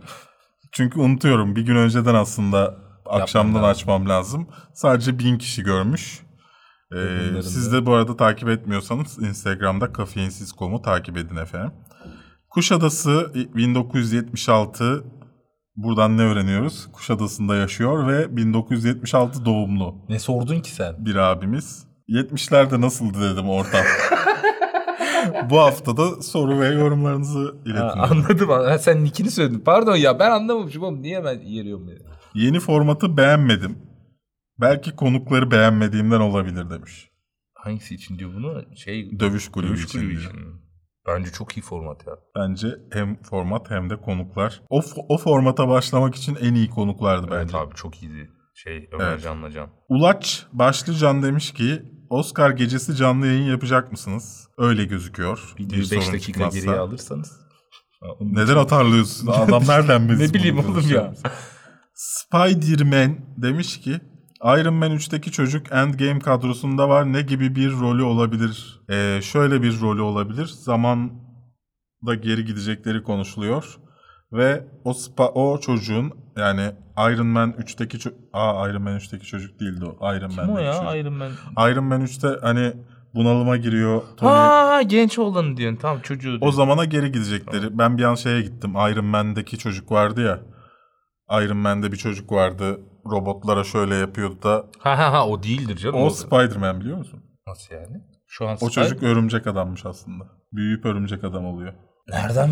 Çünkü 0.71 0.99
unutuyorum. 0.99 1.55
Bir 1.55 1.61
gün 1.65 1.75
önceden 1.75 2.15
aslında 2.15 2.75
akşamdan 3.05 3.63
lazım. 3.63 3.69
açmam 3.69 4.09
lazım. 4.09 4.47
Sadece 4.73 5.19
bin 5.19 5.37
kişi 5.37 5.63
görmüş. 5.63 6.19
Ee, 6.95 7.41
siz 7.41 7.73
de 7.73 7.85
bu 7.85 7.93
arada 7.93 8.17
takip 8.17 8.49
etmiyorsanız 8.49 9.19
Instagram'da 9.23 9.93
kafeinsiz.com'u 9.93 10.81
takip 10.81 11.17
edin 11.17 11.35
efendim. 11.35 11.71
Kuşadası 12.49 13.31
1976 13.55 15.03
buradan 15.75 16.17
ne 16.17 16.21
öğreniyoruz? 16.21 16.87
Kuşadası'nda 16.93 17.55
yaşıyor 17.55 18.07
ve 18.07 18.37
1976 18.37 19.45
doğumlu 19.45 19.95
Ne 20.09 20.19
sordun 20.19 20.59
ki 20.59 20.71
sen? 20.71 21.05
bir 21.05 21.15
abimiz. 21.15 21.83
70'lerde 22.09 22.81
nasıldı 22.81 23.31
dedim 23.33 23.49
ortam. 23.49 23.81
Bu 25.49 25.59
hafta 25.59 25.97
da 25.97 26.21
soru 26.21 26.59
ve 26.59 26.67
yorumlarınızı 26.67 27.55
iletin. 27.65 27.81
Ha, 27.81 28.07
anladım. 28.11 28.49
Ha, 28.49 28.77
sen 28.79 29.03
nickini 29.03 29.31
söyledin. 29.31 29.59
Pardon 29.59 29.95
ya 29.95 30.19
ben 30.19 30.31
anlamamışım 30.31 30.83
oğlum. 30.83 31.01
Niye 31.01 31.23
ben 31.23 31.39
yeriyorum 31.39 31.87
beni? 31.87 31.97
Yeni 32.33 32.59
formatı 32.59 33.17
beğenmedim. 33.17 33.77
Belki 34.61 34.95
konukları 34.95 35.51
beğenmediğimden 35.51 36.19
olabilir 36.19 36.69
demiş. 36.69 37.09
Hangisi 37.53 37.95
için 37.95 38.19
diyor 38.19 38.31
bunu? 38.35 38.75
Şey 38.75 39.19
Dövüş 39.19 39.49
kulübü 39.51 39.69
dövüş 39.69 39.83
için 39.85 39.99
kulübü 39.99 40.11
diyor. 40.19 40.31
için. 40.31 40.61
Bence 41.07 41.31
çok 41.31 41.57
iyi 41.57 41.61
format 41.61 42.07
ya. 42.07 42.13
Bence 42.35 42.67
hem 42.91 43.21
format 43.23 43.69
hem 43.69 43.89
de 43.89 43.95
konuklar. 44.01 44.61
O, 44.69 44.81
o 45.09 45.17
formata 45.17 45.67
başlamak 45.67 46.15
için 46.15 46.35
en 46.41 46.53
iyi 46.53 46.69
konuklardı 46.69 47.27
Evet 47.31 47.41
bence. 47.43 47.57
abi 47.57 47.75
çok 47.75 48.03
iyiydi. 48.03 48.29
Şey 48.55 48.89
Ömer 48.93 49.07
Evet. 49.11 49.23
Can'la 49.23 49.51
Can. 49.51 49.69
Ulaç 49.89 50.45
Başlıcan 50.53 51.23
demiş 51.23 51.51
ki 51.53 51.81
Oscar 52.11 52.51
gecesi 52.51 52.95
canlı 52.95 53.27
yayın 53.27 53.43
yapacak 53.43 53.91
mısınız? 53.91 54.47
Öyle 54.57 54.85
gözüküyor. 54.85 55.53
Videoyu 55.59 55.81
5 55.83 55.89
sorun 55.89 56.01
dakika 56.01 56.19
çıkmazsa. 56.19 56.59
geriye 56.59 56.75
alırsanız. 56.75 57.31
Onun 58.19 58.35
Neden 58.35 58.55
atarlıyorsun? 58.55 59.27
Adam 59.33 59.63
nereden 59.67 60.09
bilsin? 60.09 60.23
Ne 60.23 60.33
bileyim 60.33 60.59
oğlum 60.59 60.89
ya. 60.89 61.13
Spider-Man 61.93 63.17
demiş 63.37 63.79
ki 63.81 64.01
Iron 64.43 64.73
Man 64.73 64.91
3'teki 64.91 65.31
çocuk 65.31 65.71
Endgame 65.71 66.19
kadrosunda 66.19 66.89
var. 66.89 67.13
Ne 67.13 67.21
gibi 67.21 67.55
bir 67.55 67.71
rolü 67.71 68.03
olabilir? 68.03 68.81
Ee, 68.89 69.19
şöyle 69.23 69.61
bir 69.61 69.81
rolü 69.81 70.01
olabilir. 70.01 70.45
Zamanda 70.45 72.15
geri 72.21 72.45
gidecekleri 72.45 73.03
konuşuluyor. 73.03 73.77
Ve 74.33 74.63
o 74.83 74.91
spa- 74.91 75.31
o 75.33 75.59
çocuğun 75.59 76.11
yani 76.37 76.71
Iron 76.97 77.27
Man 77.27 77.51
3'teki 77.51 77.97
ço- 77.97 78.13
Aa 78.33 78.69
Iron 78.69 78.81
Man 78.81 78.95
3'teki 78.95 79.25
çocuk 79.25 79.59
değildi 79.59 79.85
o. 79.85 80.13
Iron 80.15 80.29
Kim 80.29 80.37
Man'deki 80.37 80.51
o 80.59 80.61
ya 80.61 80.73
çocuk. 80.73 80.95
Iron 80.95 81.13
Man? 81.13 81.31
Iron 81.71 81.83
Man 81.83 82.01
3'te 82.01 82.27
hani 82.41 82.73
bunalıma 83.15 83.57
giriyor. 83.57 84.01
Tony 84.17 84.29
Ha 84.29 84.81
genç 84.81 85.19
olanı 85.19 85.57
diyorsun. 85.57 85.79
Tamam 85.81 85.99
çocuğu. 86.01 86.35
o 86.37 86.39
diyorsun. 86.41 86.57
zamana 86.57 86.85
geri 86.85 87.11
gidecekleri. 87.11 87.77
Ben 87.77 87.97
bir 87.97 88.03
an 88.03 88.15
şeye 88.15 88.41
gittim. 88.41 88.71
Iron 88.71 89.05
Man'deki 89.05 89.57
çocuk 89.57 89.91
vardı 89.91 90.21
ya. 90.21 90.39
Iron 91.43 91.57
Man'de 91.57 91.91
bir 91.91 91.97
çocuk 91.97 92.31
vardı. 92.31 92.79
Robotlara 93.11 93.63
şöyle 93.63 93.95
yapıyordu 93.95 94.35
da. 94.43 94.65
Ha 94.79 94.97
ha 94.97 95.13
ha 95.13 95.27
o 95.27 95.43
değildir 95.43 95.75
canım. 95.77 95.95
O 96.01 96.09
Spider-Man 96.09 96.79
biliyor 96.79 96.97
musun? 96.97 97.19
Nasıl 97.47 97.75
yani? 97.75 98.01
Şu 98.27 98.47
an 98.47 98.55
O 98.61 98.65
Spy- 98.67 98.71
çocuk 98.71 99.03
örümcek 99.03 99.47
adammış 99.47 99.85
aslında. 99.85 100.23
Büyüyüp 100.53 100.85
örümcek 100.85 101.23
adam 101.23 101.45
oluyor. 101.45 101.73
Nereden? 102.09 102.49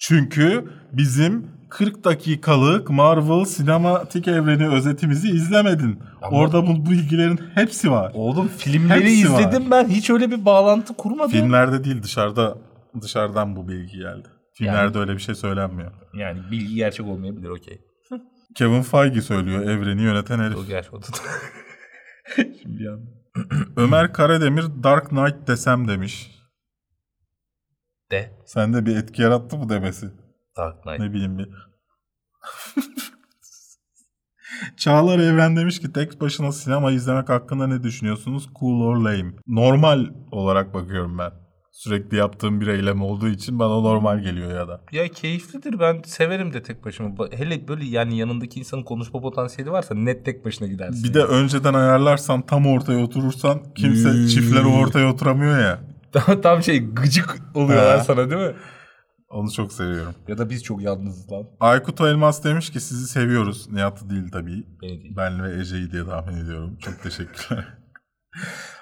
Çünkü 0.00 0.64
bizim 0.92 1.46
40 1.70 2.04
dakikalık 2.04 2.90
Marvel 2.90 3.44
sinematik 3.44 4.28
evreni 4.28 4.68
özetimizi 4.68 5.28
izlemedin. 5.28 5.98
Ama- 6.22 6.36
Orada 6.36 6.66
bu 6.66 6.86
bu 6.86 6.90
bilgilerin 6.90 7.40
hepsi 7.54 7.90
var. 7.90 8.12
Oğlum 8.14 8.48
filmleri 8.48 9.00
Hepsi 9.20 9.32
var. 9.32 9.40
izledim 9.40 9.70
ben. 9.70 9.88
Hiç 9.88 10.10
öyle 10.10 10.30
bir 10.30 10.44
bağlantı 10.44 10.94
kurmadım. 10.96 11.30
Filmlerde 11.30 11.84
değil 11.84 12.02
dışarıda 12.02 12.58
dışarıdan 13.02 13.56
bu 13.56 13.68
bilgi 13.68 13.98
geldi. 13.98 14.28
Filmlerde 14.54 14.98
öyle 14.98 15.12
bir 15.14 15.18
şey 15.18 15.34
söylenmiyor. 15.34 15.92
Yani 16.14 16.40
bilgi 16.50 16.74
gerçek 16.74 17.06
olmayabilir 17.06 17.48
okey. 17.48 17.80
Kevin 18.54 18.82
Feige 18.82 19.20
söylüyor 19.22 19.62
evreni 19.62 20.02
yöneten 20.02 20.38
herif. 20.38 20.56
O 20.92 21.02
da. 21.02 21.06
Şimdi 22.62 22.82
yani. 22.82 23.02
Ömer 23.76 24.12
Karademir 24.12 24.64
Dark 24.82 25.08
Knight 25.08 25.48
desem 25.48 25.88
demiş. 25.88 26.30
De. 28.10 28.32
Sende 28.46 28.86
bir 28.86 28.96
etki 28.96 29.22
yarattı 29.22 29.56
mı 29.56 29.68
demesi? 29.68 30.06
Dark 30.56 30.82
Knight. 30.82 31.00
Ne 31.00 31.12
bileyim 31.12 31.38
bir. 31.38 31.48
Çağlar 34.76 35.18
Evren 35.18 35.56
demiş 35.56 35.80
ki 35.80 35.92
tek 35.92 36.20
başına 36.20 36.52
sinema 36.52 36.92
izlemek 36.92 37.28
hakkında 37.28 37.66
ne 37.66 37.82
düşünüyorsunuz? 37.82 38.48
Cool 38.60 38.80
or 38.80 38.96
lame? 38.96 39.32
Normal 39.46 40.06
olarak 40.32 40.74
bakıyorum 40.74 41.18
ben. 41.18 41.30
Sürekli 41.72 42.16
yaptığım 42.16 42.60
bir 42.60 42.66
eylem 42.66 43.02
olduğu 43.02 43.28
için 43.28 43.58
bana 43.58 43.80
normal 43.80 44.18
geliyor 44.18 44.50
ya 44.54 44.68
da. 44.68 44.80
Ya 44.92 45.08
keyiflidir 45.08 45.80
ben 45.80 46.02
severim 46.04 46.52
de 46.52 46.62
tek 46.62 46.84
başıma. 46.84 47.08
Ba- 47.08 47.36
Hele 47.36 47.68
böyle 47.68 47.84
yani 47.84 48.16
yanındaki 48.18 48.60
insanın 48.60 48.82
konuşma 48.82 49.20
potansiyeli 49.20 49.70
varsa 49.72 49.94
net 49.94 50.24
tek 50.24 50.44
başına 50.44 50.68
gidersin. 50.68 51.04
Bir 51.04 51.14
de 51.14 51.24
önceden 51.24 51.74
ayarlarsan 51.74 52.42
tam 52.46 52.66
ortaya 52.66 52.98
oturursan 53.04 53.60
kimse 53.74 54.28
çiftleri 54.28 54.66
ortaya 54.66 55.12
oturamıyor 55.12 55.58
ya. 55.58 55.80
Tam, 56.12 56.40
tam 56.40 56.62
şey 56.62 56.86
gıcık 56.86 57.36
oluyorlar 57.54 57.98
Ha. 57.98 58.04
sana 58.04 58.30
değil 58.30 58.42
mi? 58.48 58.54
Onu 59.28 59.50
çok 59.52 59.72
seviyorum. 59.72 60.14
Ya 60.28 60.38
da 60.38 60.50
biz 60.50 60.62
çok 60.64 60.82
yalnızız 60.82 61.32
lan. 61.32 61.44
Aykut 61.60 62.00
Elmas 62.00 62.44
demiş 62.44 62.70
ki 62.70 62.80
sizi 62.80 63.08
seviyoruz. 63.08 63.72
Nihat'ı 63.72 64.10
değil 64.10 64.30
tabii. 64.32 64.66
Beni 64.82 65.02
değil. 65.02 65.14
Ben 65.16 65.44
ve 65.44 65.60
Ece'yi 65.60 65.90
diye 65.92 66.04
tahmin 66.04 66.36
ediyorum. 66.44 66.78
Çok 66.78 67.02
teşekkürler. 67.02 67.64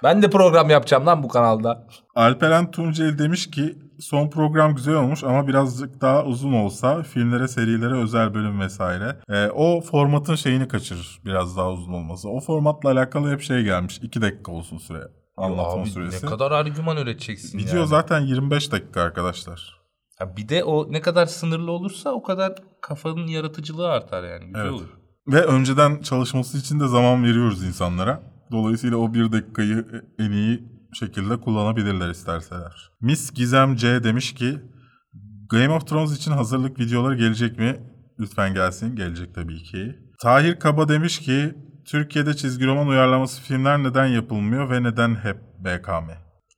Ben 0.03 0.23
de 0.23 0.31
program 0.31 0.71
yapacağım 0.71 1.07
lan 1.07 1.23
bu 1.23 1.29
kanalda. 1.29 1.87
Alperen 2.15 2.71
Tunceli 2.71 3.19
demiş 3.19 3.51
ki 3.51 3.79
son 4.01 4.31
program 4.31 4.75
güzel 4.75 4.95
olmuş 4.95 5.25
ama 5.25 5.49
birazcık 5.49 6.01
daha 6.01 6.25
uzun 6.25 6.53
olsa 6.53 7.03
filmlere, 7.03 7.49
serilere 7.49 7.95
özel 7.95 8.35
bölüm 8.35 8.61
vesaire. 8.61 9.17
Ee, 9.29 9.47
o 9.49 9.81
formatın 9.81 10.35
şeyini 10.35 10.69
kaçırır 10.69 11.21
biraz 11.25 11.57
daha 11.57 11.71
uzun 11.71 11.93
olması. 11.93 12.29
O 12.29 12.41
formatla 12.41 12.91
alakalı 12.91 13.33
hep 13.33 13.41
şey 13.43 13.63
gelmiş. 13.63 13.99
2 14.03 14.23
dakika 14.23 14.53
olsun 14.53 14.79
süre. 14.79 15.01
Anlatma 15.39 15.83
Abi 15.83 15.91
süresi. 15.91 16.27
Ne 16.27 16.31
kadar 16.31 16.53
argüman 16.53 16.97
üreteceksin 16.97 17.59
Video 17.59 17.77
yani. 17.79 17.89
zaten 17.89 18.21
25 18.21 18.73
dakika 18.73 19.03
arkadaşlar. 19.03 19.79
Ya 20.21 20.37
bir 20.37 20.49
de 20.49 20.65
o 20.65 20.93
ne 20.93 21.01
kadar 21.01 21.27
sınırlı 21.27 21.71
olursa 21.71 22.11
o 22.11 22.23
kadar 22.23 22.55
kafanın 22.83 23.27
yaratıcılığı 23.27 23.89
artar 23.89 24.25
yani. 24.25 24.45
Güzel 24.47 24.61
Evet. 24.61 24.73
olur. 24.73 24.89
Ve 25.29 25.45
önceden 25.45 26.01
çalışması 26.01 26.59
için 26.59 26.81
de 26.81 26.89
zaman 26.89 27.25
veriyoruz 27.25 27.65
insanlara. 27.65 28.23
Dolayısıyla 28.53 28.97
o 28.97 29.15
bir 29.15 29.33
dakikayı 29.33 30.05
en 30.19 30.31
iyi 30.31 30.63
şekilde 30.99 31.41
kullanabilirler 31.41 32.11
isterseler. 32.11 32.91
Miss 33.01 33.31
Gizem 33.33 33.77
C 33.77 34.05
demiş 34.05 34.35
ki 34.35 34.59
Game 35.51 35.71
of 35.71 35.87
Thrones 35.87 36.17
için 36.17 36.33
hazırlık 36.33 36.79
videoları 36.79 37.17
gelecek 37.17 37.59
mi? 37.59 37.77
Lütfen 38.21 38.55
gelsin. 38.55 38.97
Gelecek 38.97 39.35
tabii 39.35 39.63
ki. 39.63 39.97
Tahir 40.23 40.59
Kaba 40.59 40.89
demiş 40.89 41.19
ki 41.19 41.55
Türkiye'de 41.89 42.37
çizgi 42.37 42.67
roman 42.67 42.89
uyarlaması 42.89 43.43
filmler 43.43 43.83
neden 43.83 44.07
yapılmıyor 44.07 44.71
ve 44.71 44.83
neden 44.83 45.15
hep 45.15 45.37
BKM? 45.59 46.11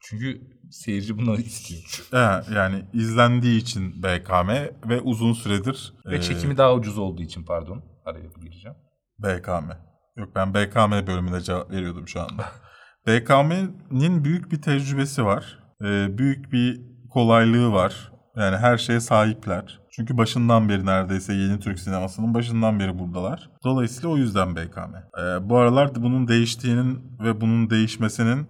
Çünkü 0.02 0.40
seyirci 0.70 1.18
bunları 1.18 1.40
istiyor. 1.40 2.08
Ee, 2.12 2.54
yani 2.54 2.84
izlendiği 2.92 3.60
için 3.60 4.02
BKM 4.02 4.48
ve 4.88 5.00
uzun 5.00 5.32
süredir 5.32 5.94
Ve 6.06 6.16
e, 6.16 6.20
çekimi 6.20 6.56
daha 6.56 6.74
ucuz 6.74 6.98
olduğu 6.98 7.22
için 7.22 7.44
pardon. 7.44 7.82
Araya 8.04 8.26
gireceğim. 8.42 8.76
BKM. 9.18 9.70
Yok 10.16 10.28
ben 10.34 10.54
BKM 10.54 11.06
bölümüne 11.06 11.40
cevap 11.40 11.70
veriyordum 11.70 12.08
şu 12.08 12.20
anda. 12.20 12.44
BKM'nin 13.06 14.24
büyük 14.24 14.52
bir 14.52 14.62
tecrübesi 14.62 15.24
var. 15.24 15.58
Ee, 15.82 16.18
büyük 16.18 16.52
bir 16.52 16.80
kolaylığı 17.10 17.72
var. 17.72 18.12
Yani 18.36 18.56
her 18.56 18.78
şeye 18.78 19.00
sahipler. 19.00 19.79
Çünkü 19.92 20.18
başından 20.18 20.68
beri 20.68 20.86
neredeyse 20.86 21.34
yeni 21.34 21.60
Türk 21.60 21.78
sinemasının 21.78 22.34
başından 22.34 22.80
beri 22.80 22.98
buradalar. 22.98 23.50
Dolayısıyla 23.64 24.08
o 24.08 24.16
yüzden 24.16 24.56
BKM. 24.56 24.94
Ee, 25.18 25.48
bu 25.50 25.56
aralar 25.58 25.94
bunun 25.94 26.28
değiştiğinin 26.28 27.18
ve 27.24 27.40
bunun 27.40 27.70
değişmesinin 27.70 28.46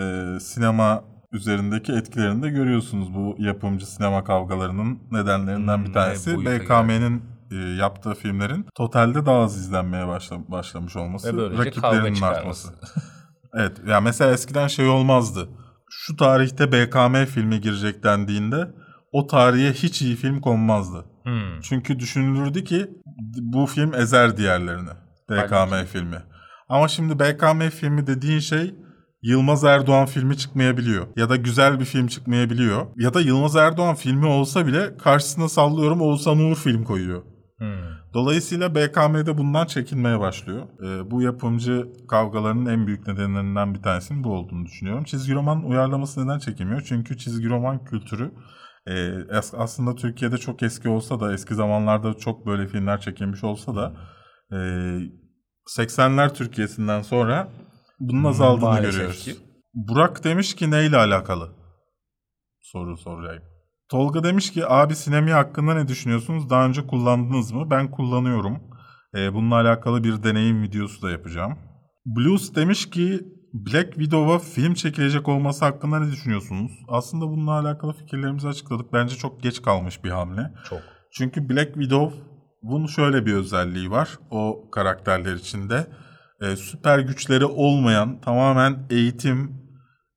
e, 0.00 0.36
sinema 0.40 1.04
üzerindeki 1.32 1.92
etkilerini 1.92 2.42
de 2.42 2.48
görüyorsunuz. 2.50 3.14
Bu 3.14 3.36
yapımcı 3.38 3.86
sinema 3.94 4.24
kavgalarının 4.24 4.98
nedenlerinden 5.10 5.76
Hmm, 5.78 5.84
bir 5.84 5.92
tanesi 5.92 6.30
ne 6.30 6.36
boyuta 6.44 6.64
BKM'nin 6.64 7.22
e, 7.50 7.54
yaptığı 7.56 8.14
filmlerin 8.14 8.66
totalde 8.74 9.26
daha 9.26 9.38
az 9.38 9.56
izlenmeye 9.56 10.08
başla- 10.08 10.50
başlamış 10.50 10.96
olması, 10.96 11.32
Ve 11.32 11.36
böylece 11.36 11.58
rakiplerinin 11.64 12.22
artması. 12.22 12.68
evet, 13.54 13.72
ya 13.86 14.00
mesela 14.00 14.32
eskiden 14.32 14.66
şey 14.66 14.88
olmazdı. 14.88 15.48
Şu 15.90 16.16
tarihte 16.16 16.72
BKM 16.72 17.24
filmi 17.24 17.60
girecek 17.60 18.04
dendiğinde 18.04 18.70
o 19.12 19.26
tarihe 19.26 19.72
hiç 19.72 20.02
iyi 20.02 20.16
film 20.16 20.40
konmazdı. 20.40 21.04
Hmm. 21.22 21.60
Çünkü 21.62 21.98
düşünülürdü 21.98 22.64
ki 22.64 22.90
bu 23.36 23.66
film 23.66 23.94
ezer 23.94 24.36
diğerlerini. 24.36 24.90
BKM 25.30 25.54
Halbuki- 25.54 25.86
filmi. 25.86 26.22
Ama 26.68 26.88
şimdi 26.88 27.18
BKM 27.18 27.68
filmi 27.68 28.06
dediğin 28.06 28.38
şey 28.38 28.74
Yılmaz 29.22 29.64
Erdoğan 29.64 30.06
filmi 30.06 30.36
çıkmayabiliyor. 30.36 31.06
Ya 31.16 31.28
da 31.28 31.36
güzel 31.36 31.80
bir 31.80 31.84
film 31.84 32.06
çıkmayabiliyor. 32.06 32.86
Ya 32.96 33.14
da 33.14 33.20
Yılmaz 33.20 33.56
Erdoğan 33.56 33.94
filmi 33.94 34.26
olsa 34.26 34.66
bile 34.66 34.96
karşısına 34.96 35.48
sallıyorum 35.48 36.00
Oğuzhan 36.00 36.38
Uğur 36.38 36.56
film 36.56 36.84
koyuyor. 36.84 37.22
Hmm. 37.58 37.68
Dolayısıyla 38.14 38.74
BKM'de 38.74 39.38
bundan 39.38 39.66
çekinmeye 39.66 40.20
başlıyor. 40.20 40.62
Ee, 40.84 41.10
bu 41.10 41.22
yapımcı 41.22 41.86
kavgalarının 42.08 42.66
en 42.66 42.86
büyük 42.86 43.06
nedenlerinden 43.06 43.74
bir 43.74 43.82
tanesinin 43.82 44.24
bu 44.24 44.32
olduğunu 44.32 44.66
düşünüyorum. 44.66 45.04
Çizgi 45.04 45.34
roman 45.34 45.64
uyarlaması 45.64 46.26
neden 46.26 46.38
çekilmiyor? 46.38 46.82
Çünkü 46.88 47.18
çizgi 47.18 47.48
roman 47.48 47.84
kültürü 47.84 48.32
e, 48.88 49.12
aslında 49.56 49.94
Türkiye'de 49.94 50.38
çok 50.38 50.62
eski 50.62 50.88
olsa 50.88 51.20
da 51.20 51.32
eski 51.34 51.54
zamanlarda 51.54 52.14
çok 52.14 52.46
böyle 52.46 52.66
filmler 52.66 53.00
çekilmiş 53.00 53.44
olsa 53.44 53.76
da 53.76 53.92
e, 54.52 54.56
80'ler 55.78 56.34
Türkiye'sinden 56.34 57.02
sonra 57.02 57.48
bunun 58.00 58.24
azaldığını 58.24 58.64
Maalesef 58.64 58.92
görüyoruz. 58.92 59.24
ki. 59.24 59.36
Burak 59.74 60.24
demiş 60.24 60.54
ki 60.54 60.70
neyle 60.70 60.96
alakalı? 60.96 61.48
Soru 62.60 62.96
soracağım. 62.96 63.42
Tolga 63.88 64.24
demiş 64.24 64.50
ki 64.52 64.66
abi 64.66 64.94
Sinemi 64.94 65.32
hakkında 65.32 65.74
ne 65.74 65.88
düşünüyorsunuz? 65.88 66.50
Daha 66.50 66.66
önce 66.66 66.86
kullandınız 66.86 67.52
mı? 67.52 67.70
Ben 67.70 67.90
kullanıyorum. 67.90 68.58
Ee, 69.14 69.34
bununla 69.34 69.54
alakalı 69.54 70.04
bir 70.04 70.22
deneyim 70.22 70.62
videosu 70.62 71.02
da 71.02 71.10
yapacağım. 71.10 71.58
Blues 72.06 72.54
demiş 72.54 72.90
ki 72.90 73.20
Black 73.54 73.92
Widow'a 73.92 74.38
film 74.38 74.74
çekilecek 74.74 75.28
olması 75.28 75.64
hakkında 75.64 75.98
ne 75.98 76.12
düşünüyorsunuz? 76.12 76.72
Aslında 76.88 77.28
bununla 77.28 77.52
alakalı 77.60 77.92
fikirlerimizi 77.92 78.48
açıkladık. 78.48 78.92
Bence 78.92 79.16
çok 79.16 79.42
geç 79.42 79.62
kalmış 79.62 80.04
bir 80.04 80.10
hamle. 80.10 80.50
Çok. 80.68 80.80
Çünkü 81.12 81.48
Black 81.48 81.74
Widow'un 81.74 82.86
şöyle 82.86 83.26
bir 83.26 83.34
özelliği 83.34 83.90
var 83.90 84.08
o 84.30 84.70
karakterler 84.70 85.34
içinde. 85.34 85.86
Ee, 86.40 86.56
süper 86.56 86.98
güçleri 86.98 87.44
olmayan 87.44 88.20
tamamen 88.20 88.86
eğitim 88.90 89.62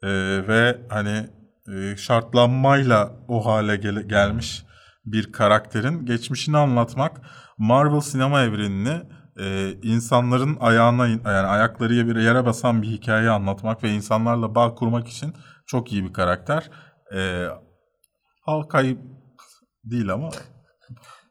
e, 0.04 0.08
ve 0.48 0.82
hani 0.90 1.30
e, 1.76 1.98
şartlanmayla 1.98 3.12
o 3.28 3.46
hale 3.46 3.76
gele- 3.76 4.08
gelmiş 4.08 4.66
bir 5.06 5.32
karakterin 5.32 6.06
geçmişini 6.06 6.58
anlatmak 6.58 7.22
Marvel 7.58 8.00
sinema 8.00 8.42
evrenini 8.42 9.02
e, 9.40 9.72
insanların 9.84 10.58
ayağına 10.60 11.08
yani 11.08 11.28
ayakları 11.48 12.08
bir 12.08 12.16
yere 12.16 12.46
basan 12.46 12.82
bir 12.82 12.88
hikaye 12.88 13.30
anlatmak 13.30 13.84
ve 13.84 13.90
insanlarla 13.92 14.56
bağ 14.56 14.76
kurmak 14.76 15.08
için 15.08 15.34
çok 15.68 15.94
iyi 15.94 16.04
bir 16.04 16.14
karakter. 16.14 16.70
E, 17.16 17.46
Hawkeye 18.42 18.98
değil 19.84 20.14
ama 20.14 20.30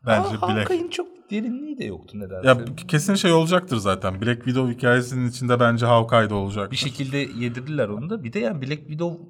bence 0.06 0.28
Aa, 0.28 0.48
Black 0.48 0.58
Hawkeye'in 0.58 0.90
çok 0.90 1.06
derinliği 1.30 1.78
de 1.78 1.84
yoktu 1.84 2.18
nedense. 2.20 2.48
ya 2.48 2.58
kesin 2.88 3.14
şey 3.14 3.32
olacaktır 3.32 3.76
zaten. 3.76 4.20
Black 4.20 4.36
Widow 4.44 4.74
hikayesinin 4.74 5.28
içinde 5.28 5.60
bence 5.60 5.86
Hawkeye'da 5.86 6.34
olacak. 6.34 6.70
bir 6.72 6.76
şekilde 6.76 7.16
yedirdiler 7.18 7.88
onu 7.88 8.10
da. 8.10 8.24
Bir 8.24 8.32
de 8.32 8.38
yani 8.38 8.62
Black 8.62 8.78
Widow 8.80 9.22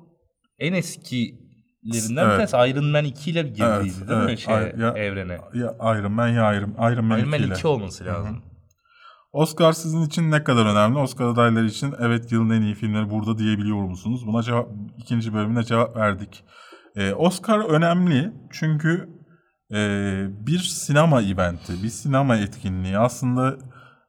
en 0.59 0.73
eskilerinden 0.73 2.25
Evet. 2.29 2.41
bir 2.41 2.47
tanesi 2.47 2.71
Iron 2.71 2.85
Man 2.85 3.05
2 3.05 3.31
ile 3.31 3.43
girdiydi 3.43 3.65
Evet, 3.65 4.09
değil 4.09 4.21
mi 4.21 4.25
evet. 4.29 4.39
şey, 4.39 4.55
Ay- 4.55 4.75
ya- 4.79 4.93
evrene? 4.99 5.39
Ya 5.55 5.77
Iron 5.99 6.13
Man 6.13 6.29
ya 6.29 6.55
Iron, 6.55 6.71
Iron 6.93 7.05
Man 7.05 7.19
Iron 7.19 7.29
Man 7.29 7.39
2 7.39 7.47
ile. 7.47 7.55
2 7.55 7.67
olması 7.67 8.05
lazım. 8.05 8.43
Oscar 9.35 9.73
sizin 9.73 10.03
için 10.03 10.31
ne 10.31 10.45
kadar 10.45 10.67
önemli? 10.67 10.99
Oscar 10.99 11.25
adayları 11.25 11.67
için 11.67 11.95
evet 12.01 12.33
yılın 12.33 12.51
en 12.51 12.63
iyi 12.63 12.75
filmleri 12.75 13.11
burada 13.11 13.39
diyebiliyor 13.39 13.83
musunuz? 13.83 14.27
Buna 14.27 14.43
cevap 14.43 14.69
ikinci 14.99 15.35
bölümüne 15.35 15.65
cevap 15.65 15.97
verdik. 15.97 16.45
Ee, 16.97 17.13
Oscar 17.13 17.59
önemli 17.59 18.33
çünkü 18.53 19.09
Ee, 19.73 20.27
bir 20.47 20.59
sinema 20.59 21.23
eventi, 21.23 21.83
bir 21.83 21.89
sinema 21.89 22.37
etkinliği. 22.37 22.99
Aslında 22.99 23.57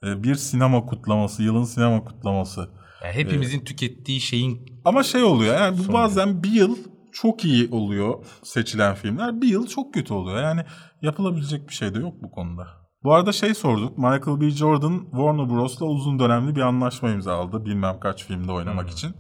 e, 0.04 0.24
bir 0.24 0.36
sinema 0.36 0.86
kutlaması, 0.86 1.44
yılın 1.44 1.64
sinema 1.64 2.04
kutlaması. 2.04 2.70
Yani 3.04 3.14
hepimizin 3.14 3.60
tükettiği 3.60 4.22
şeyin 4.22 4.66
Ama 4.86 5.04
şey 5.04 5.24
oluyor 5.24 5.56
yani 5.56 5.78
bu 5.78 5.94
bazen 5.94 6.44
bir 6.44 6.52
yıl 6.52 6.78
çok 7.14 7.46
iyi 7.46 7.70
oluyor 7.72 8.26
seçilen 8.44 8.96
filmler. 8.96 9.42
Bir 9.42 9.48
yıl 9.48 9.68
çok 9.68 9.94
kötü 9.94 10.14
oluyor. 10.14 10.42
Yani 10.42 10.62
yapılabilecek 11.02 11.70
bir 11.70 11.74
şey 11.74 11.94
de 11.94 12.00
yok 12.00 12.14
bu 12.24 12.32
konuda. 12.32 12.85
Bu 13.06 13.14
arada 13.14 13.32
şey 13.32 13.54
sorduk. 13.54 13.98
Michael 13.98 14.42
B. 14.42 14.50
Jordan 14.50 15.00
Warner 15.12 15.50
Bros'la 15.50 15.86
uzun 15.86 16.20
dönemli 16.20 16.56
bir 16.56 16.62
anlaşma 16.62 17.10
imzaladı. 17.10 17.66
Bilmem 17.66 18.00
kaç 18.00 18.26
filmde 18.26 18.52
oynamak 18.52 18.90
için. 18.90 19.16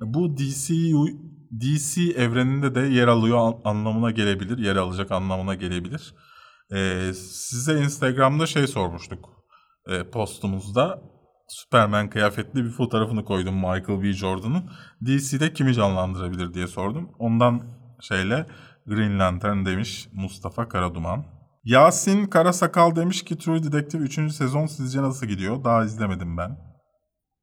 Bu 0.00 0.36
DCU 0.36 1.06
DC 1.60 2.02
evreninde 2.02 2.74
de 2.74 2.80
yer 2.80 3.08
alıyor 3.08 3.38
an- 3.38 3.60
anlamına 3.64 4.10
gelebilir. 4.10 4.58
Yer 4.58 4.76
alacak 4.76 5.12
anlamına 5.12 5.54
gelebilir. 5.54 6.14
Ee, 6.72 7.12
size 7.14 7.78
Instagram'da 7.82 8.46
şey 8.46 8.66
sormuştuk. 8.66 9.28
Ee, 9.88 10.10
postumuzda 10.10 11.02
Superman 11.48 12.10
kıyafetli 12.10 12.64
bir 12.64 12.70
fotoğrafını 12.70 13.24
koydum 13.24 13.54
Michael 13.54 14.02
B. 14.02 14.12
Jordan'ın. 14.12 14.70
DC'de 15.06 15.52
kimi 15.52 15.74
canlandırabilir 15.74 16.54
diye 16.54 16.66
sordum. 16.66 17.10
Ondan 17.18 17.62
şeyle 18.00 18.46
Green 18.86 19.18
Lantern 19.18 19.64
demiş 19.64 20.08
Mustafa 20.12 20.68
Karaduman. 20.68 21.33
Yasin 21.64 22.26
Karasakal 22.26 22.96
demiş 22.96 23.22
ki 23.24 23.38
True 23.38 23.62
Detective 23.62 24.02
3. 24.02 24.32
sezon 24.32 24.66
sizce 24.66 25.02
nasıl 25.02 25.26
gidiyor? 25.26 25.64
Daha 25.64 25.84
izlemedim 25.84 26.36
ben. 26.36 26.56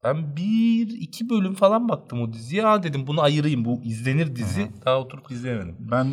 ben 0.03 0.35
bir 0.35 0.87
iki 1.01 1.29
bölüm 1.29 1.53
falan 1.53 1.89
baktım 1.89 2.21
o 2.21 2.33
diziye. 2.33 2.65
Aa 2.65 2.83
dedim 2.83 3.07
bunu 3.07 3.21
ayırayım 3.21 3.65
bu 3.65 3.81
izlenir 3.83 4.35
dizi. 4.35 4.71
Daha 4.85 4.99
oturup 4.99 5.31
izleyemedim. 5.31 5.75
Ben 5.79 6.07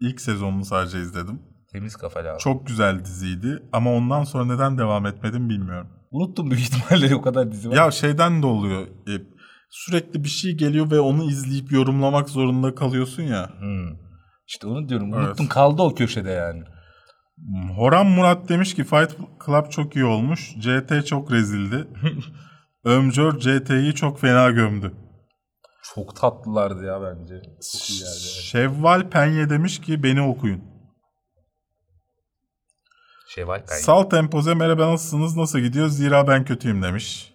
ilk 0.00 0.20
sezonunu 0.20 0.64
sadece 0.64 1.00
izledim. 1.00 1.42
Temiz 1.72 1.96
kafalı 1.96 2.30
abi. 2.30 2.38
Çok 2.38 2.66
güzel 2.66 3.04
diziydi 3.04 3.62
ama 3.72 3.92
ondan 3.92 4.24
sonra 4.24 4.44
neden 4.44 4.78
devam 4.78 5.06
etmedim 5.06 5.48
bilmiyorum. 5.48 5.88
Unuttum 6.10 6.50
büyük 6.50 6.62
ihtimalle 6.68 7.14
o 7.14 7.22
kadar 7.22 7.52
dizi 7.52 7.70
var. 7.70 7.76
Ya 7.76 7.90
şeyden 7.90 8.42
de 8.42 8.46
oluyor. 8.46 8.82
e, 8.82 9.12
sürekli 9.70 10.24
bir 10.24 10.28
şey 10.28 10.52
geliyor 10.56 10.90
ve 10.90 11.00
onu 11.00 11.24
izleyip 11.24 11.72
yorumlamak 11.72 12.28
zorunda 12.30 12.74
kalıyorsun 12.74 13.22
ya. 13.22 13.50
Hmm. 13.60 13.96
İşte 14.46 14.66
onu 14.66 14.88
diyorum. 14.88 15.14
Evet. 15.14 15.26
Unuttum 15.26 15.46
kaldı 15.48 15.82
o 15.82 15.94
köşede 15.94 16.30
yani. 16.30 16.62
Horan 17.76 18.06
Murat 18.06 18.48
demiş 18.48 18.74
ki 18.74 18.84
Fight 18.84 19.16
Club 19.46 19.70
çok 19.70 19.96
iyi 19.96 20.04
olmuş. 20.04 20.54
CT 20.60 21.06
çok 21.06 21.32
rezildi. 21.32 21.88
Ömcör 22.84 23.38
CT'yi 23.38 23.94
çok 23.94 24.20
fena 24.20 24.50
gömdü. 24.50 24.94
Çok 25.94 26.16
tatlılardı 26.16 26.84
ya 26.84 27.02
bence. 27.02 27.42
Çok. 27.42 27.82
Şevval 28.42 29.10
Penye 29.10 29.50
demiş 29.50 29.80
ki 29.80 30.02
beni 30.02 30.22
okuyun. 30.22 30.64
Şevval 33.28 33.62
ben. 33.70 33.76
Salt 33.76 34.14
Empoze 34.14 34.54
merhaba 34.54 34.92
nasılsınız 34.92 35.36
nasıl 35.36 35.58
gidiyor 35.58 35.88
zira 35.88 36.28
ben 36.28 36.44
kötüyüm 36.44 36.82
demiş. 36.82 37.34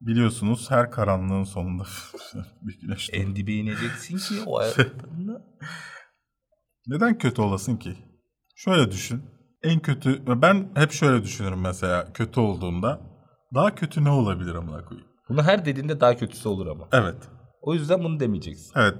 Biliyorsunuz 0.00 0.70
her 0.70 0.90
karanlığın 0.90 1.44
sonunda 1.44 1.84
bir 2.62 2.80
güneş 2.80 3.10
en 3.12 3.36
dibe 3.36 3.52
ineceksin 3.52 4.18
ki 4.18 4.42
o 4.46 4.58
hayatında. 4.58 5.46
Neden 6.86 7.18
kötü 7.18 7.42
olasın 7.42 7.76
ki? 7.76 8.07
Şöyle 8.58 8.90
düşün. 8.90 9.22
En 9.62 9.80
kötü 9.80 10.22
ben 10.42 10.68
hep 10.74 10.92
şöyle 10.92 11.24
düşünürüm 11.24 11.60
mesela 11.60 12.12
kötü 12.12 12.40
olduğumda. 12.40 13.00
Daha 13.54 13.74
kötü 13.74 14.04
ne 14.04 14.10
olabilir 14.10 14.54
amına 14.54 14.84
koyayım? 14.84 15.08
Bunu 15.28 15.42
her 15.42 15.64
dediğinde 15.64 16.00
daha 16.00 16.16
kötüsü 16.16 16.48
olur 16.48 16.66
ama. 16.66 16.88
Evet. 16.92 17.16
O 17.62 17.74
yüzden 17.74 18.04
bunu 18.04 18.20
demeyeceksin. 18.20 18.72
Evet. 18.76 18.94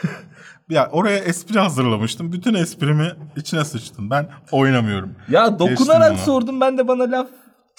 ya 0.70 0.88
oraya 0.92 1.18
espri 1.18 1.58
hazırlamıştım. 1.58 2.32
Bütün 2.32 2.54
esprimi 2.54 3.12
içine 3.36 3.64
sıçtın. 3.64 4.10
Ben 4.10 4.30
oynamıyorum. 4.52 5.14
Ya 5.28 5.58
dokunarak 5.58 6.18
sordum 6.18 6.60
ben 6.60 6.78
de 6.78 6.88
bana 6.88 7.10
laf 7.10 7.28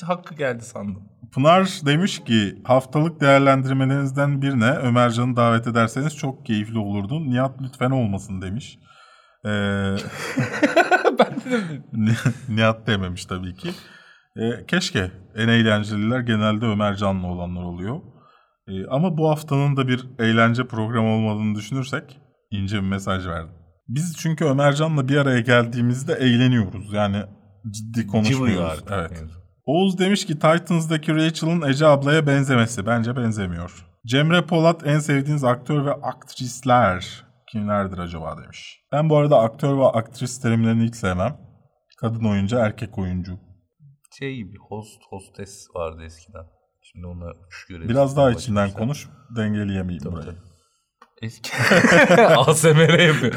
hakkı 0.03 0.35
geldi 0.35 0.63
sandım. 0.63 1.03
Pınar 1.33 1.81
demiş 1.85 2.23
ki 2.23 2.61
haftalık 2.63 3.21
değerlendirmelerinizden 3.21 4.41
birine 4.41 4.71
Ömercan'ı 4.71 5.35
davet 5.35 5.67
ederseniz 5.67 6.17
çok 6.17 6.45
keyifli 6.45 6.77
olurdu. 6.77 7.29
Nihat 7.29 7.61
lütfen 7.61 7.91
olmasın 7.91 8.41
demiş. 8.41 8.79
Ee, 9.45 9.49
ben 11.19 11.35
de 11.45 11.51
dedim. 11.51 11.83
Ni- 11.93 12.55
Nihat 12.55 12.87
dememiş 12.87 13.25
tabii 13.25 13.55
ki. 13.55 13.69
Ee, 14.37 14.65
keşke 14.67 15.11
en 15.35 15.47
eğlenceliler 15.47 16.19
genelde 16.19 16.65
Ömercan'la 16.65 17.27
olanlar 17.27 17.63
oluyor. 17.63 18.01
Ee, 18.67 18.87
ama 18.89 19.17
bu 19.17 19.29
haftanın 19.29 19.77
da 19.77 19.87
bir 19.87 20.05
eğlence 20.19 20.67
programı 20.67 21.07
olmadığını 21.07 21.55
düşünürsek 21.55 22.19
ince 22.51 22.75
bir 22.77 22.87
mesaj 22.87 23.27
verdim. 23.27 23.49
Biz 23.87 24.15
çünkü 24.17 24.45
Ömercan'la 24.45 25.07
bir 25.07 25.17
araya 25.17 25.39
geldiğimizde 25.39 26.13
eğleniyoruz. 26.13 26.93
Yani 26.93 27.17
ciddi 27.71 28.07
konuşmuyoruz. 28.07 28.69
artık. 28.71 28.91
Evet. 28.91 29.23
Oğuz 29.65 29.99
demiş 29.99 30.25
ki 30.25 30.33
Titans'daki 30.33 31.15
Rachel'ın 31.15 31.61
Ece 31.69 31.85
ablaya 31.87 32.27
benzemesi. 32.27 32.85
Bence 32.85 33.15
benzemiyor. 33.15 33.85
Cemre 34.05 34.41
Polat 34.45 34.87
en 34.87 34.99
sevdiğiniz 34.99 35.43
aktör 35.43 35.85
ve 35.85 35.93
aktrisler 35.93 37.23
kimlerdir 37.51 37.97
acaba 37.97 38.37
demiş. 38.43 38.79
Ben 38.91 39.09
bu 39.09 39.17
arada 39.17 39.39
aktör 39.39 39.77
ve 39.77 39.85
aktris 39.85 40.41
terimlerini 40.41 40.83
hiç 40.87 40.95
sevmem. 40.95 41.37
Kadın 41.99 42.25
oyuncu, 42.25 42.57
erkek 42.57 42.97
oyuncu. 42.97 43.39
Şey 44.19 44.35
gibi 44.35 44.57
host 44.69 45.01
hostes 45.09 45.67
vardı 45.75 46.03
eskiden. 46.05 46.43
Şimdi 46.83 47.07
onlar 47.07 47.35
uçuş 47.47 47.65
görevlisi. 47.69 47.89
Biraz 47.89 48.17
daha 48.17 48.31
içinden 48.31 48.55
başlamışlar. 48.67 48.79
konuş. 48.79 49.07
Dengeleyemeyeyim 49.37 50.03
Tabii, 50.03 50.13
burayı. 50.15 50.27
tabii. 50.27 50.37
Eski. 51.21 51.51
ASMR 52.37 52.99
yapıyor. 52.99 53.33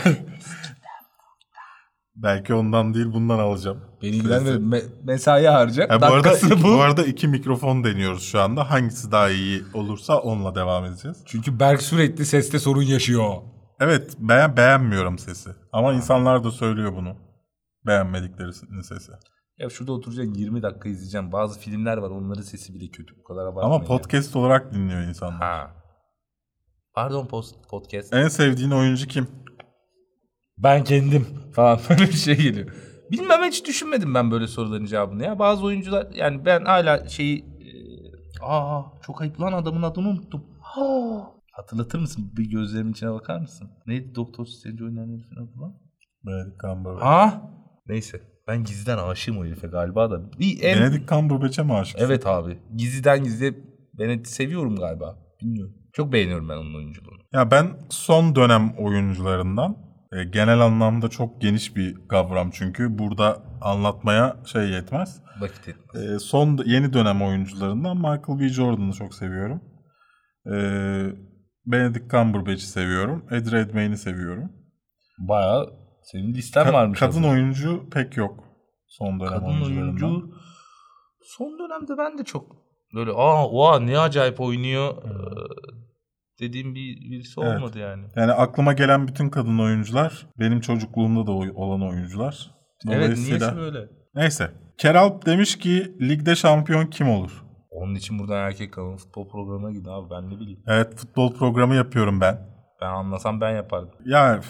Belki 2.16 2.54
ondan 2.54 2.94
değil 2.94 3.06
bundan 3.12 3.38
alacağım. 3.38 3.80
Beni 4.02 4.10
ilgilenmiyor. 4.16 4.56
Me- 4.56 5.04
mesai 5.04 5.46
harcayacak. 5.46 5.90
Ha, 5.90 6.00
bu, 6.00 6.14
arada, 6.14 6.32
bu. 6.50 6.62
bu 6.62 6.80
arada 6.80 7.04
iki 7.04 7.28
mikrofon 7.28 7.84
deniyoruz 7.84 8.22
şu 8.22 8.40
anda. 8.40 8.70
Hangisi 8.70 9.12
daha 9.12 9.30
iyi 9.30 9.62
olursa 9.74 10.18
onunla 10.18 10.54
devam 10.54 10.84
edeceğiz. 10.84 11.22
Çünkü 11.26 11.60
Berk 11.60 11.82
sürekli 11.82 12.26
seste 12.26 12.58
sorun 12.58 12.82
yaşıyor. 12.82 13.34
Evet 13.80 14.16
beğen 14.18 14.56
beğenmiyorum 14.56 15.18
sesi. 15.18 15.50
Ama 15.72 15.92
insanlar 15.92 16.44
da 16.44 16.50
söylüyor 16.50 16.96
bunu. 16.96 17.16
Beğenmedikleri 17.86 18.52
sesi. 18.82 19.12
Ya 19.58 19.70
şurada 19.70 19.92
oturacaksın 19.92 20.34
20 20.34 20.62
dakika 20.62 20.88
izleyeceğim. 20.88 21.32
Bazı 21.32 21.60
filmler 21.60 21.96
var 21.96 22.10
onların 22.10 22.42
sesi 22.42 22.74
bile 22.74 22.90
kötü. 22.90 23.18
Bu 23.18 23.24
kadar 23.24 23.42
abartmayın. 23.46 23.74
Ama 23.74 23.84
podcast 23.84 24.36
olarak 24.36 24.74
dinliyor 24.74 25.02
insanlar. 25.02 25.40
Ha. 25.40 25.70
Pardon 26.94 27.26
post, 27.26 27.68
podcast. 27.68 28.14
En 28.14 28.28
sevdiğin 28.28 28.70
oyuncu 28.70 29.06
kim? 29.06 29.28
Ben 30.58 30.84
kendim 30.84 31.26
falan 31.52 31.80
böyle 31.90 32.02
bir 32.02 32.12
şey 32.12 32.36
geliyor. 32.36 32.68
Bilmem 33.10 33.44
hiç 33.44 33.66
düşünmedim 33.66 34.14
ben 34.14 34.30
böyle 34.30 34.46
soruların 34.46 34.86
cevabını 34.86 35.24
ya. 35.24 35.38
Bazı 35.38 35.64
oyuncular 35.64 36.06
yani 36.14 36.44
ben 36.44 36.64
hala 36.64 37.08
şeyi 37.08 37.38
e, 37.38 37.70
aa 38.42 38.82
çok 39.02 39.20
ayıp 39.20 39.40
lan 39.40 39.52
adamın 39.52 39.82
adını 39.82 40.08
unuttum. 40.08 40.44
Ha. 40.60 41.39
Hatırlatır 41.50 41.98
mısın? 41.98 42.32
Bir 42.36 42.50
gözlerimin 42.50 42.92
içine 42.92 43.12
bakar 43.12 43.40
mısın? 43.40 43.70
Neydi 43.86 44.14
Doktor 44.14 44.46
Strange 44.46 44.84
oynayan 44.84 45.08
herifin 45.08 45.36
adı 45.36 45.60
lan? 45.60 45.74
Benedict 46.26 46.60
Cumberbatch. 46.60 47.04
Ha? 47.04 47.50
Neyse. 47.86 48.20
Ben 48.48 48.64
gizliden 48.64 48.98
aşığım 48.98 49.38
o 49.38 49.44
herife 49.44 49.66
galiba 49.66 50.10
da. 50.10 50.32
Bir 50.38 50.62
en... 50.62 50.80
Benedict 50.80 51.08
Cumberbatch'e 51.08 51.62
mi 51.62 51.74
aşıksın? 51.74 52.06
Evet 52.06 52.26
abi. 52.26 52.58
Gizliden 52.76 53.24
gizliye 53.24 53.54
beni 53.98 54.26
seviyorum 54.26 54.76
galiba. 54.76 55.18
Bilmiyorum. 55.42 55.74
Çok 55.92 56.12
beğeniyorum 56.12 56.48
ben 56.48 56.56
onun 56.56 56.74
oyunculuğunu. 56.74 57.18
Ya 57.32 57.50
ben 57.50 57.66
son 57.90 58.34
dönem 58.34 58.74
oyuncularından 58.78 59.76
e, 60.12 60.24
genel 60.24 60.60
anlamda 60.60 61.08
çok 61.08 61.40
geniş 61.40 61.76
bir 61.76 62.08
kavram 62.08 62.50
çünkü 62.50 62.98
burada 62.98 63.42
anlatmaya 63.60 64.36
şey 64.44 64.70
yetmez. 64.70 65.22
Vakit 65.40 65.68
etmez. 65.68 66.04
E, 66.04 66.18
son 66.18 66.58
yeni 66.64 66.92
dönem 66.92 67.22
oyuncularından 67.22 67.96
Michael 67.96 68.40
B. 68.40 68.48
Jordan'ı 68.48 68.92
çok 68.92 69.14
seviyorum. 69.14 69.60
E, 70.46 70.56
Benedict 71.72 72.10
Cumberbatch'i 72.10 72.66
seviyorum. 72.66 73.24
Eddie 73.30 73.52
Redmayne'i 73.52 73.96
seviyorum. 73.96 74.52
Bayağı 75.18 75.70
senin 76.02 76.34
listen 76.34 76.66
Ka- 76.66 76.72
varmış. 76.72 76.98
kadın 77.00 77.10
aslında. 77.10 77.28
oyuncu 77.28 77.90
pek 77.92 78.16
yok 78.16 78.44
son 78.88 79.20
dönem 79.20 79.28
Kadın 79.32 79.46
oyuncu 79.62 80.30
son 81.22 81.58
dönemde 81.58 81.98
ben 81.98 82.18
de 82.18 82.24
çok 82.24 82.56
böyle 82.94 83.10
aa 83.10 83.46
oha 83.48 83.80
ne 83.80 83.98
acayip 83.98 84.40
oynuyor 84.40 84.94
ee, 85.04 85.10
dediğim 86.40 86.74
bir 86.74 86.96
birisi 87.10 87.40
Evet. 87.40 87.56
olmadı 87.56 87.78
yani. 87.78 88.02
Yani 88.16 88.32
aklıma 88.32 88.72
gelen 88.72 89.08
bütün 89.08 89.28
kadın 89.30 89.58
oyuncular 89.58 90.26
benim 90.38 90.60
çocukluğumda 90.60 91.26
da 91.26 91.32
oy- 91.32 91.52
olan 91.54 91.82
oyuncular. 91.82 92.50
Evet 92.90 93.18
niyeyse 93.18 93.56
böyle. 93.56 93.88
neyse. 94.14 94.50
Keralp 94.78 95.26
demiş 95.26 95.58
ki 95.58 95.96
ligde 96.00 96.36
şampiyon 96.36 96.86
kim 96.86 97.08
olur? 97.10 97.44
Onun 97.80 97.94
için 97.94 98.18
buradan 98.18 98.36
erkek 98.36 98.72
kalın 98.72 98.96
futbol 98.96 99.28
programına 99.28 99.70
gidin 99.72 99.88
abi 99.90 100.10
ben 100.10 100.30
ne 100.30 100.40
bileyim. 100.40 100.60
Evet 100.66 100.96
futbol 100.96 101.34
programı 101.34 101.74
yapıyorum 101.74 102.20
ben. 102.20 102.38
Ben 102.80 102.86
anlasam 102.86 103.40
ben 103.40 103.50
yapardım. 103.50 103.90
Ya 104.06 104.40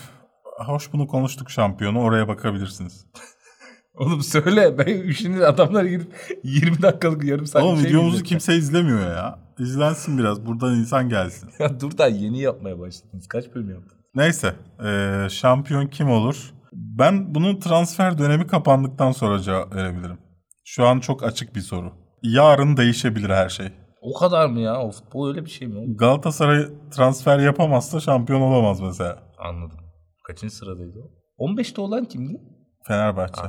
hoş 0.66 0.92
bunu 0.92 1.06
konuştuk 1.06 1.50
şampiyonu 1.50 2.00
oraya 2.02 2.28
bakabilirsiniz. 2.28 3.06
Oğlum 3.94 4.22
söyle 4.22 4.78
ben 4.78 5.10
şimdi 5.10 5.46
adamlar 5.46 5.84
gidip 5.84 6.12
20 6.44 6.82
dakikalık 6.82 7.24
yarım 7.24 7.46
saat 7.46 7.62
Oğlum 7.62 7.76
şey 7.76 7.84
videomuzu 7.84 8.08
izleyecek. 8.08 8.28
kimse 8.28 8.54
izlemiyor 8.56 9.00
ya. 9.00 9.38
İzlensin 9.58 10.18
biraz 10.18 10.46
buradan 10.46 10.74
insan 10.74 11.08
gelsin. 11.08 11.50
Ya 11.58 11.80
dur 11.80 11.98
da 11.98 12.06
yeni 12.06 12.40
yapmaya 12.40 12.78
başladınız. 12.78 13.28
Kaç 13.28 13.54
bölüm 13.54 13.70
yaptınız? 13.70 14.04
Neyse. 14.14 14.54
eee, 14.84 15.26
şampiyon 15.30 15.86
kim 15.86 16.10
olur? 16.10 16.50
Ben 16.72 17.34
bunun 17.34 17.56
transfer 17.60 18.18
dönemi 18.18 18.46
kapandıktan 18.46 19.12
sonra 19.12 19.38
cevap 19.38 19.74
verebilirim. 19.74 20.18
Şu 20.64 20.86
an 20.86 21.00
çok 21.00 21.22
açık 21.24 21.54
bir 21.56 21.60
soru. 21.60 21.92
Yarın 22.22 22.76
değişebilir 22.76 23.30
her 23.30 23.48
şey. 23.48 23.72
O 24.00 24.18
kadar 24.18 24.46
mı 24.46 24.60
ya? 24.60 24.80
O 24.80 24.90
futbol 24.90 25.28
öyle 25.28 25.44
bir 25.44 25.50
şey 25.50 25.68
mi? 25.68 25.96
Galatasaray 25.96 26.66
transfer 26.90 27.38
yapamazsa 27.38 28.00
şampiyon 28.00 28.40
olamaz 28.40 28.80
mesela. 28.80 29.18
Anladım. 29.38 29.78
Kaçıncı 30.26 30.54
sıradaydı 30.54 30.98
o? 31.38 31.44
15'te 31.46 31.80
olan 31.80 32.04
kimdi? 32.04 32.40
Fenerbahçe. 32.86 33.42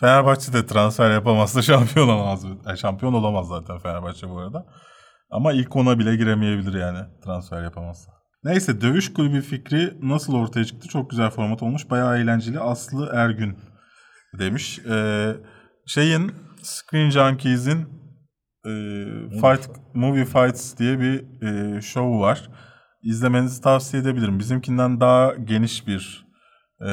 Fenerbahçe 0.00 0.52
de 0.52 0.66
transfer 0.66 1.10
yapamazsa 1.10 1.62
şampiyon 1.62 2.08
olamaz. 2.08 2.44
Yani 2.66 2.78
şampiyon 2.78 3.12
olamaz 3.12 3.48
zaten 3.48 3.78
Fenerbahçe 3.78 4.30
bu 4.30 4.38
arada. 4.38 4.66
Ama 5.30 5.52
ilk 5.52 5.76
ona 5.76 5.98
bile 5.98 6.16
giremeyebilir 6.16 6.80
yani 6.80 6.98
transfer 7.24 7.62
yapamazsa. 7.62 8.12
Neyse 8.44 8.80
dövüş 8.80 9.12
kulübü 9.12 9.40
fikri 9.40 9.98
nasıl 10.02 10.34
ortaya 10.34 10.64
çıktı? 10.64 10.88
Çok 10.88 11.10
güzel 11.10 11.30
format 11.30 11.62
olmuş. 11.62 11.90
Bayağı 11.90 12.18
eğlenceli. 12.18 12.60
Aslı 12.60 13.10
Ergün 13.14 13.58
demiş. 14.38 14.78
Ee, 14.90 15.32
şeyin 15.86 16.32
Screen 16.62 17.10
Junkies'in 17.10 17.88
e, 18.66 18.70
Fight 19.30 19.70
Movie 19.94 20.24
Fights 20.24 20.78
diye 20.78 21.00
bir 21.00 21.42
e, 21.42 21.80
show 21.82 22.20
var. 22.20 22.48
İzlemenizi 23.02 23.62
tavsiye 23.62 24.02
edebilirim. 24.02 24.38
Bizimkinden 24.38 25.00
daha 25.00 25.34
geniş 25.34 25.86
bir 25.86 26.26
e, 26.80 26.90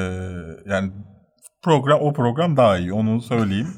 yani 0.65 0.91
program 1.61 1.99
o 2.01 2.13
program 2.13 2.57
daha 2.57 2.77
iyi 2.77 2.93
onu 2.93 3.21
söyleyeyim. 3.21 3.67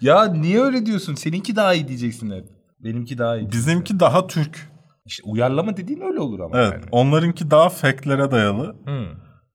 Ya 0.00 0.24
niye 0.24 0.60
öyle 0.60 0.86
diyorsun? 0.86 1.14
Seninki 1.14 1.56
daha 1.56 1.74
iyi 1.74 1.88
diyeceksin 1.88 2.30
hep. 2.30 2.44
Benimki 2.80 3.18
daha 3.18 3.36
iyi. 3.36 3.52
Bizimki 3.52 4.00
daha 4.00 4.26
Türk. 4.26 4.70
İşte 5.06 5.22
uyarlama 5.26 5.76
dediğin 5.76 6.00
öyle 6.00 6.20
olur 6.20 6.40
ama. 6.40 6.58
Evet. 6.58 6.72
yani. 6.72 6.84
Onlarınki 6.90 7.50
daha 7.50 7.68
factlere 7.68 8.30
dayalı 8.30 8.76
Hı. 8.86 9.06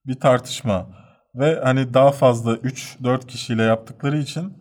bir 0.06 0.14
tartışma. 0.14 0.86
Ve 1.34 1.60
hani 1.64 1.94
daha 1.94 2.10
fazla 2.10 2.54
3-4 2.54 3.26
kişiyle 3.26 3.62
yaptıkları 3.62 4.18
için 4.18 4.52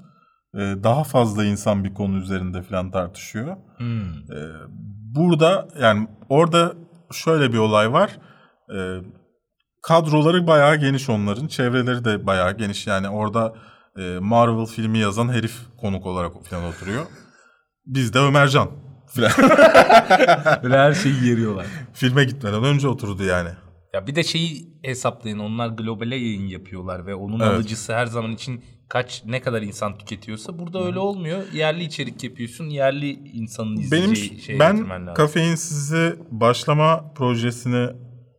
daha 0.55 1.03
fazla 1.03 1.45
insan 1.45 1.83
bir 1.83 1.93
konu 1.93 2.17
üzerinde 2.17 2.61
falan 2.61 2.91
tartışıyor. 2.91 3.57
Hı. 3.77 3.83
E, 3.83 4.39
burada 5.15 5.67
yani 5.81 6.07
orada 6.29 6.73
şöyle 7.11 7.53
bir 7.53 7.57
olay 7.57 7.93
var. 7.93 8.17
E, 8.75 8.77
kadroları 9.81 10.47
bayağı 10.47 10.75
geniş 10.75 11.09
onların. 11.09 11.47
Çevreleri 11.47 12.05
de 12.05 12.25
bayağı 12.25 12.57
geniş. 12.57 12.87
Yani 12.87 13.09
orada 13.09 13.53
e, 13.97 14.19
Marvel 14.19 14.65
filmi 14.65 14.97
yazan 14.97 15.29
herif 15.33 15.55
konuk 15.77 16.05
olarak 16.05 16.45
falan 16.45 16.63
oturuyor. 16.63 17.05
Bizde 17.85 18.19
Ömercan 18.19 18.69
falan. 19.07 19.31
Böyle 20.63 20.77
her 20.77 20.93
şeyi 20.93 21.25
yeriyorlar. 21.25 21.65
Filme 21.93 22.23
gitmeden 22.23 22.63
önce 22.63 22.87
oturdu 22.87 23.23
yani. 23.23 23.49
Ya 23.93 24.07
bir 24.07 24.15
de 24.15 24.23
şeyi 24.23 24.73
hesaplayın. 24.83 25.39
Onlar 25.39 25.67
globale 25.67 26.15
yayın 26.15 26.47
yapıyorlar 26.47 27.05
ve 27.05 27.15
onun 27.15 27.39
Evet. 27.39 27.51
alıcısı 27.53 27.93
her 27.95 28.05
zaman 28.05 28.31
için 28.31 28.63
kaç 28.89 29.23
ne 29.25 29.41
kadar 29.41 29.61
insan 29.61 29.97
tüketiyorsa 29.97 30.59
burada 30.59 30.83
öyle 30.85 30.99
olmuyor. 30.99 31.39
Yerli 31.53 31.83
içerik 31.83 32.23
yapıyorsun. 32.23 32.65
Yerli 32.65 33.09
insanın 33.11 33.77
Benim 33.77 34.11
izleyeceği 34.13 34.41
şeye 34.41 34.59
ben 34.59 34.71
getirmen 34.75 35.01
lazım. 35.01 35.13
kafein 35.13 35.55
sizi 35.55 36.15
başlama 36.31 37.13
projesini 37.13 37.89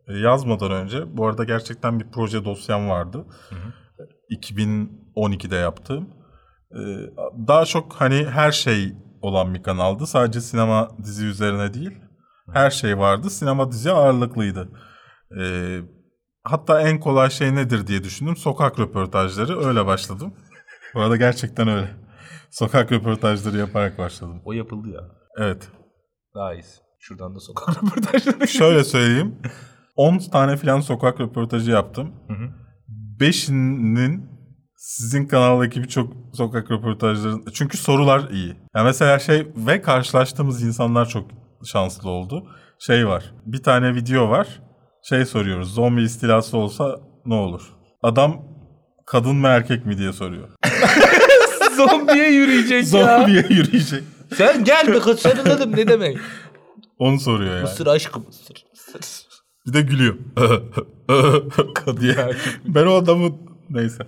e, 0.08 0.12
yazmadan 0.18 0.70
önce 0.72 1.16
bu 1.16 1.26
arada 1.26 1.44
gerçekten 1.44 2.00
bir 2.00 2.06
proje 2.12 2.44
dosyam 2.44 2.88
vardı. 2.88 3.24
2012'de 4.30 5.56
yaptığım. 5.56 6.08
E, 6.72 6.78
Daha 7.48 7.64
çok 7.64 7.92
hani 7.94 8.24
her 8.24 8.52
şey 8.52 8.92
olan 9.22 9.54
bir 9.54 9.62
kanaldı. 9.62 10.06
Sadece 10.06 10.40
sinema 10.40 10.88
dizi 11.04 11.24
üzerine 11.26 11.74
değil. 11.74 11.90
Her 12.52 12.70
şey 12.70 12.98
vardı. 12.98 13.30
Sinema 13.30 13.72
dizi 13.72 13.90
ağırlıklıydı. 13.90 14.68
E, 15.38 15.42
Hatta 16.44 16.80
en 16.80 17.00
kolay 17.00 17.30
şey 17.30 17.54
nedir 17.54 17.86
diye 17.86 18.04
düşündüm. 18.04 18.36
Sokak 18.36 18.80
röportajları. 18.80 19.66
Öyle 19.66 19.86
başladım. 19.86 20.34
Bu 20.94 21.00
arada 21.00 21.16
gerçekten 21.16 21.68
öyle. 21.68 21.90
Sokak 22.50 22.92
röportajları 22.92 23.56
yaparak 23.58 23.98
başladım. 23.98 24.42
O 24.44 24.52
yapıldı 24.52 24.88
ya. 24.88 25.00
Evet. 25.38 25.68
Daha 26.34 26.54
iyisi. 26.54 26.78
Şuradan 26.98 27.34
da 27.34 27.40
sokak 27.40 27.68
röportajları. 27.84 28.48
Şöyle 28.48 28.84
söyleyeyim. 28.84 29.36
10 29.96 30.18
tane 30.18 30.56
falan 30.56 30.80
sokak 30.80 31.20
röportajı 31.20 31.70
yaptım. 31.70 32.12
Hı 32.28 32.34
hı. 32.34 32.48
5'inin 33.20 34.30
sizin 34.76 35.26
kanaldaki 35.26 35.82
birçok 35.82 36.12
sokak 36.34 36.70
röportajları 36.70 37.36
çünkü 37.52 37.76
sorular 37.76 38.30
iyi. 38.30 38.56
Yani 38.74 38.84
mesela 38.84 39.18
şey 39.18 39.52
ve 39.56 39.82
karşılaştığımız 39.82 40.62
insanlar 40.62 41.08
çok 41.08 41.30
şanslı 41.64 42.10
oldu. 42.10 42.44
Şey 42.78 43.08
var. 43.08 43.34
Bir 43.46 43.62
tane 43.62 43.94
video 43.94 44.28
var. 44.30 44.62
Şey 45.02 45.24
soruyoruz. 45.24 45.74
Zombi 45.74 46.02
istilası 46.02 46.56
olsa 46.56 47.00
ne 47.26 47.34
olur? 47.34 47.62
Adam 48.02 48.42
kadın 49.06 49.36
mı 49.36 49.46
erkek 49.48 49.86
mi 49.86 49.98
diye 49.98 50.12
soruyor. 50.12 50.48
Zombiye 51.76 52.30
yürüyecek 52.30 52.92
ya. 52.92 53.18
Zombiye 53.18 53.46
yürüyecek. 53.48 54.04
Sen 54.36 54.64
gel 54.64 54.88
be 54.88 54.98
kız 54.98 55.20
sarılalım 55.20 55.76
ne 55.76 55.88
demek? 55.88 56.18
Onu 56.98 57.20
soruyor 57.20 57.54
yani. 57.54 57.62
Mısır 57.62 57.86
aşkım 57.86 58.24
mısır. 58.26 58.64
mısır. 58.94 59.26
Bir 59.66 59.72
de 59.72 59.82
gülüyor. 59.82 60.14
diye. 62.00 62.30
Ben 62.64 62.86
o 62.86 62.94
adamı 62.94 63.32
neyse. 63.70 64.06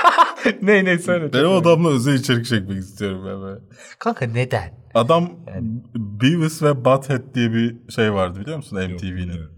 ne 0.62 0.84
ne 0.84 0.98
söyle. 0.98 1.32
Ben 1.32 1.44
o 1.44 1.52
adamla 1.52 1.88
özel 1.90 2.14
içerik 2.14 2.46
çekmek 2.46 2.78
istiyorum 2.78 3.22
ben 3.26 3.42
böyle. 3.42 3.60
Kanka 3.98 4.26
neden? 4.26 4.74
Adam 4.94 5.30
Beavis 5.94 6.62
ve 6.62 6.84
Butthead 6.84 7.34
diye 7.34 7.52
bir 7.52 7.76
şey 7.90 8.12
vardı 8.12 8.40
biliyor 8.40 8.56
musun 8.56 8.78
MTV'nin? 8.78 9.55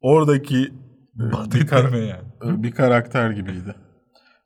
Oradaki 0.00 0.72
e, 1.20 1.52
bir, 1.54 1.66
kar- 1.66 1.92
yani. 1.92 2.62
bir 2.62 2.72
karakter 2.72 3.30
gibiydi. 3.30 3.74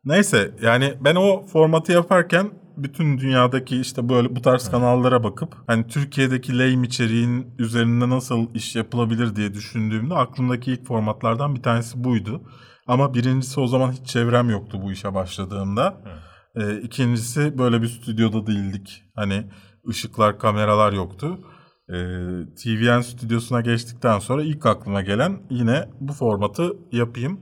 Neyse 0.04 0.50
yani 0.62 0.94
ben 1.00 1.14
o 1.14 1.46
formatı 1.46 1.92
yaparken 1.92 2.50
bütün 2.76 3.18
dünyadaki 3.18 3.80
işte 3.80 4.08
böyle 4.08 4.36
bu 4.36 4.42
tarz 4.42 4.70
kanallara 4.70 5.24
bakıp 5.24 5.56
hani 5.66 5.86
Türkiye'deki 5.86 6.58
lame 6.58 6.86
içeriğin 6.86 7.46
üzerinde 7.58 8.08
nasıl 8.08 8.54
iş 8.54 8.76
yapılabilir 8.76 9.36
diye 9.36 9.54
düşündüğümde 9.54 10.14
aklımdaki 10.14 10.72
ilk 10.72 10.86
formatlardan 10.86 11.54
bir 11.54 11.62
tanesi 11.62 12.04
buydu. 12.04 12.42
Ama 12.86 13.14
birincisi 13.14 13.60
o 13.60 13.66
zaman 13.66 13.92
hiç 13.92 14.06
çevrem 14.06 14.50
yoktu 14.50 14.78
bu 14.82 14.92
işe 14.92 15.14
başladığımda. 15.14 16.02
Ee, 16.56 16.80
ikincisi 16.80 17.58
böyle 17.58 17.82
bir 17.82 17.86
stüdyoda 17.86 18.46
değildik. 18.46 19.02
Hani 19.14 19.44
ışıklar, 19.88 20.38
kameralar 20.38 20.92
yoktu. 20.92 21.38
Ee, 21.88 21.94
TVN 22.62 23.00
stüdyosuna 23.00 23.60
geçtikten 23.60 24.18
sonra 24.18 24.42
ilk 24.42 24.66
aklıma 24.66 25.02
gelen 25.02 25.42
yine 25.50 25.88
bu 26.00 26.12
formatı 26.12 26.76
yapayım, 26.92 27.40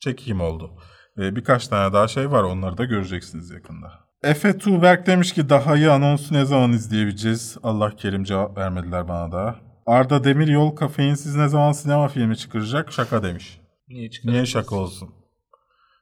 çekeyim 0.00 0.40
oldu. 0.40 0.70
Ee, 1.18 1.36
birkaç 1.36 1.68
tane 1.68 1.92
daha 1.92 2.08
şey 2.08 2.30
var 2.30 2.42
onları 2.42 2.78
da 2.78 2.84
göreceksiniz 2.84 3.50
yakında. 3.50 4.10
Efe 4.22 4.58
Tuğberk 4.58 5.06
demiş 5.06 5.32
ki 5.32 5.48
daha 5.48 5.76
iyi 5.76 5.90
anonsu 5.90 6.34
ne 6.34 6.44
zaman 6.44 6.72
izleyebileceğiz? 6.72 7.58
Allah 7.62 7.96
kerim 7.96 8.24
cevap 8.24 8.58
vermediler 8.58 9.08
bana 9.08 9.32
da. 9.32 9.56
Arda 9.86 10.24
Demiryol 10.24 10.76
kafeinsiz 10.76 11.36
ne 11.36 11.48
zaman 11.48 11.72
sinema 11.72 12.08
filmi 12.08 12.36
çıkaracak? 12.36 12.92
Şaka 12.92 13.22
demiş. 13.22 13.60
Niye 13.88 14.10
çıkar? 14.10 14.32
Niye 14.32 14.46
şaka 14.46 14.76
olsun? 14.76 15.10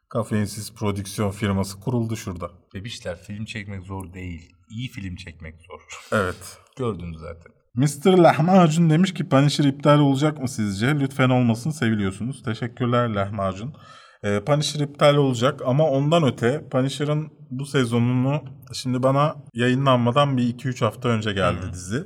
Kafeinsiz 0.09 0.75
prodüksiyon 0.75 1.31
firması 1.31 1.81
kuruldu 1.81 2.17
şurada. 2.17 2.51
Bebişler 2.75 3.17
film 3.19 3.45
çekmek 3.45 3.83
zor 3.83 4.13
değil. 4.13 4.53
İyi 4.71 4.89
film 4.89 5.17
çekmek 5.17 5.55
zor. 5.61 5.81
Evet. 6.13 6.59
Gördünüz 6.77 7.19
zaten. 7.19 7.58
Mr. 7.79 8.19
Lahmacun 8.19 8.91
demiş 8.91 9.15
ki 9.15 9.29
Punisher 9.29 9.65
iptal 9.65 9.99
olacak 9.99 10.41
mı 10.41 10.49
sizce? 10.49 11.01
Lütfen 11.01 11.31
olmasın 11.31 11.71
seviliyorsunuz. 11.71 12.43
Teşekkürler 12.43 13.09
Lahmacun. 13.09 13.75
Ee, 14.23 14.41
Punisher 14.45 14.81
iptal 14.81 15.17
olacak 15.17 15.61
ama 15.67 15.91
ondan 15.91 16.23
öte 16.23 16.69
Punisher'ın 16.71 17.29
bu 17.51 17.67
sezonunu 17.67 18.43
şimdi 18.73 19.03
bana 19.03 19.37
yayınlanmadan 19.55 20.37
bir 20.37 20.43
2-3 20.43 20.85
hafta 20.85 21.09
önce 21.09 21.33
geldi 21.33 21.73
dizi. 21.73 22.05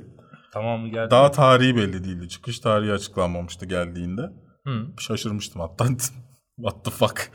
Tamamı 0.53 0.89
geldi. 0.89 1.11
Daha 1.11 1.31
tarihi 1.31 1.75
belli 1.75 2.03
değildi. 2.03 2.29
Çıkış 2.29 2.59
tarihi 2.59 2.91
açıklanmamıştı 2.91 3.65
geldiğinde. 3.65 4.21
Hı. 4.67 4.87
Şaşırmıştım 4.99 5.61
hatta. 5.61 5.85
What 6.55 6.85
the 6.85 6.91
fuck? 6.91 7.31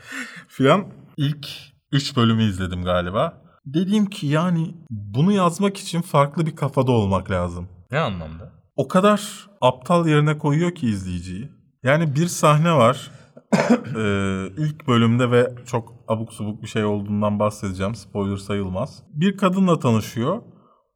Filan 0.47 0.85
ilk 1.17 1.47
3 1.91 2.17
bölümü 2.17 2.43
izledim 2.43 2.83
galiba. 2.83 3.41
Dedim 3.65 4.05
ki 4.05 4.27
yani 4.27 4.75
bunu 4.89 5.31
yazmak 5.31 5.77
için 5.77 6.01
farklı 6.01 6.45
bir 6.45 6.55
kafada 6.55 6.91
olmak 6.91 7.31
lazım. 7.31 7.78
Ne 7.91 7.99
anlamda? 7.99 8.53
O 8.75 8.87
kadar 8.87 9.49
aptal 9.61 10.07
yerine 10.07 10.37
koyuyor 10.37 10.75
ki 10.75 10.87
izleyiciyi. 10.87 11.51
Yani 11.83 12.15
bir 12.15 12.27
sahne 12.27 12.73
var. 12.73 13.11
Ee, 13.95 14.47
ilk 14.57 14.87
bölümde 14.87 15.31
ve 15.31 15.55
çok 15.65 15.93
abuk 16.07 16.33
subuk 16.33 16.61
bir 16.61 16.67
şey 16.67 16.85
olduğundan 16.85 17.39
bahsedeceğim. 17.39 17.95
Spoiler 17.95 18.37
sayılmaz. 18.37 19.03
Bir 19.13 19.37
kadınla 19.37 19.79
tanışıyor. 19.79 20.41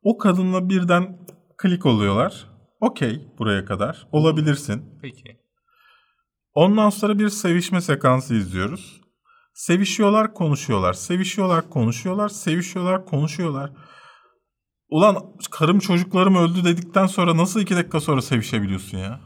O 0.04 0.18
kadınla 0.18 0.70
birden 0.70 1.18
klik 1.58 1.86
oluyorlar. 1.86 2.48
Okey 2.82 3.28
buraya 3.40 3.66
kadar. 3.66 4.08
Olabilirsin. 4.12 5.00
Peki. 5.02 5.38
Ondan 6.54 6.90
sonra 6.90 7.20
bir 7.20 7.30
sevişme 7.30 7.82
sekansı 7.82 8.36
izliyoruz. 8.36 9.02
Sevişiyorlar, 9.54 10.34
konuşuyorlar. 10.34 10.94
Sevişiyorlar, 10.94 11.70
konuşuyorlar. 11.70 12.30
Sevişiyorlar, 12.30 13.06
konuşuyorlar. 13.06 13.72
Ulan 14.94 15.18
karım 15.52 15.80
çocuklarım 15.80 16.36
öldü 16.36 16.64
dedikten 16.64 17.06
sonra 17.06 17.38
nasıl 17.38 17.62
iki 17.62 17.76
dakika 17.76 18.00
sonra 18.00 18.22
sevişebiliyorsun 18.22 18.98
ya? 18.98 19.20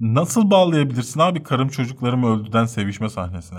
Nasıl 0.00 0.50
bağlayabilirsin 0.50 1.20
abi 1.20 1.42
karım 1.42 1.68
çocuklarım 1.68 2.24
öldüden 2.24 2.64
sevişme 2.64 3.08
sahnesine? 3.08 3.58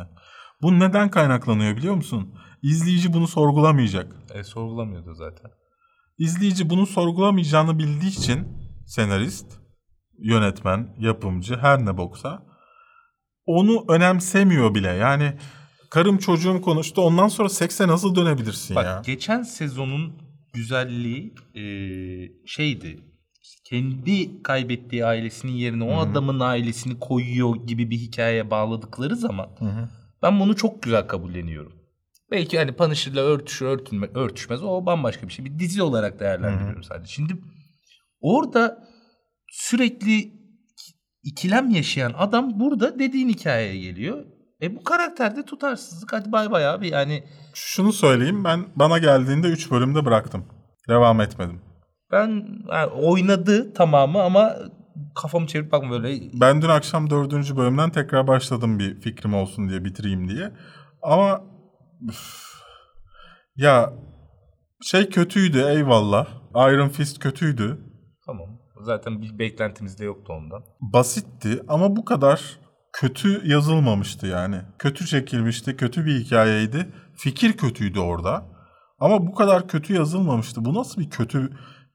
Bu 0.62 0.80
neden 0.80 1.10
kaynaklanıyor 1.10 1.78
biliyor 1.78 1.96
musun? 1.96 2.36
İzleyici 2.62 3.14
bunu 3.14 3.28
sorgulamayacak. 3.28 4.16
E, 4.34 4.44
sorgulamıyordu 4.44 5.14
zaten. 5.14 5.52
İzleyici 6.18 6.70
bunu 6.70 6.86
sorgulamayacağını 6.86 7.80
bildiği 7.80 8.10
için 8.10 8.48
senarist, 8.88 9.60
yönetmen, 10.20 10.96
yapımcı 11.00 11.58
her 11.58 11.86
ne 11.86 11.98
boksa 11.98 12.44
onu 13.46 13.86
önemsemiyor 13.90 14.76
bile. 14.76 14.90
Yani 14.90 15.38
karım 15.90 16.18
çocuğum 16.18 16.62
konuştu 16.62 17.02
ondan 17.02 17.28
sonra 17.28 17.50
sekse 17.50 17.88
nasıl 17.88 18.16
dönebilirsin 18.16 18.76
Bak 18.76 18.86
ya? 18.86 19.02
geçen 19.06 19.44
sezonun 19.44 20.31
güzelliği 20.54 21.34
e, 21.56 21.64
şeydi. 22.46 23.00
Kendi 23.64 24.44
kaybettiği 24.44 25.06
ailesinin 25.06 25.52
yerine 25.52 25.84
o 25.84 25.98
adamın 25.98 26.40
ailesini 26.40 27.00
koyuyor 27.00 27.56
gibi 27.56 27.90
bir 27.90 27.98
hikayeye 27.98 28.52
bağladıkları 28.52 29.16
zaman 29.16 29.50
ben 30.22 30.40
bunu 30.40 30.56
çok 30.56 30.84
güzel 30.84 31.08
kabulleniyorum. 31.08 31.74
Belki 32.32 32.58
hani 32.58 32.72
Punisher'la 32.72 33.22
örtüşür 33.22 33.66
örtünme, 33.66 34.08
örtüşmez 34.14 34.64
o 34.64 34.86
bambaşka 34.86 35.28
bir 35.28 35.34
şey. 35.34 35.46
Bir 35.46 35.60
dizi 35.60 35.84
olarak 35.84 36.20
değerlendiriyorum 36.20 36.84
sadece. 36.84 37.14
Şimdi 37.14 37.34
orada 38.22 38.88
sürekli 39.52 40.32
ikilem 41.24 41.70
yaşayan 41.70 42.14
adam 42.18 42.60
burada 42.60 43.00
dediğin 43.00 43.30
hikayeye 43.30 43.82
geliyor. 43.82 44.26
E 44.62 44.76
bu 44.76 44.84
karakterde 44.84 45.46
tutarsızlık 45.46 46.14
hadi 46.14 46.32
bay 46.32 46.52
bay 46.52 46.68
abi 46.68 46.90
yani 46.90 47.24
Şunu 47.54 47.94
söyleyeyim 47.94 48.44
ben 48.44 48.66
bana 48.76 48.98
geldiğinde 48.98 49.48
3 49.48 49.72
bölümde 49.72 50.06
bıraktım. 50.06 50.46
Devam 50.90 51.22
etmedim. 51.22 51.62
Ben 52.12 52.28
yani 52.72 52.92
oynadı 52.92 53.74
tamamı 53.74 54.22
ama 54.22 54.56
kafamı 55.16 55.48
çevirip 55.48 55.72
bakma 55.72 55.92
böyle. 55.92 56.22
Ben 56.34 56.62
dün 56.62 56.70
akşam 56.70 57.10
dördüncü 57.10 57.58
bölümden 57.58 57.90
tekrar 57.90 58.28
başladım 58.28 58.80
bir 58.80 59.02
fikrim 59.02 59.34
olsun 59.34 59.70
diye 59.70 59.86
bitireyim 59.86 60.30
diye. 60.30 60.52
Ama 61.02 61.42
üf, 62.10 62.54
ya 63.56 63.94
şey 64.82 65.10
kötüydü 65.10 65.60
eyvallah. 65.60 66.28
Iron 66.56 66.90
Fist 66.90 67.20
kötüydü. 67.20 67.78
Tamam. 68.26 68.48
Zaten 68.82 69.22
bir 69.22 69.40
beklentimiz 69.40 70.00
de 70.00 70.06
yoktu 70.06 70.34
ondan. 70.34 70.64
Basitti 70.82 71.64
ama 71.68 71.96
bu 71.96 72.06
kadar 72.06 72.60
kötü 72.94 73.42
yazılmamıştı 73.48 74.28
yani. 74.28 74.56
Kötü 74.80 75.06
çekilmişti, 75.06 75.76
kötü 75.78 76.06
bir 76.06 76.20
hikayeydi. 76.20 76.88
Fikir 77.16 77.54
kötüydü 77.54 78.00
orada. 78.00 78.46
Ama 79.00 79.28
bu 79.28 79.36
kadar 79.36 79.68
kötü 79.68 79.94
yazılmamıştı. 79.94 80.66
Bu 80.66 80.74
nasıl 80.74 81.02
bir 81.02 81.10
kötü, 81.10 81.50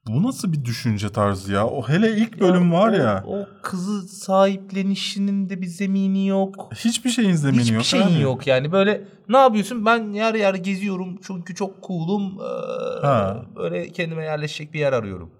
bu 0.07 0.23
nasıl 0.23 0.53
bir 0.53 0.65
düşünce 0.65 1.09
tarzı 1.09 1.53
ya? 1.53 1.67
O 1.67 1.89
hele 1.89 2.17
ilk 2.17 2.41
bölüm 2.41 2.73
var 2.73 2.93
o, 2.93 2.97
ya. 2.97 3.25
O 3.27 3.47
kızı 3.63 4.09
sahiplenişinin 4.09 5.49
de 5.49 5.61
bir 5.63 5.67
zemini 5.67 6.27
yok. 6.27 6.71
Hiçbir 6.75 7.11
şeyin 7.11 7.33
zemini 7.35 7.61
Hiçbir 7.61 7.75
yok. 7.75 7.85
şeyin 7.85 8.05
abi. 8.17 8.21
yok 8.21 8.47
yani 8.47 8.73
böyle 8.73 9.05
ne 9.29 9.37
yapıyorsun 9.37 9.87
ben 9.87 10.13
yer 10.13 10.35
yer 10.35 10.55
geziyorum 10.55 11.19
çünkü 11.27 11.55
çok 11.55 11.83
cool'um 11.87 12.39
ee, 12.41 13.07
Ha. 13.07 13.43
böyle 13.57 13.93
kendime 13.93 14.25
yerleşecek 14.25 14.75
bir 14.75 14.79
yer 14.79 14.93
arıyorum. 14.93 15.31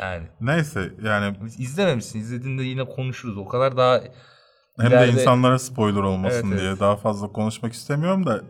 Yani 0.00 0.26
Neyse 0.40 0.92
yani 1.02 1.36
izlememişsin 1.58 2.18
izlediğinde 2.20 2.62
yine 2.62 2.84
konuşuruz 2.84 3.36
o 3.38 3.48
kadar 3.48 3.76
daha 3.76 4.00
Hem 4.80 4.90
İleride- 4.92 5.06
de 5.06 5.12
insanlara 5.20 5.58
spoiler 5.58 6.00
olmasın 6.02 6.48
Evet, 6.50 6.58
diye 6.60 6.68
evet. 6.70 6.80
daha 6.80 6.96
fazla 6.96 7.32
konuşmak 7.32 7.72
istemiyorum 7.72 8.26
da 8.26 8.40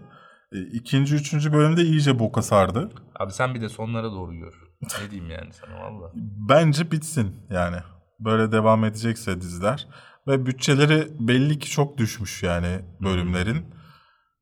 e, 0.53 0.61
ikinci, 0.61 1.15
üçüncü 1.15 1.53
bölümde 1.53 1.83
iyice 1.83 2.19
boka 2.19 2.43
sardı. 2.43 2.91
Abi 3.19 3.33
sen 3.33 3.55
bir 3.55 3.61
de 3.61 3.69
sonlara 3.69 4.13
doğru 4.13 4.35
gör. 4.35 4.55
Ne 5.03 5.11
diyeyim 5.11 5.31
yani 5.31 5.53
sana 5.53 5.81
valla. 5.81 6.13
Bence 6.49 6.91
bitsin 6.91 7.37
yani. 7.51 7.77
Böyle 8.21 8.53
devam 8.53 8.85
edecekse 8.85 9.41
diziler. 9.41 9.89
Ve 10.27 10.47
bütçeleri 10.47 11.09
belli 11.21 11.59
ki 11.59 11.71
çok 11.71 11.99
düşmüş 11.99 12.43
yani 12.43 12.81
bölümlerin. 13.01 13.57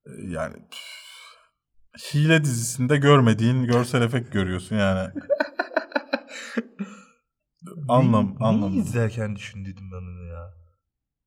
E, 0.06 0.10
Yani 0.28 0.54
püf, 0.54 2.14
hile 2.14 2.44
dizisinde 2.44 2.96
görmediğin 2.96 3.64
görsel 3.64 4.02
efekt 4.02 4.32
görüyorsun 4.32 4.76
yani. 4.76 5.10
Anlam, 7.88 8.36
Ne- 8.40 8.46
anlam. 8.46 8.72
Neyi 8.72 8.80
izlerken 8.82 9.36
düşündüydüm 9.36 9.84
ben 9.92 9.96
onu 9.96 10.26
ya. 10.26 10.50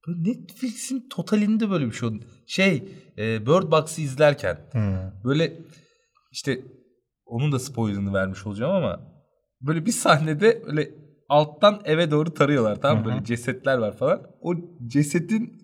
Böyle 0.08 0.30
Netflix'in 0.30 1.10
totalinde 1.10 1.70
böyle 1.70 1.86
bir 1.86 1.92
şey 1.92 2.10
oldu. 2.10 2.20
Şey, 2.48 2.76
e, 3.18 3.46
Bird 3.46 3.72
Box'ı 3.72 4.02
izlerken 4.02 4.58
Hı. 4.72 5.14
böyle 5.24 5.62
işte 6.32 6.62
onun 7.26 7.52
da 7.52 7.60
spoilerını 7.60 8.14
vermiş 8.14 8.46
olacağım 8.48 8.76
ama 8.76 9.00
böyle 9.62 9.86
bir 9.86 9.92
sahnede 9.92 10.64
böyle 10.66 10.92
alttan 11.30 11.82
eve 11.86 12.12
doğru 12.12 12.34
tarıyorlar 12.34 12.82
tamam 12.82 13.04
mı? 13.04 13.10
Böyle 13.10 13.24
cesetler 13.24 13.78
var 13.78 13.98
falan. 13.98 14.22
O 14.42 14.54
cesetin 14.88 15.62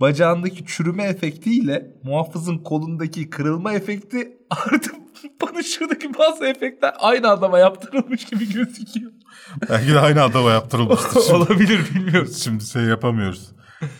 bacağındaki 0.00 0.64
çürüme 0.66 1.04
efektiyle 1.04 2.00
muhafızın 2.04 2.58
kolundaki 2.58 3.30
kırılma 3.30 3.72
efekti 3.72 4.38
artık 4.50 4.94
bana 5.42 5.62
şuradaki 5.62 6.18
bazı 6.18 6.46
efektler 6.46 6.94
aynı 6.98 7.28
adama 7.30 7.58
yaptırılmış 7.58 8.24
gibi 8.24 8.52
gözüküyor. 8.52 9.12
Belki 9.70 9.94
de 9.94 10.00
aynı 10.00 10.22
adama 10.22 10.50
yaptırılmıştır. 10.50 11.20
Şimdi- 11.22 11.34
Olabilir 11.36 11.80
bilmiyoruz. 11.94 12.42
Şimdi 12.44 12.64
şey 12.66 12.82
yapamıyoruz. 12.82 13.52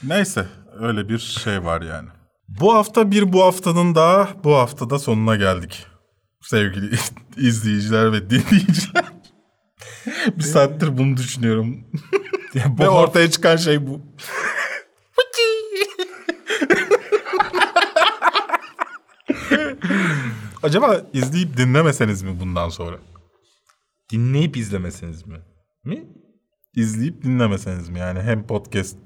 Neyse 0.02 0.47
öyle 0.80 1.09
bir 1.09 1.18
şey 1.18 1.64
var 1.64 1.82
yani. 1.82 2.09
Bu 2.48 2.74
hafta 2.74 3.10
bir 3.10 3.32
bu 3.32 3.44
haftanın 3.44 3.94
daha 3.94 4.28
bu 4.44 4.55
haftada 4.55 4.98
sonuna 4.98 5.36
geldik. 5.36 5.86
Sevgili 6.42 6.90
izleyiciler 7.36 8.12
ve 8.12 8.30
dinleyiciler. 8.30 9.05
bir 10.36 10.42
saattir 10.42 10.98
bunu 10.98 11.16
düşünüyorum. 11.16 11.84
ve 12.55 12.88
ortaya 12.88 13.30
çıkan 13.30 13.56
şey 13.56 13.86
bu. 13.86 14.01
Acaba 20.62 21.01
izleyip 21.12 21.57
dinlemeseniz 21.57 22.23
mi 22.23 22.31
bundan 22.41 22.69
sonra? 22.69 22.97
Dinleyip 24.12 24.57
izlemeseniz 24.57 25.27
mi? 25.27 25.37
Mi? 25.85 26.05
İzleyip 26.77 27.23
dinlemeseniz 27.24 27.89
mi? 27.89 27.99
Yani 27.99 28.20
hem 28.20 28.47
podcast 28.47 28.97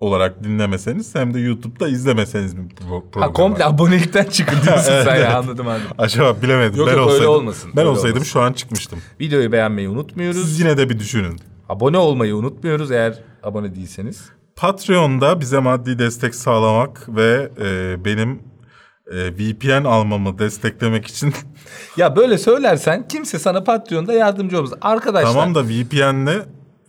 olarak 0.00 0.44
dinlemeseniz 0.44 1.14
hem 1.14 1.34
de 1.34 1.40
YouTube'da 1.40 1.88
izlemeseniz 1.88 2.54
mi 2.54 2.68
bu 2.90 2.94
Ha 2.96 3.02
programı? 3.12 3.32
komple 3.32 3.64
abonelikten 3.64 4.24
çıkın 4.24 4.62
diyorsun 4.62 4.92
Evet, 4.92 5.04
sen 5.04 5.16
evet. 5.16 5.24
ya 5.24 5.38
anladım 5.38 5.68
anladım. 5.68 5.86
Acaba 5.98 6.42
bilemedim. 6.42 6.78
Yok, 6.78 6.88
ben 6.88 6.92
yok, 6.92 7.00
öyle 7.00 7.10
olsaydım, 7.10 7.30
olmasın, 7.34 7.70
Ben 7.76 7.80
öyle 7.80 7.90
olsaydım 7.90 8.16
olmasın. 8.16 8.32
şu 8.32 8.40
an 8.40 8.52
çıkmıştım. 8.52 8.98
Videoyu 9.20 9.52
beğenmeyi 9.52 9.88
unutmuyoruz. 9.88 10.40
Siz 10.42 10.60
yine 10.60 10.76
de 10.76 10.90
bir 10.90 10.98
düşünün. 10.98 11.40
Abone 11.68 11.98
olmayı 11.98 12.36
unutmuyoruz 12.36 12.90
eğer 12.90 13.18
abone 13.42 13.74
değilseniz. 13.74 14.24
Patreon'da 14.56 15.40
bize 15.40 15.58
maddi 15.58 15.98
destek 15.98 16.34
sağlamak 16.34 17.08
ve 17.16 17.50
e, 17.60 17.96
benim 18.04 18.42
e, 19.12 19.32
VPN 19.32 19.84
almamı 19.84 20.38
desteklemek 20.38 21.06
için 21.06 21.34
Ya 21.96 22.16
böyle 22.16 22.38
söylersen 22.38 23.08
kimse 23.08 23.38
sana 23.38 23.64
Patreon'da 23.64 24.12
yardımcı 24.12 24.58
olmaz. 24.58 24.72
Arkadaşlar. 24.80 25.32
tamam 25.32 25.54
da 25.54 25.64
VPN'le 25.64 26.42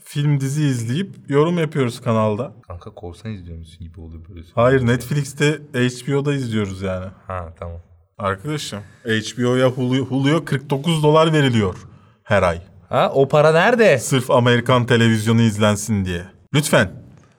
film 0.04 0.40
dizi 0.40 0.64
izleyip 0.64 1.16
yorum 1.28 1.58
yapıyoruz 1.58 2.02
kanalda. 2.02 2.54
Kanka 2.68 2.90
korsan 2.90 3.32
izliyor 3.32 3.58
musun 3.58 3.80
gibi 3.80 4.00
oluyor 4.00 4.22
böyle. 4.30 4.42
Hayır 4.56 4.88
Netflix'te 4.88 5.52
HBO'da 5.74 6.34
izliyoruz 6.34 6.82
yani. 6.82 7.06
Ha 7.28 7.54
tamam. 7.60 7.78
Arkadaşım 8.18 8.80
HBO'ya 9.06 9.68
Hulu, 9.68 9.98
Hulu'ya 9.98 10.46
49 10.46 11.04
dolar 11.04 11.34
veriliyor 11.34 11.76
her 12.24 12.44
ay. 12.44 12.62
Ha 12.90 13.12
o 13.14 13.28
para 13.28 13.52
nerede? 13.52 14.00
Sırf 14.00 14.32
Amerikan 14.32 14.86
televizyonu 14.86 15.42
izlensin 15.42 16.06
diye. 16.06 16.26
Lütfen. 16.54 16.92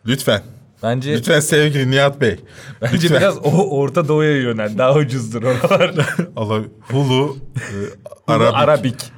Lütfen. 0.06 0.42
Bence 0.84 1.12
Lütfen 1.12 1.40
sevgili 1.40 1.90
Nihat 1.90 2.20
Bey. 2.20 2.40
bence 2.82 2.94
Lütfen. 2.96 3.18
biraz 3.18 3.38
o 3.38 3.78
Orta 3.78 4.08
Doğu'ya 4.08 4.36
yönel. 4.36 4.78
Daha 4.78 4.94
ucuzdur 4.94 5.42
oralar. 5.42 5.94
Allah, 6.36 6.62
Hulu, 6.80 7.36
e, 7.56 7.76
Arabik. 8.26 8.54
Arabik. 8.54 9.12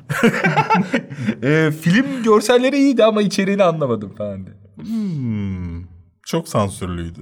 e, 1.42 1.70
film 1.80 2.22
görselleri 2.22 2.76
iyiydi 2.76 3.04
ama 3.04 3.22
içeriğini 3.22 3.64
anlamadım 3.64 4.14
falan 4.14 4.46
diye. 4.46 4.56
Hmm, 4.76 5.84
çok 6.26 6.48
sansürlüydü. 6.48 7.20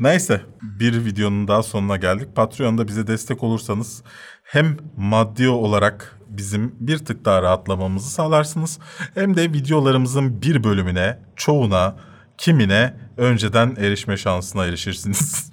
Neyse 0.00 0.40
bir 0.62 1.04
videonun 1.04 1.48
daha 1.48 1.62
sonuna 1.62 1.96
geldik. 1.96 2.36
Patreon'da 2.36 2.88
bize 2.88 3.06
destek 3.06 3.42
olursanız 3.42 4.02
hem 4.42 4.76
maddi 4.96 5.48
olarak 5.48 6.20
bizim 6.28 6.74
bir 6.80 6.98
tık 6.98 7.24
daha 7.24 7.42
rahatlamamızı 7.42 8.10
sağlarsınız. 8.10 8.78
Hem 9.14 9.36
de 9.36 9.52
videolarımızın 9.52 10.42
bir 10.42 10.64
bölümüne, 10.64 11.18
çoğuna, 11.36 11.96
kimine 12.38 12.94
önceden 13.16 13.76
erişme 13.78 14.16
şansına 14.16 14.66
erişirsiniz. 14.66 15.50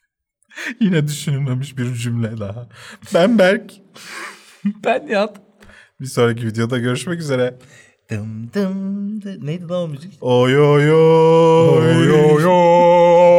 Yine 0.80 1.08
düşünülmemiş 1.08 1.78
bir 1.78 1.94
cümle 1.94 2.38
daha. 2.38 2.68
Ben 3.14 3.38
Berk. 3.38 3.72
Ben 4.84 5.06
Nihat. 5.06 5.36
Bir 6.00 6.06
sonraki 6.06 6.46
videoda 6.46 6.78
görüşmek 6.78 7.20
üzere. 7.20 7.58
Dım 8.10 8.50
dım 8.54 9.22
dı. 9.22 9.46
Neydi 9.46 9.68
lan 9.68 9.82
o 9.82 9.88
müzik? 9.88 10.18
Oy 10.20 10.60
oy 10.60 10.92
oy. 10.92 11.96
Oy 11.96 12.10
oy 12.10 12.46
oy. 12.46 13.37